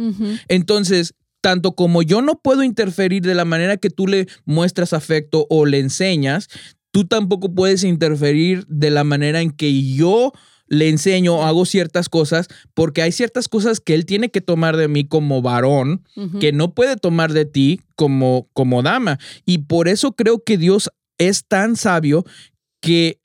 Entonces, 0.48 1.14
tanto 1.40 1.76
como 1.76 2.02
yo 2.02 2.20
no 2.20 2.40
puedo 2.40 2.64
interferir 2.64 3.22
de 3.22 3.36
la 3.36 3.44
manera 3.44 3.76
que 3.76 3.88
tú 3.88 4.08
le 4.08 4.26
muestras 4.44 4.92
afecto 4.92 5.46
o 5.48 5.64
le 5.64 5.78
enseñas, 5.78 6.48
tú 6.90 7.06
tampoco 7.06 7.54
puedes 7.54 7.84
interferir 7.84 8.66
de 8.66 8.90
la 8.90 9.04
manera 9.04 9.42
en 9.42 9.52
que 9.52 9.94
yo 9.94 10.32
le 10.66 10.88
enseño 10.88 11.36
o 11.36 11.42
hago 11.44 11.64
ciertas 11.64 12.08
cosas, 12.08 12.48
porque 12.74 13.00
hay 13.00 13.12
ciertas 13.12 13.46
cosas 13.46 13.78
que 13.78 13.94
él 13.94 14.06
tiene 14.06 14.30
que 14.30 14.40
tomar 14.40 14.76
de 14.76 14.88
mí 14.88 15.04
como 15.04 15.40
varón, 15.40 16.02
que 16.40 16.50
no 16.50 16.74
puede 16.74 16.96
tomar 16.96 17.32
de 17.32 17.44
ti 17.44 17.80
como, 17.94 18.48
como 18.54 18.82
dama. 18.82 19.20
Y 19.46 19.58
por 19.58 19.86
eso 19.86 20.12
creo 20.12 20.42
que 20.42 20.58
Dios 20.58 20.90
es 21.18 21.46
tan 21.46 21.76
sabio 21.76 22.24
que 22.80 23.20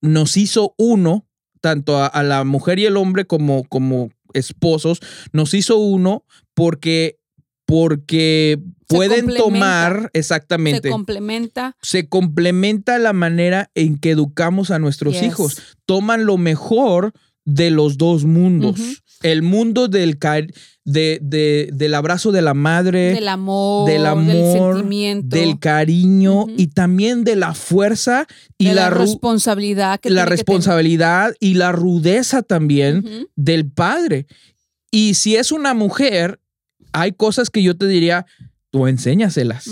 nos 0.00 0.38
hizo 0.38 0.74
uno, 0.78 1.26
tanto 1.62 1.96
a, 1.96 2.06
a 2.06 2.22
la 2.22 2.44
mujer 2.44 2.78
y 2.78 2.84
el 2.84 2.98
hombre 2.98 3.24
como, 3.24 3.64
como 3.64 4.10
esposos, 4.34 5.00
nos 5.32 5.54
hizo 5.54 5.78
uno 5.78 6.24
porque, 6.54 7.18
porque 7.64 8.58
Se 8.90 8.96
pueden 8.96 9.34
tomar 9.34 10.10
Se 10.12 10.18
exactamente. 10.20 10.90
complementa. 10.90 11.76
Se 11.80 12.08
complementa 12.08 12.98
la 12.98 13.12
manera 13.14 13.70
en 13.74 13.98
que 13.98 14.10
educamos 14.10 14.70
a 14.70 14.78
nuestros 14.78 15.14
Yes. 15.14 15.22
hijos. 15.22 15.62
Toman 15.86 16.26
lo 16.26 16.36
mejor 16.36 17.12
de 17.44 17.70
los 17.70 17.96
dos 17.96 18.24
mundos. 18.24 19.02
El 19.22 19.42
mundo 19.42 19.88
del, 19.88 20.18
de, 20.84 21.18
de- 21.22 21.70
del 21.72 21.94
abrazo 21.94 22.32
de 22.32 22.42
la 22.42 22.54
madre, 22.54 23.14
Del 23.14 23.28
amor, 23.28 23.88
del 23.88 24.04
amor, 24.06 24.26
del 24.26 24.52
sentimiento, 24.76 25.36
del 25.36 25.58
cariño 25.58 26.46
y 26.56 26.68
también 26.68 27.22
de 27.24 27.36
la 27.36 27.54
fuerza 27.54 28.26
y 28.58 28.66
de 28.66 28.74
la, 28.74 28.82
la, 28.82 28.90
responsabilidad 28.90 30.00
que 30.00 30.10
la 30.10 30.24
que 30.24 30.30
responsabilidad 30.30 31.34
y 31.40 31.54
la 31.54 31.72
rudeza 31.72 32.42
también 32.42 33.28
del 33.36 33.70
padre. 33.70 34.26
Y 34.90 35.14
si 35.14 35.36
es 35.36 35.52
una 35.52 35.72
mujer, 35.72 36.40
hay 36.92 37.12
cosas 37.12 37.48
que 37.48 37.62
yo 37.62 37.76
te 37.76 37.86
diría, 37.86 38.26
tú 38.70 38.86
enséñaselas. 38.86 39.68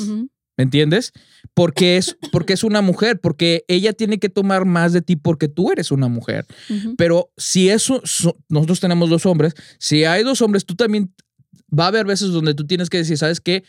¿Me 0.56 0.64
entiendes? 0.64 1.12
Porque 1.54 1.96
es, 1.96 2.16
porque 2.32 2.52
es 2.52 2.64
una 2.64 2.80
mujer, 2.82 3.20
porque 3.20 3.64
ella 3.68 3.92
tiene 3.92 4.18
que 4.18 4.28
tomar 4.28 4.64
más 4.64 4.92
de 4.92 5.02
ti 5.02 5.16
porque 5.16 5.48
tú 5.48 5.70
eres 5.72 5.90
una 5.90 6.08
mujer. 6.08 6.46
Pero 6.96 7.30
si 7.36 7.68
eso, 7.70 8.00
so- 8.04 8.36
nosotros 8.48 8.80
tenemos 8.80 9.08
dos 9.10 9.26
hombres, 9.26 9.54
si 9.78 10.04
hay 10.04 10.22
dos 10.22 10.40
hombres, 10.42 10.64
tú 10.64 10.74
también 10.74 11.12
va 11.76 11.84
a 11.84 11.88
haber 11.88 12.06
veces 12.06 12.28
donde 12.30 12.54
tú 12.54 12.66
tienes 12.66 12.90
que 12.90 12.98
decir, 12.98 13.16
¿sabes 13.18 13.40
qué? 13.40 13.64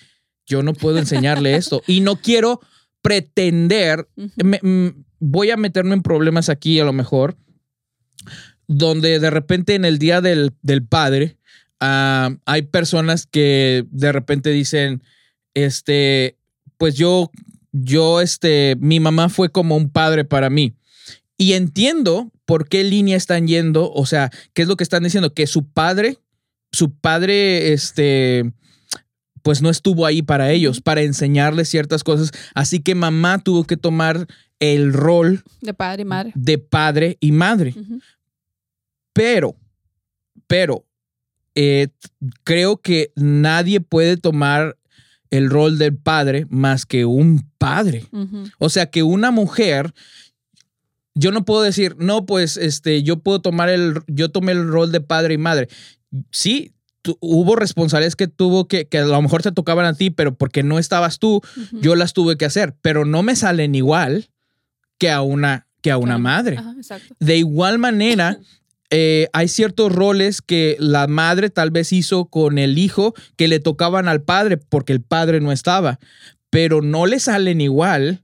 Yo 0.45 0.63
no 0.63 0.73
puedo 0.73 0.97
enseñarle 0.97 1.55
esto 1.55 1.81
y 1.87 2.01
no 2.01 2.15
quiero 2.17 2.59
pretender, 3.01 4.07
me- 4.43 4.59
mm, 4.61 5.03
voy 5.19 5.49
a 5.51 5.57
meterme 5.57 5.93
en 5.93 6.01
problemas 6.01 6.49
aquí 6.49 6.79
a 6.79 6.83
lo 6.83 6.93
mejor, 6.93 7.37
donde 8.67 9.19
de 9.19 9.29
repente 9.29 9.75
en 9.75 9.85
el 9.85 9.97
día 9.99 10.21
del, 10.21 10.51
del 10.61 10.85
padre 10.85 11.37
ah, 11.79 12.35
hay 12.45 12.61
personas 12.63 13.25
que 13.25 13.85
de 13.91 14.11
repente 14.11 14.49
dicen, 14.51 15.03
este, 15.53 16.37
pues 16.77 16.95
yo, 16.95 17.31
yo, 17.71 18.21
este, 18.21 18.75
mi 18.79 18.99
mamá 18.99 19.29
fue 19.29 19.49
como 19.51 19.75
un 19.75 19.89
padre 19.89 20.25
para 20.25 20.49
mí. 20.49 20.73
Y 21.37 21.53
entiendo 21.53 22.31
por 22.45 22.67
qué 22.67 22.83
línea 22.83 23.17
están 23.17 23.47
yendo, 23.47 23.91
o 23.91 24.05
sea, 24.05 24.29
qué 24.53 24.61
es 24.61 24.67
lo 24.67 24.75
que 24.75 24.83
están 24.83 25.03
diciendo, 25.03 25.33
que 25.33 25.47
su 25.47 25.65
padre, 25.65 26.17
su 26.71 26.91
padre, 26.93 27.73
este, 27.73 28.51
pues 29.41 29.61
no 29.61 29.69
estuvo 29.69 30.05
ahí 30.05 30.21
para 30.21 30.51
ellos, 30.51 30.81
para 30.81 31.01
enseñarles 31.01 31.69
ciertas 31.69 32.03
cosas. 32.03 32.31
Así 32.53 32.79
que 32.79 32.95
mamá 32.95 33.39
tuvo 33.39 33.63
que 33.65 33.77
tomar 33.77 34.27
el 34.59 34.93
rol 34.93 35.43
De 35.61 35.73
padre 35.73 36.03
y 36.03 36.05
madre. 36.05 36.31
de 36.35 36.57
padre 36.59 37.17
y 37.19 37.31
madre. 37.31 37.75
Pero, 39.13 39.55
pero, 40.47 40.85
eh, 41.55 41.89
creo 42.43 42.77
que 42.77 43.11
nadie 43.15 43.81
puede 43.81 44.17
tomar 44.17 44.77
el 45.31 45.49
rol 45.49 45.77
del 45.79 45.95
padre 45.97 46.45
más 46.49 46.85
que 46.85 47.05
un 47.05 47.49
padre. 47.57 48.05
O 48.59 48.69
sea, 48.69 48.89
que 48.91 49.01
una 49.03 49.31
mujer, 49.31 49.93
yo 51.15 51.31
no 51.31 51.43
puedo 51.45 51.61
decir, 51.61 51.95
no, 51.97 52.25
pues, 52.25 52.57
este, 52.57 53.03
yo 53.03 53.17
puedo 53.19 53.41
tomar 53.41 53.69
el, 53.69 53.95
yo 54.07 54.29
tomé 54.29 54.51
el 54.53 54.67
rol 54.67 54.91
de 54.91 55.01
padre 55.01 55.33
y 55.33 55.37
madre. 55.37 55.67
Sí, 56.31 56.73
tu- 57.01 57.17
hubo 57.21 57.55
responsabilidades 57.55 58.15
que 58.15 58.27
tuvo 58.27 58.67
que, 58.67 58.87
que 58.87 58.99
a 58.99 59.05
lo 59.05 59.21
mejor 59.21 59.41
te 59.41 59.51
tocaban 59.51 59.85
a 59.85 59.93
ti, 59.93 60.09
pero 60.09 60.35
porque 60.35 60.63
no 60.63 60.79
estabas 60.79 61.17
tú, 61.19 61.41
yo 61.81 61.95
las 61.95 62.13
tuve 62.13 62.37
que 62.37 62.45
hacer, 62.45 62.75
pero 62.81 63.05
no 63.05 63.23
me 63.23 63.35
salen 63.35 63.73
igual 63.75 64.29
que 64.97 65.09
a 65.09 65.21
una, 65.21 65.67
que 65.81 65.91
a 65.91 65.97
una 65.97 66.17
madre. 66.17 66.57
Ajá. 66.57 66.75
De 67.19 67.37
igual 67.37 67.79
manera, 67.79 68.37
eh, 68.91 69.29
hay 69.31 69.47
ciertos 69.47 69.91
roles 69.91 70.41
que 70.41 70.75
la 70.77 71.07
madre 71.07 71.49
tal 71.49 71.71
vez 71.71 71.93
hizo 71.93 72.25
con 72.25 72.57
el 72.57 72.77
hijo 72.77 73.13
que 73.37 73.47
le 73.47 73.59
tocaban 73.59 74.09
al 74.09 74.21
padre 74.21 74.57
porque 74.57 74.91
el 74.91 75.01
padre 75.01 75.39
no 75.39 75.53
estaba, 75.53 75.97
pero 76.49 76.81
no 76.81 77.05
le 77.05 77.19
salen 77.19 77.61
igual 77.61 78.23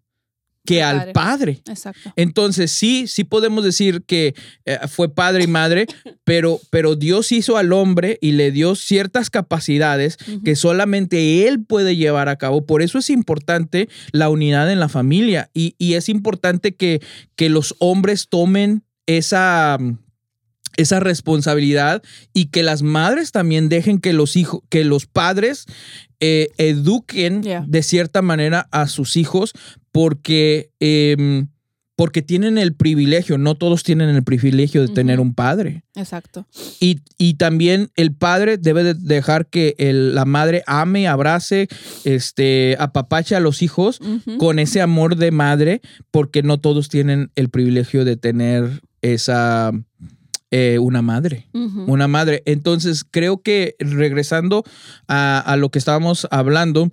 que 0.66 0.84
Al 0.84 1.00
al 1.00 1.12
padre. 1.14 1.62
Exacto. 1.66 2.12
Entonces 2.18 2.72
sí, 2.72 3.08
sí 3.08 3.24
podemos 3.24 3.64
decir 3.64 4.04
que 4.06 4.36
eh, 4.66 4.78
fue 4.90 5.08
padre 5.08 5.46
y 5.46 5.48
madre, 5.48 5.88
pero, 6.26 6.60
pero 6.70 6.98
Dios 6.98 7.32
hizo 7.32 7.56
al 7.56 7.72
hombre 7.72 8.18
y 8.20 8.34
le 8.34 8.52
dio 8.52 8.76
ciertas 8.76 9.30
capacidades 9.30 10.18
que 10.44 10.58
solamente 10.58 11.48
él 11.48 11.64
puede 11.64 11.96
llevar 11.96 12.28
a 12.28 12.36
cabo. 12.36 12.66
Por 12.66 12.82
eso 12.82 12.98
es 12.98 13.10
importante 13.10 13.88
la 14.12 14.28
unidad 14.28 14.70
en 14.70 14.82
la 14.82 14.90
familia 14.90 15.50
y, 15.54 15.76
y 15.78 15.94
es 15.94 16.10
importante 16.10 16.76
que, 16.76 17.00
que 17.38 17.48
los 17.48 17.74
hombres 17.80 18.28
tomen 18.28 18.84
esa, 19.06 19.78
esa 20.78 21.00
responsabilidad 21.00 22.02
y 22.34 22.46
que 22.46 22.64
las 22.64 22.82
madres 22.84 23.32
también 23.32 23.68
dejen 23.70 24.00
que 24.00 24.14
los 24.14 24.36
hijos, 24.38 24.62
que 24.70 24.84
los 24.86 25.06
padres 25.06 25.66
eh, 26.20 26.50
eduquen 26.58 27.44
Yeah. 27.44 27.66
de 27.68 27.84
cierta 27.84 28.22
manera 28.22 28.68
a 28.72 28.88
sus 28.88 29.18
hijos 29.18 29.52
porque, 29.92 30.72
em, 30.80 31.48
porque 31.96 32.22
tienen 32.22 32.58
el 32.60 32.76
privilegio, 32.76 33.38
no 33.40 33.56
todos 33.56 33.82
tienen 33.84 34.10
el 34.10 34.24
privilegio 34.24 34.82
de 34.86 34.94
tener 34.94 35.20
un 35.20 35.34
padre. 35.34 35.84
Exacto. 35.96 36.46
Y, 36.80 37.00
y 37.18 37.36
también 37.36 37.90
el 37.96 38.14
padre 38.14 38.58
debe 38.60 38.84
de 38.84 38.94
dejar 38.94 39.48
que 39.48 39.74
el- 39.80 40.14
la 40.14 40.26
madre 40.26 40.62
ame, 40.68 41.08
abrace, 41.08 41.68
este, 42.04 42.76
apapache 42.80 43.36
a 43.36 43.40
los 43.40 43.62
hijos 43.64 44.00
con 44.38 44.60
ese 44.60 44.82
amor 44.82 45.16
de 45.16 45.32
madre, 45.32 45.82
porque 46.12 46.44
no 46.44 46.60
todos 46.60 46.88
tienen 46.90 47.32
el 47.36 47.50
privilegio 47.50 48.06
de 48.06 48.16
tener 48.18 48.82
esa, 49.02 49.72
eh, 50.52 50.80
una 50.80 51.02
madre. 51.02 51.48
Una 51.54 52.08
madre. 52.08 52.44
Entonces, 52.46 53.04
creo 53.04 53.42
que 53.42 53.76
regresando 53.80 54.64
a, 55.08 55.40
a 55.40 55.58
lo 55.58 55.70
que 55.70 55.80
estábamos 55.80 56.28
hablando, 56.32 56.92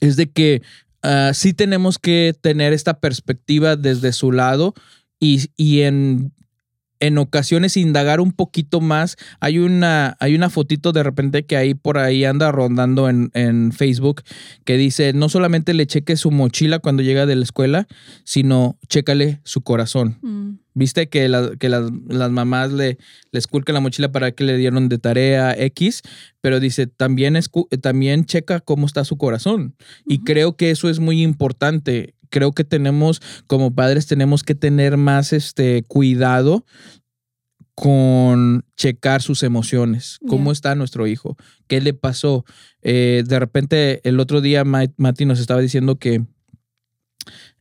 es 0.00 0.16
de 0.16 0.30
que 0.30 0.62
ah, 1.02 1.32
sí 1.34 1.52
tenemos 1.52 1.98
que 1.98 2.34
tener 2.40 2.72
esta 2.72 3.00
perspectiva 3.00 3.76
desde 3.76 4.12
su 4.12 4.32
lado 4.32 4.74
y, 5.20 5.50
y 5.56 5.82
en, 5.82 6.32
en 7.00 7.18
ocasiones 7.18 7.76
indagar 7.76 8.20
un 8.20 8.32
poquito 8.32 8.80
más. 8.80 9.16
Hay 9.40 9.58
una, 9.58 10.16
hay 10.20 10.34
una 10.34 10.50
fotito 10.50 10.92
de 10.92 11.02
repente 11.02 11.44
que 11.44 11.56
ahí 11.56 11.74
por 11.74 11.98
ahí 11.98 12.24
anda 12.24 12.50
rondando 12.52 13.08
en, 13.08 13.30
en 13.34 13.72
Facebook 13.72 14.22
que 14.64 14.76
dice, 14.76 15.12
no 15.12 15.28
solamente 15.28 15.74
le 15.74 15.86
cheque 15.86 16.16
su 16.16 16.30
mochila 16.30 16.78
cuando 16.78 17.02
llega 17.02 17.26
de 17.26 17.36
la 17.36 17.44
escuela, 17.44 17.86
sino 18.24 18.78
chécale 18.88 19.40
su 19.44 19.62
corazón. 19.62 20.18
Mm. 20.22 20.58
Viste 20.78 21.08
que, 21.08 21.28
la- 21.28 21.56
que 21.58 21.68
las, 21.68 21.90
las 22.08 22.30
mamás 22.30 22.72
le, 22.72 22.98
le 23.32 23.38
esculcan 23.38 23.74
la 23.74 23.80
mochila 23.80 24.12
para 24.12 24.30
que 24.30 24.44
le 24.44 24.56
dieron 24.56 24.88
de 24.88 24.98
tarea 24.98 25.52
X, 25.58 26.02
pero 26.40 26.60
dice, 26.60 26.86
también, 26.86 27.34
escu- 27.34 27.68
también 27.80 28.24
checa 28.24 28.60
cómo 28.60 28.86
está 28.86 29.04
su 29.04 29.16
corazón. 29.16 29.74
Y 30.06 30.22
creo 30.22 30.56
que 30.56 30.70
eso 30.70 30.88
es 30.88 31.00
muy 31.00 31.20
importante. 31.22 32.14
Creo 32.30 32.52
que 32.52 32.62
tenemos, 32.62 33.20
como 33.46 33.74
padres, 33.74 34.06
tenemos 34.06 34.42
que 34.44 34.54
tener 34.54 34.96
más 34.98 35.32
este 35.32 35.82
cuidado 35.88 36.64
con 37.74 38.64
checar 38.76 39.22
sus 39.22 39.42
emociones. 39.42 40.18
¿Cómo 40.26 40.50
está 40.52 40.74
nuestro 40.74 41.06
hijo? 41.06 41.36
¿Qué 41.68 41.80
le 41.80 41.94
pasó? 41.94 42.44
Eh, 42.82 43.22
de 43.26 43.38
repente, 43.38 44.00
el 44.08 44.18
otro 44.20 44.40
día 44.40 44.64
Ma- 44.64 44.86
Mati 44.96 45.24
nos 45.24 45.38
estaba 45.40 45.60
diciendo 45.60 45.96
que, 45.96 46.24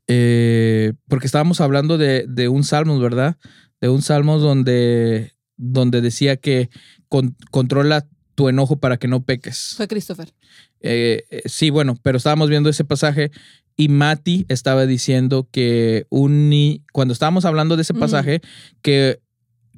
eh, 0.08 0.94
porque 1.08 1.26
estábamos 1.28 1.62
hablando 1.62 1.98
de, 1.98 2.26
de 2.28 2.48
un 2.48 2.64
salmo, 2.64 3.00
¿verdad? 3.00 3.38
De 3.82 3.90
un 3.90 4.02
salmo 4.02 4.40
donde, 4.40 5.34
donde 5.58 6.02
decía 6.02 6.38
que 6.38 6.70
con- 7.10 7.36
controla 7.52 8.08
tu 8.36 8.50
enojo 8.50 8.78
para 8.78 8.98
que 8.98 9.08
no 9.08 9.24
peques. 9.24 9.74
Fue 9.76 9.88
Christopher. 9.88 10.34
Eh, 10.80 11.24
eh, 11.30 11.42
sí, 11.46 11.70
bueno, 11.72 11.98
pero 12.04 12.18
estábamos 12.18 12.50
viendo 12.50 12.70
ese 12.70 12.86
pasaje 12.86 13.32
y 13.76 13.90
Mati 13.90 14.46
estaba 14.48 14.86
diciendo 14.86 15.48
que 15.52 16.06
un 16.10 16.50
ni 16.50 16.84
cuando 16.94 17.14
estábamos 17.14 17.46
hablando 17.46 17.76
de 17.76 17.82
ese 17.82 17.94
pasaje, 17.94 18.42
que, 18.82 19.20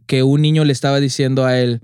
que 0.08 0.24
un 0.24 0.42
niño 0.42 0.64
le 0.66 0.74
estaba 0.74 1.00
diciendo 1.00 1.46
a 1.46 1.58
él, 1.60 1.82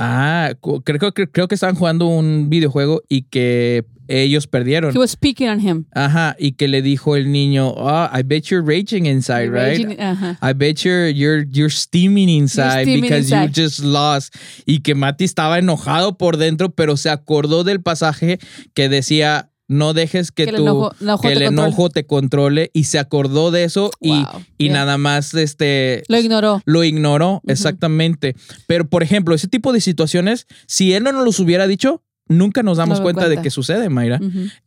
ah, 0.00 0.52
creo, 0.84 1.12
creo, 1.12 1.30
creo 1.30 1.48
que 1.48 1.54
estaban 1.54 1.76
jugando 1.76 2.06
un 2.06 2.48
videojuego 2.50 3.02
y 3.08 3.22
que 3.22 3.84
ellos 4.10 4.46
perdieron. 4.46 4.94
He 4.94 4.98
was 4.98 5.12
speaking 5.12 5.48
on 5.48 5.60
him. 5.60 5.84
Ajá, 5.94 6.34
y 6.38 6.52
que 6.52 6.66
le 6.68 6.82
dijo 6.82 7.16
el 7.16 7.30
niño, 7.30 7.72
oh, 7.76 8.08
I 8.12 8.22
bet 8.22 8.46
you're 8.46 8.66
raging 8.66 9.06
inside, 9.06 9.50
right? 9.50 9.78
Raging-. 9.78 10.36
I 10.42 10.52
bet 10.52 10.84
you're 10.84 11.08
you're 11.08 11.46
you're 11.50 11.70
steaming 11.70 12.28
inside 12.28 12.82
steaming 12.82 13.02
because 13.02 13.30
inside. 13.30 13.56
you 13.56 13.64
just 13.64 13.80
lost. 13.80 14.34
Y 14.66 14.80
que 14.80 14.94
Mati 14.94 15.24
estaba 15.24 15.58
enojado 15.58 16.18
por 16.18 16.36
dentro, 16.36 16.70
pero 16.70 16.96
se 16.96 17.10
acordó 17.10 17.62
del 17.62 17.80
pasaje 17.80 18.38
que 18.74 18.88
decía 18.88 19.49
no 19.70 19.94
dejes 19.94 20.32
que, 20.32 20.44
Que 20.44 20.50
el 20.50 20.56
tu 20.56 20.62
enojo- 20.64 20.94
enojo 21.00 21.22
que 21.22 21.28
te 21.28 21.34
el 21.34 21.44
controle". 21.46 21.66
enojo 21.68 21.90
te 21.90 22.06
controle 22.06 22.70
y 22.74 22.84
se 22.84 22.98
acordó 22.98 23.50
de 23.50 23.64
eso 23.64 23.90
y, 24.00 24.10
Wow, 24.10 24.42
y 24.58 24.64
yeah. 24.64 24.72
nada 24.74 24.98
más 24.98 25.32
este 25.34 26.02
Lo 26.08 26.18
ignoró. 26.18 26.60
lo 26.66 26.82
ignoró 26.84 27.40
exactamente. 27.46 28.34
Pero 28.66 28.88
por 28.88 29.02
ejemplo, 29.02 29.34
ese 29.34 29.48
tipo 29.48 29.72
de 29.72 29.80
situaciones, 29.80 30.46
si 30.66 30.92
él 30.92 31.04
no 31.04 31.12
nos 31.12 31.24
los 31.24 31.38
hubiera 31.40 31.66
dicho, 31.68 32.02
nunca 32.26 32.62
nos 32.62 32.78
damos 32.78 32.98
No 32.98 33.02
cuenta, 33.04 33.28
de 33.28 33.42
que 33.42 33.50
sucede, 33.50 33.88
Mayra. 33.88 34.20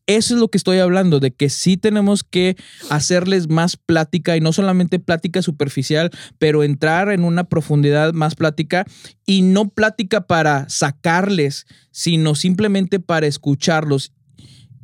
Eso 0.05 0.33
es 0.33 0.39
lo 0.39 0.49
que 0.49 0.57
estoy 0.57 0.79
hablando, 0.79 1.19
de 1.21 1.31
que 1.31 1.49
sí 1.49 1.77
tenemos 1.77 2.23
que 2.25 2.57
hacerles 2.89 3.47
más 3.49 3.77
plática 3.77 4.35
y 4.35 4.41
no 4.41 4.51
solamente 4.51 4.99
plática 4.99 5.41
superficial, 5.41 6.11
pero 6.39 6.63
entrar 6.63 7.09
en 7.09 7.23
una 7.23 7.45
profundidad 7.45 8.11
más 8.13 8.35
plática 8.35 8.85
y 9.25 9.43
no 9.43 9.69
plática 9.69 10.27
para 10.27 10.67
sacarles, 10.67 11.65
sino 11.91 12.35
simplemente 12.35 12.99
para 12.99 13.27
escucharlos. 13.27 14.11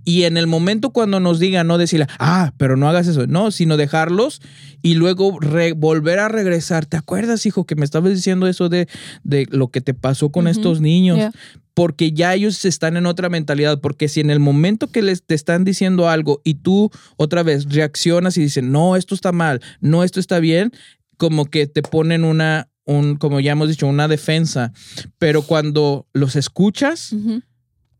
Y 0.05 0.23
en 0.23 0.37
el 0.37 0.47
momento 0.47 0.89
cuando 0.91 1.19
nos 1.19 1.39
digan, 1.39 1.67
no 1.67 1.77
decirle, 1.77 2.07
ah, 2.19 2.53
pero 2.57 2.77
no 2.77 2.89
hagas 2.89 3.07
eso, 3.07 3.27
no, 3.27 3.51
sino 3.51 3.77
dejarlos 3.77 4.41
y 4.81 4.95
luego 4.95 5.37
volver 5.77 6.19
a 6.19 6.29
regresar. 6.29 6.85
¿Te 6.85 6.97
acuerdas, 6.97 7.45
hijo, 7.45 7.65
que 7.65 7.75
me 7.75 7.85
estabas 7.85 8.13
diciendo 8.13 8.47
eso 8.47 8.69
de, 8.69 8.87
de 9.23 9.47
lo 9.51 9.67
que 9.69 9.81
te 9.81 9.93
pasó 9.93 10.31
con 10.31 10.45
Ujú. 10.45 10.51
estos 10.51 10.81
niños? 10.81 11.17
Yeah. 11.17 11.31
porque 11.75 12.11
ya 12.11 12.33
ellos 12.33 12.65
están 12.65 12.97
en 12.97 13.05
otra 13.05 13.29
mentalidad, 13.29 13.79
porque 13.79 14.09
si 14.09 14.19
en 14.19 14.29
el 14.29 14.39
momento 14.41 14.87
que 14.87 15.01
les 15.01 15.23
te 15.23 15.33
están 15.33 15.63
diciendo 15.63 16.09
algo 16.09 16.41
y 16.43 16.55
tú 16.55 16.91
otra 17.15 17.41
vez 17.41 17.71
reaccionas 17.73 18.35
y 18.37 18.41
dices, 18.41 18.63
no, 18.65 18.97
esto 18.97 19.15
está 19.15 19.31
mal, 19.31 19.61
no, 19.79 20.03
esto 20.03 20.19
está 20.19 20.39
bien, 20.39 20.73
como 21.15 21.45
que 21.45 21.67
te 21.67 21.81
ponen 21.81 22.25
una, 22.25 22.67
un, 22.83 23.15
como 23.15 23.39
ya 23.39 23.53
hemos 23.53 23.69
dicho, 23.69 23.87
una 23.87 24.09
defensa, 24.09 24.73
pero 25.19 25.41
cuando 25.43 26.05
los 26.11 26.35
escuchas 26.35 27.13
Ujú. 27.13 27.43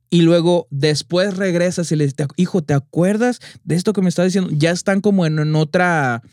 Y 0.10 0.22
luego 0.22 0.68
después 0.72 1.38
regresas 1.38 1.91
y 1.91 1.95
les 1.95 2.16
dices, 2.16 2.28
hijo, 2.36 2.64
¿te 2.64 2.74
acuerdas 2.74 3.39
de 3.64 3.76
esto 3.76 3.93
que 3.93 4.01
me 4.01 4.10
estás 4.10 4.26
diciendo? 4.26 4.49
Ya 4.53 4.72
están 4.72 5.01
como 5.01 5.26
en, 5.26 5.39
en 5.39 5.55
otra, 5.55 6.24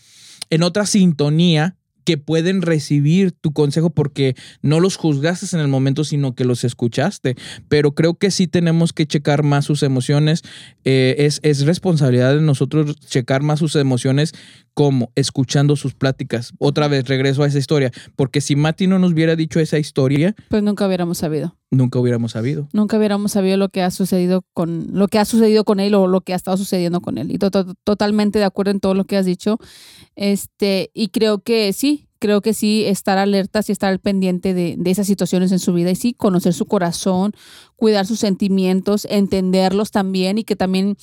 en 0.51 0.63
otra 0.63 0.87
sintonía 0.87 1.77
que 2.07 2.17
pueden 2.19 2.63
recibir 2.63 3.33
tu 3.33 3.53
consejo 3.53 3.91
porque 3.91 4.37
no 4.63 4.79
los 4.79 4.97
juzgaste 4.97 5.57
en 5.57 5.61
el 5.61 5.67
momento, 5.67 6.05
sino 6.05 6.37
que 6.37 6.45
los 6.45 6.63
escuchaste. 6.63 7.35
Pero 7.69 7.97
creo 7.97 8.15
que 8.15 8.31
sí 8.31 8.47
tenemos 8.47 8.93
que 8.93 9.07
checar 9.07 9.43
más 9.43 9.65
sus 9.65 9.83
emociones. 9.83 10.43
Eh, 10.85 11.17
es, 11.19 11.41
es 11.43 11.67
responsabilidad 11.67 12.37
de 12.37 12.43
nosotros 12.43 12.95
checar 13.01 13.43
más 13.43 13.59
sus 13.59 13.75
emociones 13.75 14.35
como 14.73 15.11
escuchando 15.17 15.75
sus 15.75 15.95
pláticas. 15.95 16.53
Otra 16.59 16.87
vez 16.87 17.09
regreso 17.09 17.43
a 17.43 17.49
esa 17.49 17.59
historia, 17.59 17.91
porque 18.15 18.41
si 18.41 18.55
Mati 18.55 18.87
no 18.87 19.01
nos 19.01 19.13
hubiera 19.13 19.35
dicho 19.35 19.59
esa 19.59 19.79
historia, 19.79 20.37
Pues 20.49 20.63
nunca 20.63 20.87
hubiéramos 20.87 21.19
sabido. 21.19 21.57
Nunca 21.71 21.99
hubiéramos 21.99 22.33
sabido. 22.33 22.69
Nunca 22.73 22.97
hubiéramos 22.97 23.33
sabido 23.33 23.57
lo 23.57 23.69
que 23.69 23.83
ha 23.83 23.91
sucedido 23.91 24.45
con 24.55 24.87
lo 24.93 25.09
que 25.09 25.19
ha 25.19 25.25
sucedido 25.25 25.65
con 25.65 25.81
él 25.81 25.95
o 25.95 26.07
lo 26.07 26.21
que 26.21 26.33
ha 26.33 26.37
estado 26.37 26.57
sucediendo 26.57 27.01
con 27.01 27.19
él. 27.19 27.31
Y 27.33 27.39
to- 27.39 27.51
to- 27.51 27.75
totalmente 27.85 28.39
de 28.39 28.45
acuerdo 28.45 28.71
en 28.71 28.81
todo 28.81 28.95
lo 28.95 29.05
que 29.05 29.17
has 29.17 29.27
dicho. 29.27 29.59
Este, 30.15 30.91
y 30.95 31.09
creo 31.09 31.41
que 31.41 31.73
sí, 31.73 32.09
creo 32.19 32.41
que 32.41 32.55
sí, 32.55 32.85
estar 32.87 33.19
alertas 33.19 33.69
y 33.69 33.73
estar 33.73 33.91
al 33.91 33.99
pendiente 34.01 34.55
de, 34.55 34.77
de 34.79 34.91
esas 34.91 35.07
situaciones 35.07 35.53
en 35.53 35.59
su 35.59 35.73
vida. 35.73 35.91
Y 35.91 35.97
sí, 35.97 36.15
conocer 36.15 36.55
su 36.55 36.67
corazón, 36.67 37.33
cuidar 37.77 38.07
sus 38.07 38.21
sentimientos, 38.21 39.07
entenderlos 39.11 39.91
también 39.91 40.39
y 40.39 40.45
que 40.45 40.57
también 40.57 40.97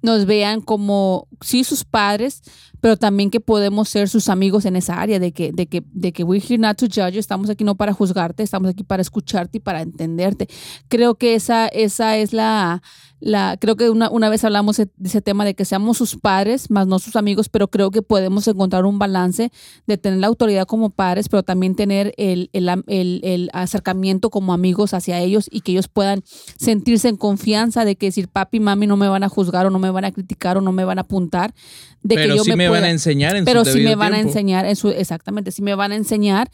nos 0.00 0.26
vean 0.26 0.60
como, 0.60 1.26
sí, 1.40 1.64
sus 1.64 1.84
padres, 1.84 2.42
pero 2.80 2.96
también 2.96 3.30
que 3.30 3.40
podemos 3.40 3.88
ser 3.88 4.08
sus 4.08 4.28
amigos 4.28 4.64
en 4.64 4.76
esa 4.76 5.00
área, 5.00 5.18
de 5.18 5.32
que, 5.32 5.52
de 5.52 5.66
que, 5.66 5.82
de 5.92 6.12
que 6.12 6.24
we're 6.24 6.44
here 6.44 6.58
not 6.58 6.76
to 6.76 6.86
judge 6.86 7.12
you, 7.12 7.20
estamos 7.20 7.50
aquí 7.50 7.64
no 7.64 7.74
para 7.74 7.92
juzgarte, 7.92 8.42
estamos 8.42 8.70
aquí 8.70 8.84
para 8.84 9.02
escucharte 9.02 9.58
y 9.58 9.60
para 9.60 9.82
entenderte. 9.82 10.48
Creo 10.88 11.16
que 11.16 11.34
esa, 11.34 11.68
esa 11.68 12.16
es 12.16 12.32
la, 12.32 12.82
la 13.20 13.56
creo 13.60 13.76
que 13.76 13.90
una, 13.90 14.10
una 14.10 14.28
vez 14.28 14.44
hablamos 14.44 14.76
de 14.76 14.88
ese 15.02 15.20
tema 15.20 15.44
de 15.44 15.54
que 15.54 15.64
seamos 15.64 15.98
sus 15.98 16.16
padres, 16.16 16.70
más 16.70 16.86
no 16.86 16.98
sus 16.98 17.16
amigos, 17.16 17.48
pero 17.48 17.68
creo 17.68 17.90
que 17.90 18.02
podemos 18.02 18.46
encontrar 18.46 18.84
un 18.84 18.98
balance 18.98 19.50
de 19.86 19.98
tener 19.98 20.20
la 20.20 20.28
autoridad 20.28 20.66
como 20.66 20.90
padres, 20.90 21.28
pero 21.28 21.42
también 21.42 21.74
tener 21.74 22.14
el, 22.16 22.50
el, 22.52 22.68
el 22.86 23.50
acercamiento 23.52 24.30
como 24.30 24.52
amigos 24.52 24.94
hacia 24.94 25.18
ellos 25.20 25.48
y 25.50 25.60
que 25.62 25.72
ellos 25.72 25.88
puedan 25.88 26.22
sentirse 26.58 27.08
en 27.08 27.16
confianza 27.16 27.84
de 27.84 27.96
que 27.96 28.06
decir 28.06 28.28
papi, 28.28 28.60
mami 28.60 28.86
no 28.86 28.96
me 28.96 29.08
van 29.08 29.24
a 29.24 29.28
juzgar 29.28 29.66
o 29.66 29.70
no 29.70 29.78
me 29.78 29.90
van 29.90 30.04
a 30.04 30.12
criticar 30.12 30.56
o 30.56 30.60
no 30.60 30.72
me 30.72 30.84
van 30.84 30.98
a 30.98 31.02
apuntar, 31.02 31.54
de 32.02 32.14
Pero 32.14 32.28
que 32.28 32.36
yo 32.36 32.44
sí 32.44 32.54
me, 32.54 32.67
van 32.68 32.78
pueda- 32.80 32.86
a 32.88 32.90
enseñar 32.90 33.36
en 33.36 33.44
pero 33.44 33.64
su 33.64 33.72
sí 33.72 33.80
me 33.80 33.94
van 33.94 34.14
a 34.14 34.20
enseñar, 34.20 34.66
en 34.66 34.76
su, 34.76 34.88
exactamente, 34.88 35.50
sí 35.52 35.62
me 35.62 35.74
van 35.74 35.92
a 35.92 35.96
enseñar 35.96 36.50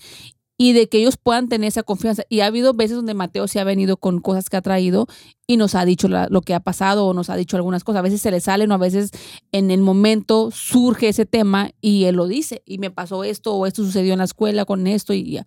y 0.56 0.72
de 0.72 0.88
que 0.88 0.98
ellos 0.98 1.16
puedan 1.16 1.48
tener 1.48 1.66
esa 1.66 1.82
confianza. 1.82 2.22
Y 2.28 2.38
ha 2.40 2.46
habido 2.46 2.74
veces 2.74 2.94
donde 2.96 3.12
Mateo 3.14 3.48
se 3.48 3.58
ha 3.58 3.64
venido 3.64 3.96
con 3.96 4.20
cosas 4.20 4.48
que 4.48 4.56
ha 4.56 4.62
traído 4.62 5.08
y 5.48 5.56
nos 5.56 5.74
ha 5.74 5.84
dicho 5.84 6.06
la- 6.06 6.28
lo 6.30 6.42
que 6.42 6.54
ha 6.54 6.60
pasado 6.60 7.06
o 7.06 7.12
nos 7.14 7.28
ha 7.28 7.34
dicho 7.36 7.56
algunas 7.56 7.82
cosas. 7.82 7.98
A 7.98 8.02
veces 8.02 8.20
se 8.20 8.30
le 8.30 8.40
salen 8.40 8.70
o 8.70 8.74
a 8.74 8.78
veces 8.78 9.10
en 9.50 9.72
el 9.72 9.80
momento 9.80 10.50
surge 10.52 11.08
ese 11.08 11.26
tema 11.26 11.70
y 11.80 12.04
él 12.04 12.14
lo 12.14 12.28
dice 12.28 12.62
y 12.64 12.78
me 12.78 12.90
pasó 12.92 13.24
esto 13.24 13.52
o 13.54 13.66
esto 13.66 13.84
sucedió 13.84 14.12
en 14.12 14.18
la 14.20 14.24
escuela 14.26 14.64
con 14.64 14.86
esto 14.86 15.12
y 15.12 15.28
ya. 15.32 15.44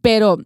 Pero, 0.00 0.38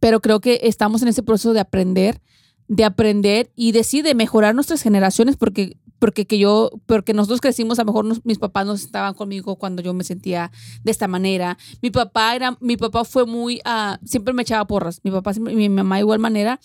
pero 0.00 0.20
creo 0.20 0.40
que 0.40 0.60
estamos 0.62 1.02
en 1.02 1.08
ese 1.08 1.22
proceso 1.24 1.52
de 1.54 1.60
aprender, 1.60 2.20
de 2.68 2.84
aprender 2.84 3.50
y 3.56 3.72
de 3.72 3.82
sí, 3.82 4.02
de 4.02 4.14
mejorar 4.14 4.54
nuestras 4.54 4.82
generaciones 4.82 5.36
porque 5.36 5.78
porque 5.98 6.26
que 6.26 6.38
yo, 6.38 6.70
porque 6.86 7.12
nosotros 7.12 7.40
crecimos, 7.40 7.78
a 7.78 7.82
lo 7.82 7.86
mejor 7.86 8.04
nos- 8.04 8.24
mis 8.24 8.38
papás 8.38 8.66
no 8.66 8.74
estaban 8.74 9.14
conmigo 9.14 9.56
cuando 9.56 9.82
yo 9.82 9.94
me 9.94 10.04
sentía 10.04 10.50
de 10.84 10.90
esta 10.90 11.08
manera. 11.08 11.58
Mi 11.82 11.90
papá 11.90 12.34
era, 12.36 12.56
mi 12.60 12.76
papá 12.76 13.04
fue 13.04 13.26
muy, 13.26 13.60
ah, 13.64 13.98
siempre 14.04 14.32
me 14.34 14.42
echaba 14.42 14.66
porras. 14.66 15.00
Mi 15.02 15.10
papá, 15.10 15.32
siempre- 15.32 15.54
mi 15.54 15.68
mamá 15.68 15.98
igual 15.98 16.18
manera, 16.18 16.60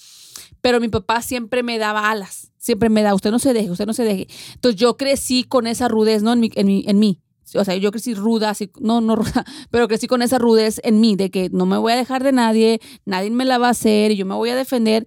pero 0.62 0.80
mi 0.80 0.88
papá 0.90 1.22
siempre 1.22 1.64
me 1.64 1.78
daba 1.78 2.10
alas. 2.12 2.52
Siempre 2.58 2.90
me 2.90 3.02
da, 3.02 3.14
usted 3.14 3.32
no 3.32 3.40
se 3.40 3.54
deje, 3.54 3.70
usted 3.72 3.86
no 3.86 3.94
se 3.94 4.04
deje. 4.04 4.28
Entonces 4.54 4.80
yo 4.80 4.96
crecí 4.96 5.44
con 5.44 5.68
esa 5.68 5.88
rudez, 5.90 6.24
¿no? 6.24 6.32
En 6.34 6.40
mi, 6.40 6.50
en 6.56 6.68
mi, 6.68 6.84
en 6.88 7.00
mí. 7.00 7.20
O 7.56 7.64
sea, 7.66 7.76
yo 7.76 7.92
crecí 7.92 8.16
ruda, 8.16 8.50
así, 8.52 8.72
no, 8.80 9.00
no 9.02 9.16
ruda, 9.16 9.46
pero 9.70 9.88
crecí 9.88 10.08
con 10.08 10.22
esa 10.22 10.38
rudez 10.40 10.80
en 10.84 11.00
mí, 11.02 11.16
de 11.16 11.30
que 11.30 11.50
no 11.52 11.66
me 11.68 11.78
voy 11.78 11.92
a 11.92 11.96
dejar 11.96 12.24
de 12.24 12.32
nadie, 12.32 12.80
nadie 13.06 13.30
me 13.30 13.46
la 13.46 13.58
va 13.60 13.68
a 13.68 13.72
hacer 13.72 14.12
y 14.12 14.16
yo 14.16 14.26
me 14.26 14.34
voy 14.34 14.50
a 14.50 14.56
defender. 14.56 15.06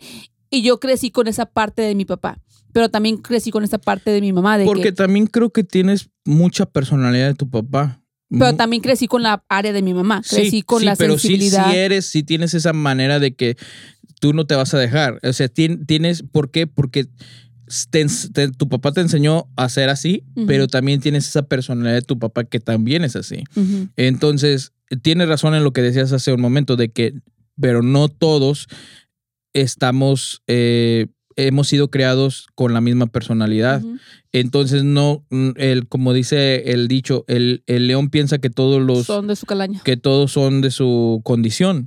Y 0.48 0.62
yo 0.62 0.78
crecí 0.78 1.10
con 1.10 1.26
esa 1.26 1.46
parte 1.46 1.82
de 1.82 1.94
mi 1.96 2.04
papá, 2.04 2.38
pero 2.76 2.90
también 2.90 3.16
crecí 3.16 3.50
con 3.50 3.64
esa 3.64 3.78
parte 3.78 4.10
de 4.10 4.20
mi 4.20 4.34
mamá, 4.34 4.58
de 4.58 4.66
Porque 4.66 4.82
que, 4.82 4.92
también 4.92 5.26
creo 5.28 5.48
que 5.48 5.64
tienes 5.64 6.10
mucha 6.26 6.66
personalidad 6.66 7.28
de 7.28 7.34
tu 7.34 7.48
papá. 7.48 8.02
pero 8.28 8.54
también 8.54 8.82
crecí 8.82 9.06
con 9.08 9.22
la 9.22 9.42
área 9.48 9.72
de 9.72 9.80
mi 9.80 9.94
mamá, 9.94 10.20
crecí 10.28 10.60
con 10.60 10.84
la 10.84 10.94
pero 10.94 11.14
sí, 11.16 11.28
sensibilidad. 11.28 11.70
sí 11.70 11.76
eres, 11.78 12.04
sí 12.04 12.22
tienes 12.22 12.52
esa 12.52 12.74
manera 12.74 13.18
de 13.18 13.34
que 13.34 13.56
tú 14.20 14.34
no 14.34 14.46
te 14.46 14.54
vas 14.56 14.74
a 14.74 14.78
dejar. 14.78 15.18
O 15.22 15.32
sea, 15.32 15.48
tien- 15.48 15.86
tienes, 15.86 16.22
¿por 16.22 16.50
qué? 16.50 16.66
Porque 16.66 17.06
te 17.90 18.04
ens- 18.04 18.30
te- 18.32 18.50
tu 18.50 18.68
papá 18.68 18.92
te 18.92 19.00
enseñó 19.00 19.46
a 19.56 19.68
ser 19.70 19.88
así, 19.88 20.22
pero 20.46 20.68
también 20.68 21.00
tienes 21.00 21.26
esa 21.28 21.42
personalidad 21.48 21.94
de 21.94 22.02
tu 22.02 22.18
papá 22.18 22.44
que 22.44 22.60
también 22.60 23.04
es 23.04 23.16
así. 23.16 23.42
Entonces, 23.96 24.72
tienes 25.02 25.28
razón 25.28 25.54
en 25.54 25.64
lo 25.64 25.72
que 25.72 25.80
decías 25.80 26.12
hace 26.12 26.30
un 26.32 26.42
momento 26.42 26.76
de 26.76 26.90
que, 26.90 27.14
pero 27.58 27.80
no 27.82 28.08
todos 28.08 28.68
estamos, 29.52 30.42
eh, 30.46 31.06
hemos 31.36 31.68
sido 31.68 31.88
creados 31.90 32.46
con 32.54 32.72
la 32.72 32.80
misma 32.80 33.06
personalidad. 33.06 33.82
Entonces, 34.32 34.84
no, 34.84 35.24
mm, 35.30 35.50
el, 35.56 35.86
como 35.86 36.12
dice 36.12 36.72
el 36.72 36.88
dicho, 36.88 37.24
el, 37.28 37.62
el 37.66 37.86
león 37.86 38.10
piensa 38.10 38.38
que 38.38 38.50
todos 38.50 38.82
los, 38.82 39.06
Son 39.06 39.26
de 39.26 39.36
su 39.36 39.46
calaña. 39.46 39.80
que 39.84 39.96
todos 39.96 40.32
son 40.32 40.60
de 40.60 40.70
su 40.70 41.20
condición. 41.24 41.86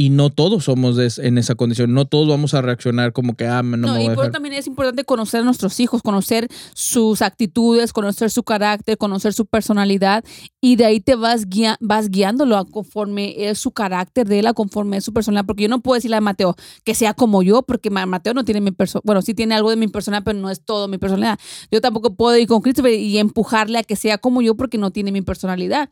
Y 0.00 0.08
no 0.08 0.30
todos 0.30 0.64
somos 0.64 0.96
de 0.96 1.12
en 1.18 1.36
esa 1.36 1.56
condición. 1.56 1.92
No 1.92 2.06
todos 2.06 2.26
vamos 2.26 2.54
a 2.54 2.62
reaccionar 2.62 3.12
como 3.12 3.34
que, 3.36 3.46
ah, 3.46 3.62
no, 3.62 3.76
No, 3.76 3.88
me 3.88 3.92
voy 3.98 4.02
y 4.04 4.06
a 4.06 4.10
dejar. 4.12 4.30
también 4.30 4.54
es 4.54 4.66
importante 4.66 5.04
conocer 5.04 5.42
a 5.42 5.44
nuestros 5.44 5.78
hijos, 5.78 6.00
conocer 6.00 6.48
sus 6.74 7.20
actitudes, 7.20 7.92
conocer 7.92 8.30
su 8.30 8.42
carácter, 8.42 8.96
conocer 8.96 9.34
su 9.34 9.44
personalidad 9.44 10.24
y 10.58 10.76
de 10.76 10.86
ahí 10.86 11.00
te 11.00 11.16
vas, 11.16 11.46
guia- 11.50 11.76
vas 11.80 12.08
guiándolo 12.08 12.56
a 12.56 12.64
conforme 12.64 13.34
es 13.50 13.58
su 13.58 13.72
carácter 13.72 14.26
de 14.26 14.38
él, 14.38 14.46
a 14.46 14.54
conforme 14.54 14.96
es 14.96 15.04
su 15.04 15.12
personalidad. 15.12 15.44
Porque 15.44 15.64
yo 15.64 15.68
no 15.68 15.80
puedo 15.82 15.96
decirle 15.96 16.16
a 16.16 16.20
Mateo 16.22 16.56
que 16.82 16.94
sea 16.94 17.12
como 17.12 17.42
yo, 17.42 17.60
porque 17.62 17.90
Ma- 17.90 18.06
Mateo 18.06 18.32
no 18.32 18.44
tiene 18.46 18.62
mi 18.62 18.70
personalidad, 18.70 19.04
bueno, 19.04 19.20
sí 19.20 19.34
tiene 19.34 19.54
algo 19.54 19.68
de 19.68 19.76
mi 19.76 19.88
personalidad, 19.88 20.24
pero 20.24 20.38
no 20.38 20.48
es 20.48 20.64
todo 20.64 20.88
mi 20.88 20.96
personalidad. 20.96 21.38
Yo 21.70 21.82
tampoco 21.82 22.14
puedo 22.14 22.38
ir 22.38 22.46
con 22.48 22.62
Christopher 22.62 22.94
y 22.94 23.18
empujarle 23.18 23.78
a 23.80 23.82
que 23.82 23.96
sea 23.96 24.16
como 24.16 24.40
yo 24.40 24.54
porque 24.54 24.78
no 24.78 24.92
tiene 24.92 25.12
mi 25.12 25.20
personalidad. 25.20 25.90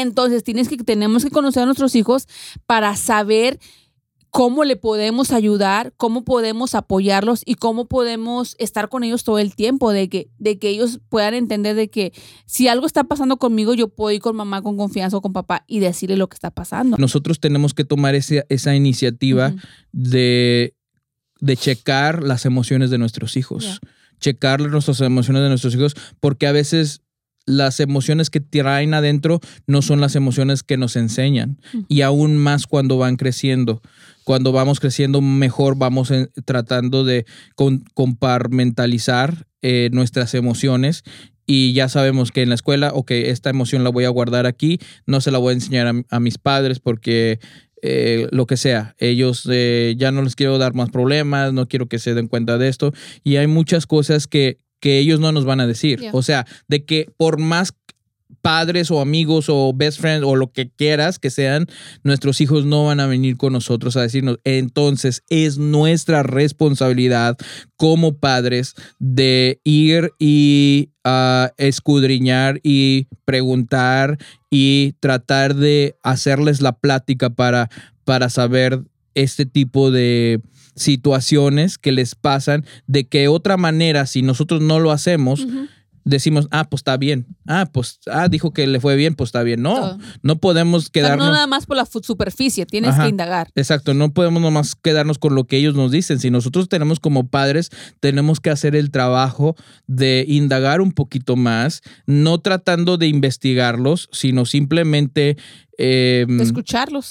Entonces 0.00 0.44
tienes 0.44 0.68
que, 0.68 0.76
tenemos 0.76 1.24
que 1.24 1.30
conocer 1.30 1.62
a 1.62 1.66
nuestros 1.66 1.94
hijos 1.94 2.26
para 2.66 2.96
saber 2.96 3.58
cómo 4.36 4.64
le 4.64 4.76
podemos 4.76 5.32
ayudar, 5.32 5.94
cómo 5.96 6.22
podemos 6.22 6.74
apoyarlos 6.74 7.40
y 7.46 7.54
cómo 7.54 7.86
podemos 7.86 8.54
estar 8.58 8.90
con 8.90 9.02
ellos 9.02 9.24
todo 9.24 9.38
el 9.38 9.54
tiempo, 9.54 9.92
de 9.92 10.10
que, 10.10 10.28
de 10.36 10.58
que 10.58 10.68
ellos 10.68 11.00
puedan 11.08 11.32
entender 11.32 11.74
de 11.74 11.88
que 11.88 12.12
si 12.44 12.68
algo 12.68 12.86
está 12.86 13.04
pasando 13.04 13.38
conmigo, 13.38 13.72
yo 13.72 13.88
puedo 13.88 14.14
ir 14.14 14.20
con 14.20 14.36
mamá 14.36 14.60
con 14.60 14.76
confianza 14.76 15.16
o 15.16 15.22
con 15.22 15.32
papá 15.32 15.64
y 15.66 15.78
decirle 15.78 16.18
lo 16.18 16.28
que 16.28 16.34
está 16.34 16.50
pasando. 16.50 16.98
Nosotros 16.98 17.40
tenemos 17.40 17.72
que 17.72 17.84
tomar 17.84 18.14
ese, 18.14 18.44
esa 18.50 18.74
iniciativa 18.74 19.54
de, 19.92 20.74
de 21.40 21.56
checar 21.56 22.22
las 22.22 22.44
emociones 22.44 22.90
de 22.90 22.98
nuestros 22.98 23.38
hijos. 23.38 23.64
Ya. 23.64 23.88
Checar 24.20 24.60
nuestras 24.60 25.00
emociones 25.00 25.44
de 25.44 25.48
nuestros 25.48 25.74
hijos, 25.74 25.94
porque 26.20 26.46
a 26.46 26.52
veces 26.52 27.00
las 27.46 27.78
emociones 27.80 28.28
que 28.28 28.40
traen 28.40 28.92
adentro 28.92 29.40
no 29.68 29.80
son 29.80 30.00
las 30.00 30.16
emociones 30.16 30.62
que 30.64 30.76
nos 30.76 30.96
enseñan. 30.96 31.58
Y 31.88 32.00
aún 32.02 32.36
más 32.36 32.66
cuando 32.66 32.98
van 32.98 33.16
creciendo. 33.16 33.80
Cuando 34.24 34.50
vamos 34.50 34.80
creciendo 34.80 35.20
mejor, 35.20 35.76
vamos 35.78 36.10
en- 36.10 36.28
tratando 36.44 37.04
de 37.04 37.24
con- 37.54 37.84
comparmentalizar 37.94 39.46
eh, 39.62 39.88
nuestras 39.92 40.34
emociones. 40.34 41.02
Y 41.46 41.72
ya 41.74 41.88
sabemos 41.88 42.32
que 42.32 42.42
en 42.42 42.48
la 42.48 42.54
escuela, 42.56 42.90
ok, 42.92 43.10
esta 43.12 43.50
emoción 43.50 43.84
la 43.84 43.90
voy 43.90 44.04
a 44.04 44.08
guardar 44.08 44.46
aquí, 44.46 44.78
no 45.06 45.20
se 45.20 45.30
la 45.30 45.38
voy 45.38 45.50
a 45.50 45.54
enseñar 45.54 45.86
a, 45.86 45.92
a 46.10 46.20
mis 46.20 46.38
padres 46.38 46.80
porque 46.80 47.38
eh, 47.82 48.26
lo 48.32 48.46
que 48.46 48.56
sea, 48.56 48.96
ellos 48.98 49.46
eh, 49.50 49.94
ya 49.96 50.10
no 50.10 50.22
les 50.22 50.34
quiero 50.34 50.58
dar 50.58 50.74
más 50.74 50.90
problemas, 50.90 51.52
no 51.52 51.68
quiero 51.68 51.86
que 51.86 52.00
se 52.00 52.14
den 52.14 52.26
cuenta 52.26 52.58
de 52.58 52.66
esto. 52.68 52.92
Y 53.22 53.36
hay 53.36 53.46
muchas 53.46 53.86
cosas 53.86 54.26
que, 54.26 54.58
que 54.80 54.98
ellos 54.98 55.20
no 55.20 55.32
nos 55.32 55.44
van 55.44 55.60
a 55.60 55.66
decir. 55.66 56.00
Yeah. 56.00 56.10
O 56.14 56.22
sea, 56.22 56.46
de 56.68 56.84
que 56.84 57.10
por 57.16 57.38
más 57.38 57.72
padres 58.46 58.92
o 58.92 59.00
amigos 59.00 59.46
o 59.48 59.72
best 59.74 60.00
friends 60.00 60.24
o 60.24 60.36
lo 60.36 60.52
que 60.52 60.70
quieras 60.70 61.18
que 61.18 61.30
sean, 61.30 61.66
nuestros 62.04 62.40
hijos 62.40 62.64
no 62.64 62.84
van 62.84 63.00
a 63.00 63.08
venir 63.08 63.36
con 63.36 63.52
nosotros 63.52 63.96
a 63.96 64.02
decirnos. 64.02 64.38
Entonces 64.44 65.24
es 65.28 65.58
nuestra 65.58 66.22
responsabilidad 66.22 67.36
como 67.76 68.18
padres 68.18 68.74
de 69.00 69.60
ir 69.64 70.12
y 70.20 70.90
ah, 71.02 71.50
escudriñar 71.56 72.60
y 72.62 73.08
preguntar 73.24 74.18
y 74.48 74.94
tratar 75.00 75.56
de 75.56 75.96
hacerles 76.04 76.60
la 76.60 76.78
plática 76.78 77.30
para, 77.30 77.68
para 78.04 78.30
saber 78.30 78.80
este 79.14 79.46
tipo 79.46 79.90
de 79.90 80.40
situaciones 80.76 81.78
que 81.78 81.90
les 81.90 82.14
pasan, 82.14 82.64
de 82.86 83.08
que 83.08 83.28
otra 83.28 83.56
manera, 83.56 84.06
si 84.06 84.22
nosotros 84.22 84.60
no 84.60 84.78
lo 84.78 84.92
hacemos. 84.92 85.46
Decimos, 86.06 86.48
ah, 86.52 86.68
pues 86.70 86.80
está 86.80 86.96
bien. 86.96 87.26
Ah, 87.46 87.68
pues, 87.70 87.98
ah, 88.06 88.28
dijo 88.28 88.52
que 88.52 88.66
le 88.66 88.80
fue 88.80 88.96
bien, 88.96 89.14
pues 89.14 89.28
está 89.28 89.42
bien. 89.42 89.60
No, 89.60 89.98
no 90.22 90.38
podemos 90.38 90.82
O 90.84 90.86
sea, 90.86 90.92
quedarnos. 90.92 91.26
no 91.26 91.32
nada 91.32 91.46
más 91.46 91.66
por 91.66 91.76
la 91.76 91.84
superficie, 91.84 92.64
tienes 92.64 92.92
Ajá. 92.92 93.02
que 93.02 93.08
indagar. 93.10 93.48
Exacto, 93.56 93.92
no 93.92 94.14
podemos 94.14 94.40
nomás 94.40 94.74
quedarnos 94.76 95.18
con 95.18 95.34
lo 95.34 95.44
que 95.44 95.56
ellos 95.58 95.74
nos 95.74 95.90
dicen. 95.90 96.18
Si 96.20 96.30
nosotros 96.30 96.68
tenemos 96.68 97.00
como 97.00 97.28
padres, 97.28 97.70
tenemos 98.00 98.40
que 98.40 98.50
hacer 98.50 98.76
el 98.76 98.90
trabajo 98.90 99.56
de 99.86 100.24
indagar 100.28 100.80
un 100.80 100.92
poquito 100.92 101.36
más, 101.36 101.82
no 102.06 102.38
tratando 102.38 102.96
de 102.96 103.08
investigarlos, 103.08 104.08
sino 104.12 104.46
simplemente... 104.46 105.36
eh, 105.76 106.24
Escucharlos. 106.40 107.06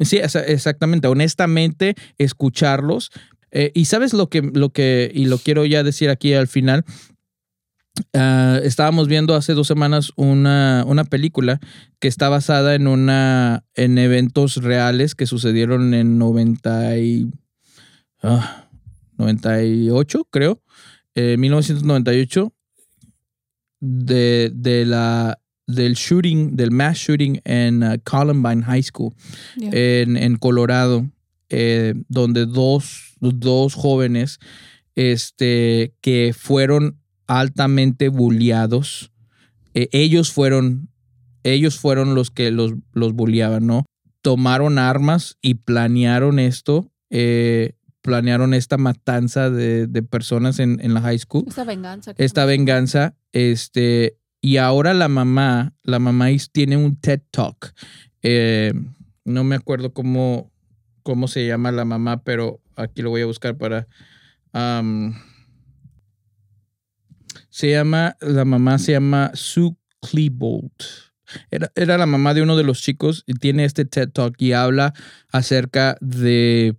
sí, 0.00 0.20
exactamente, 0.46 1.06
honestamente 1.06 1.94
escucharlos. 2.18 3.10
Eh, 3.54 3.70
y 3.74 3.84
sabes 3.84 4.14
lo 4.14 4.30
que, 4.30 4.40
lo 4.40 4.70
que, 4.70 5.12
y 5.14 5.26
lo 5.26 5.36
quiero 5.36 5.66
ya 5.66 5.82
decir 5.82 6.08
aquí 6.08 6.32
al 6.32 6.48
final. 6.48 6.84
Ah, 8.14 8.58
estábamos 8.62 9.06
viendo 9.06 9.34
hace 9.34 9.52
dos 9.52 9.66
semanas 9.66 10.12
una, 10.16 10.82
una 10.86 11.04
película 11.04 11.60
que 12.00 12.08
está 12.08 12.30
basada 12.30 12.74
en 12.74 12.86
una 12.86 13.64
en 13.74 13.98
eventos 13.98 14.56
reales 14.56 15.14
que 15.14 15.26
sucedieron 15.26 15.92
en 15.92 16.18
90 16.18 16.98
y, 16.98 17.30
ah, 18.22 18.68
98, 19.18 20.26
creo, 20.30 20.62
eh, 21.14 21.36
1998, 21.36 22.52
de, 23.80 24.50
de 24.54 24.86
la, 24.86 25.38
del 25.66 25.94
shooting, 25.94 26.56
del 26.56 26.70
mass 26.70 26.96
shooting 26.96 27.40
en 27.44 27.82
ah, 27.82 27.98
Columbine 27.98 28.62
High 28.62 28.82
School 28.84 29.12
Yeah. 29.56 29.70
en, 29.72 30.16
en 30.16 30.36
Colorado, 30.36 31.10
eh, 31.50 31.94
donde 32.08 32.46
dos, 32.46 33.16
dos 33.20 33.74
jóvenes 33.74 34.38
este, 34.94 35.94
que 36.00 36.34
fueron 36.36 37.01
altamente 37.38 38.08
bulliados, 38.08 39.12
eh, 39.74 39.88
ellos 39.92 40.32
fueron, 40.32 40.88
ellos 41.44 41.78
fueron 41.78 42.14
los 42.14 42.30
que 42.30 42.50
los, 42.50 42.74
los 42.92 43.12
bulliaban, 43.14 43.66
¿no? 43.66 43.84
Tomaron 44.20 44.78
armas 44.78 45.36
y 45.40 45.54
planearon 45.54 46.38
esto, 46.38 46.90
eh, 47.10 47.74
planearon 48.02 48.54
esta 48.54 48.78
matanza 48.78 49.50
de, 49.50 49.86
de 49.86 50.02
personas 50.02 50.58
en, 50.58 50.78
en 50.80 50.94
la 50.94 51.00
high 51.00 51.18
school 51.18 51.44
Esta 51.48 51.64
venganza. 51.64 52.14
esta 52.18 52.44
venganza, 52.44 53.14
este, 53.32 54.18
y 54.40 54.56
ahora 54.56 54.92
la 54.94 55.08
mamá, 55.08 55.74
la 55.82 55.98
mamá 55.98 56.26
tiene 56.52 56.76
un 56.76 56.96
TED 56.96 57.22
Talk. 57.30 57.72
Eh, 58.22 58.72
no 59.24 59.44
me 59.44 59.54
acuerdo 59.54 59.92
cómo, 59.92 60.50
cómo 61.02 61.28
se 61.28 61.46
llama 61.46 61.70
la 61.72 61.84
mamá, 61.84 62.22
pero 62.24 62.60
aquí 62.76 63.02
lo 63.02 63.10
voy 63.10 63.22
a 63.22 63.26
buscar 63.26 63.56
para. 63.56 63.86
am, 64.52 65.14
se 67.52 67.70
llama, 67.70 68.16
la 68.20 68.46
mamá 68.46 68.78
se 68.78 68.92
llama 68.92 69.30
Sue 69.34 69.76
Klebold. 70.00 70.72
Era, 71.50 71.70
era 71.74 71.98
la 71.98 72.06
mamá 72.06 72.32
de 72.32 72.40
uno 72.40 72.56
de 72.56 72.64
los 72.64 72.80
chicos 72.80 73.24
y 73.26 73.34
tiene 73.34 73.66
este 73.66 73.84
TED 73.84 74.10
Talk 74.10 74.34
y 74.38 74.52
habla 74.52 74.94
acerca 75.30 75.96
de. 76.00 76.76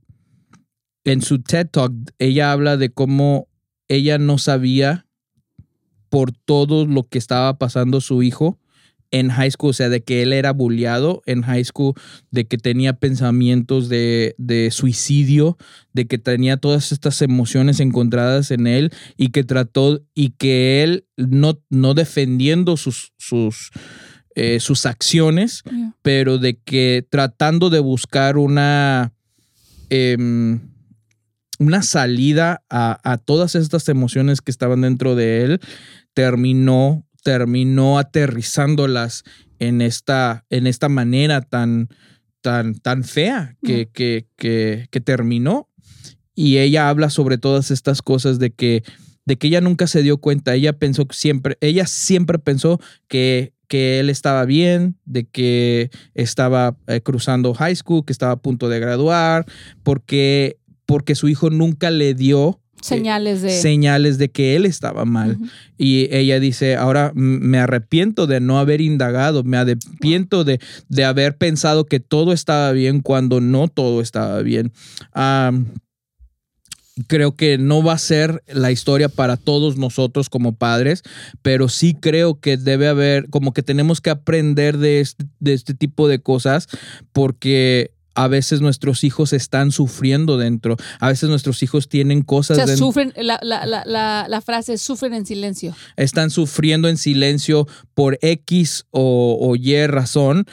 En 1.03 1.21
su 1.21 1.41
TED 1.41 1.69
Talk, 1.69 1.93
ella 2.17 2.51
habla 2.51 2.77
de 2.77 2.89
cómo 2.89 3.47
ella 3.87 4.17
no 4.17 4.39
sabía 4.39 5.05
por 6.09 6.31
todo 6.31 6.87
lo 6.87 7.07
que 7.07 7.19
estaba 7.19 7.57
pasando 7.59 8.01
su 8.01 8.23
hijo 8.23 8.57
en 9.13 9.29
high 9.29 9.51
school, 9.51 9.69
o 9.69 9.73
sea, 9.73 9.89
de 9.89 10.01
que 10.03 10.23
él 10.23 10.33
era 10.33 10.51
bulleado 10.51 11.21
en 11.27 11.43
high 11.43 11.63
school, 11.63 11.93
de 12.31 12.45
que 12.45 12.57
tenía 12.57 12.93
pensamientos 12.93 13.87
de, 13.87 14.33
de 14.39 14.71
suicidio, 14.71 15.55
de 15.93 16.07
que 16.07 16.17
tenía 16.17 16.57
todas 16.57 16.91
estas 16.91 17.21
emociones 17.21 17.79
encontradas 17.79 18.49
en 18.49 18.65
él 18.65 18.91
y 19.15 19.29
que 19.29 19.43
trató 19.43 20.01
y 20.15 20.31
que 20.31 20.83
él 20.83 21.05
no, 21.15 21.61
no 21.69 21.93
defendiendo 21.93 22.75
sus, 22.75 23.13
sus, 23.17 23.69
eh, 24.33 24.59
sus 24.59 24.87
acciones, 24.87 25.61
Yeah. 25.71 25.95
pero 26.01 26.39
de 26.39 26.57
que 26.57 27.05
tratando 27.07 27.69
de 27.69 27.79
buscar 27.79 28.37
una, 28.37 29.13
em, 29.91 30.59
una 31.59 31.83
salida 31.83 32.63
a, 32.67 32.99
a 33.03 33.19
todas 33.19 33.53
estas 33.53 33.87
emociones 33.89 34.41
que 34.41 34.49
estaban 34.49 34.81
dentro 34.81 35.13
de 35.15 35.43
él, 35.43 35.59
terminó, 36.15 37.05
terminó 37.23 37.97
aterrizándolas 37.97 39.23
en 39.59 39.81
esta, 39.81 40.45
en 40.49 40.67
esta 40.67 40.89
manera 40.89 41.41
tan, 41.41 41.89
tan, 42.41 42.75
tan 42.75 43.03
fea 43.03 43.55
que, 43.63 43.89
que, 43.91 44.27
que, 44.35 44.87
que 44.91 45.01
terminó. 45.01 45.69
Y 46.35 46.57
ella 46.57 46.89
habla 46.89 47.09
sobre 47.09 47.37
todas 47.37 47.71
estas 47.71 48.01
cosas 48.01 48.39
de 48.39 48.51
que, 48.51 48.83
de 49.25 49.37
que 49.37 49.47
ella 49.47 49.61
nunca 49.61 49.87
se 49.87 50.03
dio 50.03 50.17
cuenta. 50.17 50.53
Ella 50.53 50.73
pensó 50.73 51.07
siempre, 51.11 51.57
ella 51.61 51.87
siempre 51.87 52.39
pensó 52.39 52.79
que, 53.07 53.53
que 53.67 53.99
él 53.99 54.09
estaba 54.09 54.45
bien, 54.45 54.97
de 55.05 55.25
que 55.25 55.91
estaba 56.13 56.77
eh, 56.87 57.01
cruzando 57.01 57.53
high 57.53 57.75
school, 57.75 58.03
que 58.05 58.13
estaba 58.13 58.33
a 58.33 58.41
punto 58.41 58.67
de 58.67 58.79
graduar, 58.79 59.45
porque, 59.83 60.57
porque 60.85 61.15
su 61.15 61.29
hijo 61.29 61.49
nunca 61.49 61.89
le 61.89 62.13
dio 62.15 62.62
Señales 62.83 63.41
de. 63.41 63.49
señales 63.49 64.17
de 64.17 64.29
que 64.29 64.55
él 64.55 64.65
estaba 64.65 65.05
mal. 65.05 65.37
Y 65.77 66.13
ella 66.13 66.39
dice, 66.39 66.75
ahora 66.75 67.11
me 67.15 67.57
arrepiento 67.57 68.27
de 68.27 68.41
no 68.41 68.59
haber 68.59 68.81
indagado, 68.81 69.43
me 69.43 69.57
arrepiento 69.57 70.43
de, 70.43 70.59
de 70.89 71.05
haber 71.05 71.37
pensado 71.37 71.85
que 71.85 71.99
todo 71.99 72.33
estaba 72.33 72.71
bien 72.73 73.01
cuando 73.01 73.39
no 73.39 73.69
todo 73.69 74.01
estaba 74.01 74.41
bien. 74.41 74.73
Creo 77.07 77.35
que 77.35 77.57
no 77.57 77.81
va 77.83 77.93
a 77.93 77.97
ser 77.97 78.43
la 78.47 78.71
historia 78.71 79.09
para 79.09 79.35
todos 79.37 79.77
nosotros 79.77 80.29
como 80.29 80.55
padres, 80.55 81.01
pero 81.41 81.67
sí 81.67 81.95
creo 81.99 82.39
que 82.39 82.55
debe 82.57 82.87
haber, 82.87 83.29
como 83.29 83.53
que 83.53 83.63
tenemos 83.63 83.99
que 83.99 84.11
aprender 84.11 84.77
de 84.77 84.99
este, 84.99 85.25
de 85.39 85.53
este 85.53 85.73
tipo 85.73 86.07
de 86.07 86.19
cosas 86.19 86.67
porque... 87.11 87.91
A 88.15 88.27
veces 88.27 88.61
nuestros 88.61 89.03
hijos 89.03 89.33
están 89.33 89.71
sufriendo 89.71 90.37
dentro. 90.37 90.77
A 90.99 91.07
veces 91.09 91.29
nuestros 91.29 91.63
hijos 91.63 91.89
tienen 91.89 92.19
O 92.21 92.25
cosas 92.25 92.57
sea, 92.57 92.65
dentro 92.65 92.85
sufren, 92.87 93.13
la, 93.17 93.39
la, 93.41 93.65
la, 94.27 94.41
frase 94.41 94.77
sufren 94.77 95.13
en 95.13 95.25
silencio. 95.25 95.75
están 95.97 96.29
sufriendo 96.29 96.87
en 96.89 96.97
silencio 96.97 97.67
por 97.93 98.17
X 98.21 98.85
o, 98.91 99.37
o 99.41 99.55
Y 99.55 99.87
razón 99.87 100.45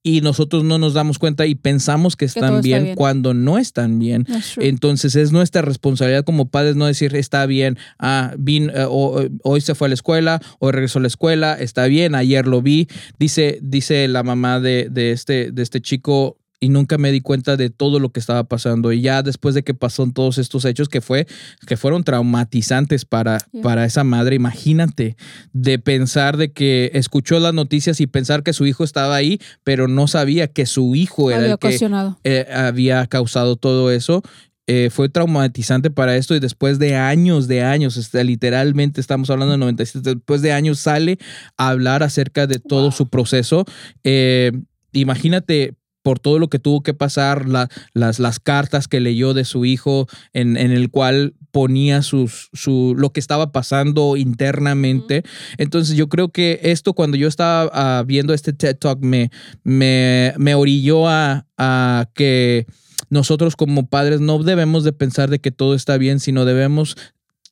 y 0.00 0.20
nosotros 0.22 0.64
no 0.64 0.78
nos 0.78 0.94
damos 0.94 1.18
cuenta 1.18 1.44
y 1.44 1.54
pensamos 1.54 2.16
que 2.16 2.24
están 2.24 2.44
está 2.54 2.60
bien, 2.62 2.82
bien. 2.84 2.94
cuando 2.96 3.34
no 3.34 3.58
están 3.58 3.98
bien. 3.98 4.24
Entonces 4.56 5.16
es 5.16 5.32
nuestra 5.32 5.60
responsabilidad 5.60 6.24
como 6.24 6.48
padres 6.48 6.76
no 6.76 6.86
decir 6.86 7.14
está 7.16 7.44
bien, 7.46 7.76
ah, 7.98 8.32
vin- 8.38 8.70
eh, 8.74 8.84
o- 8.84 9.20
o- 9.20 9.28
hoy 9.42 9.60
se 9.60 9.74
fue 9.74 9.86
a 9.86 9.90
la 9.90 9.94
escuela, 9.94 10.40
hoy 10.60 10.72
regresó 10.72 10.98
a 10.98 11.02
la 11.02 11.08
escuela, 11.08 11.54
está 11.54 11.86
bien, 11.86 12.14
ayer 12.14 12.46
lo 12.46 12.62
vi. 12.62 12.88
Dice, 13.18 13.58
dice 13.60 14.08
la 14.08 14.22
mamá 14.22 14.60
de, 14.60 14.88
de 14.90 15.10
este, 15.12 15.50
de 15.50 15.62
este 15.62 15.80
chico, 15.82 16.37
y 16.60 16.68
nunca 16.70 16.98
me 16.98 17.12
di 17.12 17.20
cuenta 17.20 17.56
de 17.56 17.70
todo 17.70 18.00
lo 18.00 18.10
que 18.10 18.20
estaba 18.20 18.44
pasando. 18.44 18.92
Y 18.92 19.00
ya 19.00 19.22
después 19.22 19.54
de 19.54 19.62
que 19.62 19.74
pasaron 19.74 20.12
todos 20.12 20.38
estos 20.38 20.64
hechos 20.64 20.88
que 20.88 21.00
fue, 21.00 21.26
que 21.66 21.76
fueron 21.76 22.04
traumatizantes 22.04 23.04
para, 23.04 23.38
para 23.62 23.84
esa 23.84 24.04
madre, 24.04 24.36
imagínate, 24.36 25.16
de 25.52 25.78
pensar 25.78 26.36
de 26.36 26.52
que 26.52 26.90
escuchó 26.94 27.38
las 27.38 27.54
noticias 27.54 28.00
y 28.00 28.06
pensar 28.06 28.42
que 28.42 28.52
su 28.52 28.66
hijo 28.66 28.84
estaba 28.84 29.14
ahí, 29.14 29.40
pero 29.62 29.88
no 29.88 30.08
sabía 30.08 30.48
que 30.48 30.66
su 30.66 30.94
hijo 30.94 31.30
era 31.30 31.46
el 31.46 31.58
que 31.58 31.78
eh, 32.24 32.46
había 32.52 33.06
causado 33.06 33.56
todo 33.56 33.90
eso. 33.90 34.22
Eh, 34.70 34.90
fue 34.90 35.08
traumatizante 35.08 35.90
para 35.90 36.16
esto 36.16 36.34
y 36.34 36.40
después 36.40 36.78
de 36.78 36.94
años, 36.94 37.48
de 37.48 37.62
años, 37.62 37.96
este, 37.96 38.22
literalmente 38.22 39.00
estamos 39.00 39.30
hablando 39.30 39.52
de 39.52 39.58
97, 39.58 40.16
después 40.16 40.42
de 40.42 40.52
años 40.52 40.78
sale 40.78 41.18
a 41.56 41.70
hablar 41.70 42.02
acerca 42.02 42.46
de 42.46 42.58
todo 42.58 42.90
su 42.90 43.08
proceso. 43.08 43.64
Eh, 44.04 44.52
imagínate 44.92 45.78
por 46.08 46.20
todo 46.20 46.38
lo 46.38 46.48
que 46.48 46.58
tuvo 46.58 46.82
que 46.82 46.94
pasar, 46.94 47.46
las, 47.50 48.18
las 48.18 48.40
cartas 48.40 48.88
que 48.88 48.98
leyó 48.98 49.34
de 49.34 49.44
su 49.44 49.66
hijo, 49.66 50.08
en, 50.32 50.56
el 50.56 50.90
cual 50.90 51.34
ponía 51.50 52.00
sus, 52.00 52.48
su, 52.54 52.94
lo 52.96 53.12
que 53.12 53.20
estaba 53.20 53.52
pasando 53.52 54.16
internamente. 54.16 55.22
Entonces 55.58 55.98
yo 55.98 56.08
creo 56.08 56.30
que 56.30 56.60
esto 56.62 56.94
cuando 56.94 57.18
yo 57.18 57.28
estaba 57.28 57.70
ah, 57.74 58.04
viendo 58.06 58.32
este 58.32 58.54
TED 58.54 58.78
Talk 58.78 59.00
me, 59.02 59.30
me, 59.64 60.32
me 60.38 60.54
orilló 60.54 61.10
a, 61.10 61.44
a 61.58 62.08
que 62.14 62.64
nosotros 63.10 63.54
como 63.54 63.86
padres 63.86 64.22
no 64.22 64.42
debemos 64.42 64.84
de 64.84 64.94
pensar 64.94 65.28
de 65.28 65.40
que 65.40 65.50
todo 65.50 65.74
está 65.74 65.98
bien, 65.98 66.20
sino 66.20 66.46
debemos 66.46 66.96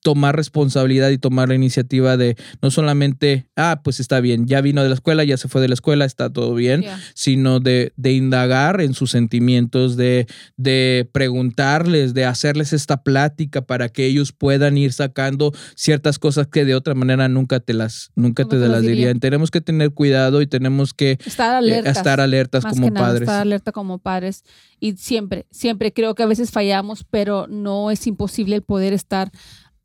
tomar 0.07 0.36
responsabilidad 0.36 1.11
y 1.11 1.18
tomar 1.18 1.48
la 1.48 1.57
iniciativa 1.57 2.16
de 2.16 2.36
no 2.62 2.70
solamente, 2.70 3.48
ah, 3.57 3.80
pues 3.82 3.98
está 3.98 4.20
bien, 4.20 4.46
ya 4.46 4.61
vino 4.61 4.84
de 4.84 4.88
la 4.88 4.94
escuela, 4.94 5.24
ya 5.24 5.36
se 5.36 5.48
fue 5.48 5.61
de 5.61 5.66
la 5.66 5.74
escuela, 5.74 6.04
está 6.04 6.32
todo 6.32 6.54
bien, 6.54 6.84
sino 7.12 7.59
de, 7.59 7.92
de, 7.96 8.12
indagar 8.12 8.80
en 8.80 8.94
sus 8.94 9.11
sentimientos, 9.11 9.96
de, 9.96 10.28
de 10.57 11.11
preguntarles, 11.11 12.14
de 12.14 12.24
hacerles 12.24 12.72
esta 12.72 13.02
plática 13.02 13.62
para 13.62 13.88
que 13.88 14.07
ellos 14.07 14.30
puedan 14.30 14.78
ir 14.78 14.92
sacando 14.92 15.52
ciertas 15.74 16.20
cosas 16.20 16.46
que 16.46 16.64
de 16.64 16.76
otra 16.76 16.94
manera 16.94 17.26
nunca 17.28 17.59
te 17.59 17.74
las, 17.74 18.12
nunca 18.14 18.44
te, 18.44 18.54
las 18.59 18.82
dirían. 18.82 19.18
Tenemos 19.18 19.50
que 19.50 19.61
tener 19.61 19.90
cuidado 19.90 20.40
y 20.40 20.46
tenemos 20.46 20.94
que 20.94 21.18
estar 21.26 21.64
eh, 21.64 21.82
estar 21.84 22.20
alertas 22.20 22.64
como 22.64 22.94
padres. 22.94 23.22
Estar 23.22 23.42
alerta 23.42 23.72
como 23.72 23.98
padres. 23.98 24.44
Y 24.78 24.92
siempre, 24.92 25.46
siempre 25.50 25.92
creo 25.92 26.14
que 26.14 26.22
a 26.22 26.26
veces 26.26 26.52
fallamos, 26.52 27.02
pero 27.11 27.48
no 27.48 27.90
es 27.90 28.07
imposible 28.07 28.54
el 28.54 28.62
poder 28.62 28.92
estar 28.92 29.32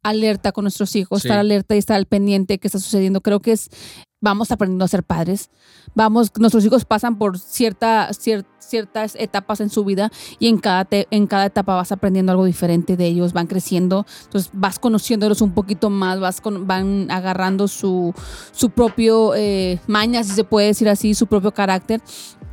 alerta 0.03 0.51
con 0.51 0.63
nuestros 0.63 0.95
hijos, 0.95 1.23
estar 1.23 1.39
alerta 1.39 1.75
y 1.75 1.77
estar 1.77 1.95
al 1.95 2.05
pendiente 2.05 2.53
de 2.53 2.57
qué 2.59 2.67
está 2.67 2.79
sucediendo. 2.79 3.21
Creo 3.21 3.39
que 3.39 3.51
es, 3.51 3.69
vamos 4.19 4.51
aprendiendo 4.51 4.85
a 4.85 4.87
ser 4.87 5.03
padres. 5.03 5.49
Vamos, 5.93 6.31
nuestros 6.39 6.65
hijos 6.65 6.85
pasan 6.85 7.17
por 7.17 7.37
cierta, 7.37 8.11
ciertas 8.13 9.15
etapas 9.15 9.59
en 9.59 9.69
su 9.69 9.83
vida 9.83 10.11
y 10.39 10.47
en 10.47 10.57
cada, 10.57 10.87
en 10.89 11.27
cada 11.27 11.45
etapa 11.45 11.75
vas 11.75 11.91
aprendiendo 11.91 12.31
algo 12.31 12.45
diferente 12.45 12.95
de 12.97 13.07
ellos, 13.07 13.33
van 13.33 13.47
creciendo, 13.47 14.05
entonces 14.23 14.49
vas 14.53 14.79
conociéndolos 14.79 15.41
un 15.41 15.51
poquito 15.51 15.89
más, 15.89 16.19
vas 16.19 16.41
van 16.61 17.11
agarrando 17.11 17.67
su, 17.67 18.13
su 18.51 18.69
propio 18.69 19.35
eh, 19.35 19.79
maña, 19.87 20.23
si 20.23 20.31
se 20.31 20.43
puede 20.43 20.67
decir 20.67 20.87
así, 20.87 21.13
su 21.13 21.27
propio 21.27 21.53
carácter 21.53 22.01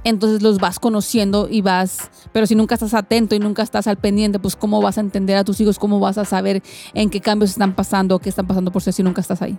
entonces 0.05 0.43
los 0.43 0.59
vas 0.59 0.79
conociendo 0.79 1.49
y 1.51 1.61
vas, 1.61 2.11
pero 2.33 2.47
si 2.47 2.55
nunca 2.55 2.75
estás 2.75 2.95
atento 2.95 3.35
y 3.35 3.39
nunca 3.39 3.63
estás 3.63 3.87
al 3.87 3.97
pendiente, 3.97 4.39
pues 4.39 4.57
cómo 4.57 4.81
vas 4.81 4.99
a 4.99 5.01
entender 5.01 5.37
a 5.37 5.45
tus 5.45 5.61
hijos, 5.61 5.79
cómo 5.79 6.01
vas 6.01 6.19
a 6.19 6.25
saber 6.25 6.63
en 6.95 7.11
qué 7.11 7.21
cambios 7.21 7.51
están 7.51 7.75
pasando, 7.75 8.19
qué 8.19 8.29
están 8.29 8.47
pasando 8.47 8.71
por 8.73 8.83
si 8.83 9.03
nunca 9.03 9.21
estás 9.21 9.43
ahí. 9.43 9.59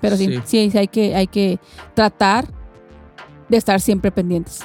Pero 0.00 0.16
sí, 0.16 0.40
sí, 0.44 0.70
sí, 0.70 0.78
hay, 0.78 0.88
que, 0.88 1.16
hay 1.16 1.26
que 1.26 1.58
tratar 1.94 2.46
de 3.48 3.56
estar 3.56 3.80
siempre 3.80 4.12
pendientes 4.12 4.64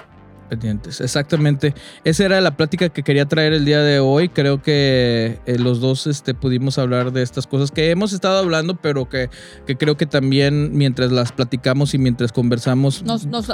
pendientes. 0.54 1.02
Exactamente. 1.02 1.74
Esa 2.04 2.26
era 2.26 2.42
la 2.42 2.56
plática 2.56 2.90
que 2.90 3.04
quería 3.04 3.26
traer 3.26 3.54
el 3.54 3.66
día 3.66 3.82
de 3.82 4.00
hoy. 4.00 4.30
Creo 4.30 4.62
que 4.62 5.40
eh, 5.46 5.58
los 5.58 5.80
dos 5.80 6.08
este, 6.08 6.34
pudimos 6.34 6.78
hablar 6.78 7.12
de 7.12 7.24
estas 7.24 7.48
cosas 7.48 7.72
que 7.72 7.90
hemos 7.90 8.14
estado 8.14 8.38
hablando, 8.40 8.76
pero 8.76 9.10
que, 9.10 9.30
que 9.66 9.76
creo 9.76 9.98
que 9.98 10.06
también 10.06 10.78
mientras 10.78 11.12
las 11.12 11.32
platicamos 11.32 11.94
y 11.94 11.98
mientras 11.98 12.32
conversamos... 12.32 13.04
Nos, 13.04 13.26
nos, 13.26 13.50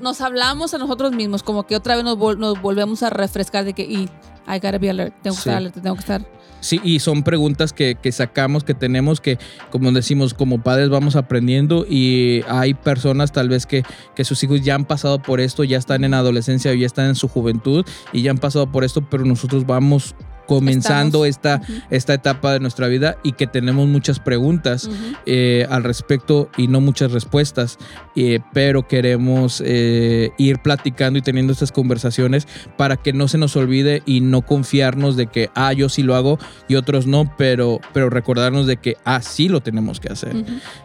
nos, 0.00 0.20
hablamos 0.20 0.74
a 0.74 0.78
nosotros 0.78 1.12
mismos, 1.12 1.42
como 1.42 1.66
que 1.66 1.76
otra 1.76 1.96
vez 1.96 2.04
nos, 2.04 2.18
nos 2.38 2.60
volvemos 2.60 3.02
a 3.02 3.10
refrescar 3.10 3.64
de 3.64 3.74
que... 3.74 3.82
Y, 3.82 4.08
I 4.48 4.60
gotta 4.60 4.78
be 4.78 4.88
alert, 4.88 5.14
tengo 5.22 5.36
que 5.36 5.40
estar 5.40 5.56
alerta, 5.56 5.82
tengo 5.82 5.94
que 5.94 6.00
estar 6.00 6.37
Sí, 6.60 6.80
y 6.82 6.98
son 6.98 7.22
preguntas 7.22 7.72
que, 7.72 7.96
sacamos, 8.12 8.64
que 8.64 8.74
tenemos, 8.74 9.20
que 9.20 9.38
como 9.70 9.92
decimos, 9.92 10.34
como 10.34 10.62
padres 10.62 10.88
vamos 10.88 11.16
aprendiendo 11.16 11.86
y 11.88 12.42
hay 12.48 12.74
personas 12.74 13.32
tal 13.32 13.48
vez 13.48 13.66
que, 13.66 13.82
que 14.14 14.24
sus 14.24 14.42
hijos 14.42 14.62
ya 14.62 14.74
han 14.74 14.84
pasado 14.84 15.20
por 15.22 15.40
esto, 15.40 15.64
ya 15.64 15.78
están 15.78 16.04
en 16.04 16.14
adolescencia 16.14 16.74
ya 16.74 16.86
están 16.86 17.06
en 17.06 17.14
su 17.14 17.28
juventud 17.28 17.84
y 18.12 18.22
ya 18.22 18.30
han 18.30 18.38
pasado 18.38 18.70
por 18.70 18.84
esto, 18.84 19.08
pero 19.08 19.24
nosotros 19.24 19.66
vamos 19.66 20.14
comenzando 20.48 21.26
esta, 21.26 21.60
esta 21.90 22.14
etapa 22.14 22.54
de 22.54 22.60
nuestra 22.60 22.88
vida 22.88 23.18
y 23.22 23.32
que 23.32 23.46
tenemos 23.46 23.86
muchas 23.86 24.18
preguntas 24.18 24.88
eh, 25.26 25.66
al 25.68 25.84
respecto 25.84 26.48
y 26.56 26.68
no 26.68 26.80
muchas 26.80 27.12
respuestas, 27.12 27.76
eh, 28.16 28.40
pero 28.54 28.88
queremos 28.88 29.62
eh, 29.64 30.30
ir 30.38 30.60
platicando 30.60 31.18
y 31.18 31.22
teniendo 31.22 31.52
estas 31.52 31.70
conversaciones 31.70 32.48
para 32.78 32.96
que 32.96 33.12
no 33.12 33.28
se 33.28 33.36
nos 33.36 33.56
olvide 33.56 34.02
y 34.06 34.22
no 34.22 34.40
confiarnos 34.40 35.16
de 35.16 35.26
que, 35.26 35.50
ah, 35.54 35.74
yo 35.74 35.90
sí 35.90 36.02
lo 36.02 36.16
hago 36.16 36.38
y 36.66 36.76
otros 36.76 37.06
no, 37.06 37.30
pero, 37.36 37.78
pero 37.92 38.08
recordarnos 38.08 38.66
de 38.66 38.78
que, 38.78 38.96
ah, 39.04 39.20
sí 39.20 39.50
lo 39.50 39.60
tenemos 39.60 40.00
que 40.00 40.10
hacer. 40.10 40.34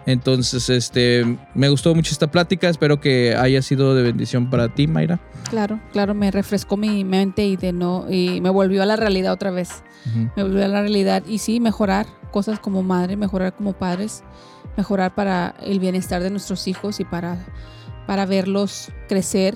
Entonces, 0.05 0.69
este, 0.69 1.37
me 1.55 1.69
gustó 1.69 1.95
mucho 1.95 2.11
esta 2.11 2.29
plática, 2.29 2.67
espero 2.67 2.99
que 2.99 3.33
haya 3.33 3.61
sido 3.61 3.95
de 3.95 4.03
bendición 4.03 4.49
para 4.49 4.67
ti, 4.67 4.87
Mayra. 4.87 5.21
Claro, 5.49 5.79
claro, 5.93 6.13
me 6.13 6.31
refrescó 6.31 6.77
mi 6.77 7.03
mente 7.05 7.45
y 7.45 7.55
de 7.55 7.71
no, 7.71 8.07
y 8.09 8.41
me 8.41 8.49
volvió 8.49 8.83
a 8.83 8.85
la 8.85 8.95
realidad 8.95 9.31
otra 9.31 9.51
vez. 9.51 9.52
Me 10.35 10.43
volvió 10.43 10.65
a 10.65 10.67
la 10.67 10.81
realidad. 10.81 11.23
Y 11.25 11.37
sí, 11.37 11.59
mejorar 11.59 12.05
cosas 12.31 12.59
como 12.59 12.83
madre, 12.83 13.15
mejorar 13.15 13.55
como 13.55 13.73
padres, 13.73 14.23
mejorar 14.77 15.15
para 15.15 15.55
el 15.61 15.79
bienestar 15.79 16.21
de 16.21 16.29
nuestros 16.29 16.67
hijos 16.67 16.99
y 16.99 17.05
para, 17.05 17.37
para 18.07 18.25
verlos 18.25 18.89
crecer. 19.07 19.55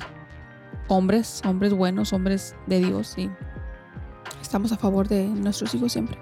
Hombres, 0.88 1.42
hombres 1.46 1.74
buenos, 1.74 2.14
hombres 2.14 2.56
de 2.66 2.80
Dios. 2.80 3.18
Y 3.18 3.30
estamos 4.42 4.72
a 4.72 4.78
favor 4.78 5.08
de 5.08 5.28
nuestros 5.28 5.76
hijos 5.76 5.92
siempre. 5.92 6.18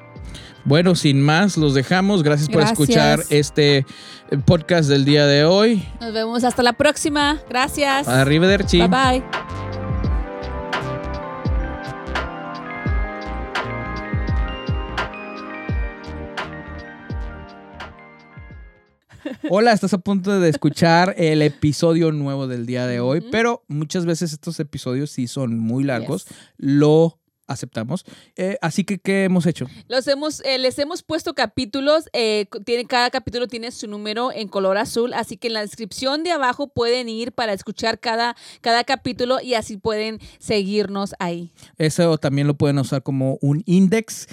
Bueno, 0.64 0.96
sin 0.96 1.22
más, 1.22 1.58
los 1.58 1.76
dejamos. 1.76 2.24
Gracias, 2.24 2.50
por 2.50 2.64
escuchar 2.64 3.20
este 3.30 3.78
eh, 3.78 3.86
podcast 4.44 4.90
del 4.90 5.06
día 5.06 5.28
de 5.28 5.46
hoy. 5.46 5.88
Nos 6.02 6.12
vemos 6.14 6.44
hasta 6.44 6.64
la 6.64 6.74
próxima. 6.74 7.40
Gracias. 7.48 8.08
Arrivederci. 8.08 8.80
Bye 8.80 8.88
bye. 8.88 9.85
Hola, 19.50 19.74
estás 19.74 19.94
a 19.94 19.98
punto 19.98 20.40
de 20.40 20.50
escuchar 20.50 21.16
el 21.18 21.42
episodio 21.42 22.12
nuevo 22.12 22.48
del 22.48 22.66
día 22.66 22.88
de 22.88 23.00
hoy, 23.00 23.22
pero 23.32 23.64
muchas 23.68 24.06
veces 24.06 24.34
estos 24.34 24.60
episodios 24.60 25.12
sí 25.12 25.28
son 25.28 25.60
muy 25.60 25.84
largos. 25.84 26.28
Lo 26.58 27.20
aceptamos. 27.48 28.06
Eh, 28.36 28.58
así 28.62 28.84
que, 28.84 29.00
¿qué 29.00 29.26
hemos 29.26 29.46
hecho? 29.46 29.68
Los 29.88 30.08
hemos, 30.08 30.42
eh, 30.42 30.58
les 30.58 30.78
hemos 30.80 31.04
puesto 31.04 31.34
capítulos, 31.34 32.06
eh, 32.14 32.48
tiene, 32.66 32.86
cada 32.86 33.10
capítulo 33.10 33.48
tiene 33.48 33.72
su 33.72 33.88
número 33.88 34.32
en 34.32 34.48
color 34.48 34.78
azul, 34.78 35.14
así 35.14 35.38
que 35.38 35.48
en 35.48 35.54
la 35.54 35.62
descripción 35.62 36.24
de 36.24 36.32
abajo 36.32 36.68
pueden 36.68 37.10
ir 37.10 37.32
para 37.32 37.54
escuchar 37.54 38.00
cada, 38.00 38.36
cada 38.62 38.84
capítulo 38.84 39.40
y 39.42 39.54
así 39.54 39.78
pueden 39.78 40.20
seguirnos 40.40 41.14
ahí. 41.20 41.52
Eso 41.78 42.18
también 42.18 42.48
lo 42.48 42.56
pueden 42.56 42.80
usar 42.80 43.04
como 43.04 43.38
un 43.42 43.64
index 43.66 44.28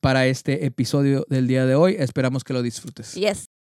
para 0.00 0.26
este 0.26 0.64
episodio 0.64 1.26
del 1.28 1.46
día 1.46 1.66
de 1.66 1.74
hoy. 1.74 1.96
Esperamos 1.98 2.44
que 2.44 2.52
lo 2.52 2.62
disfrutes. 2.62 3.14
Yes. 3.14 3.51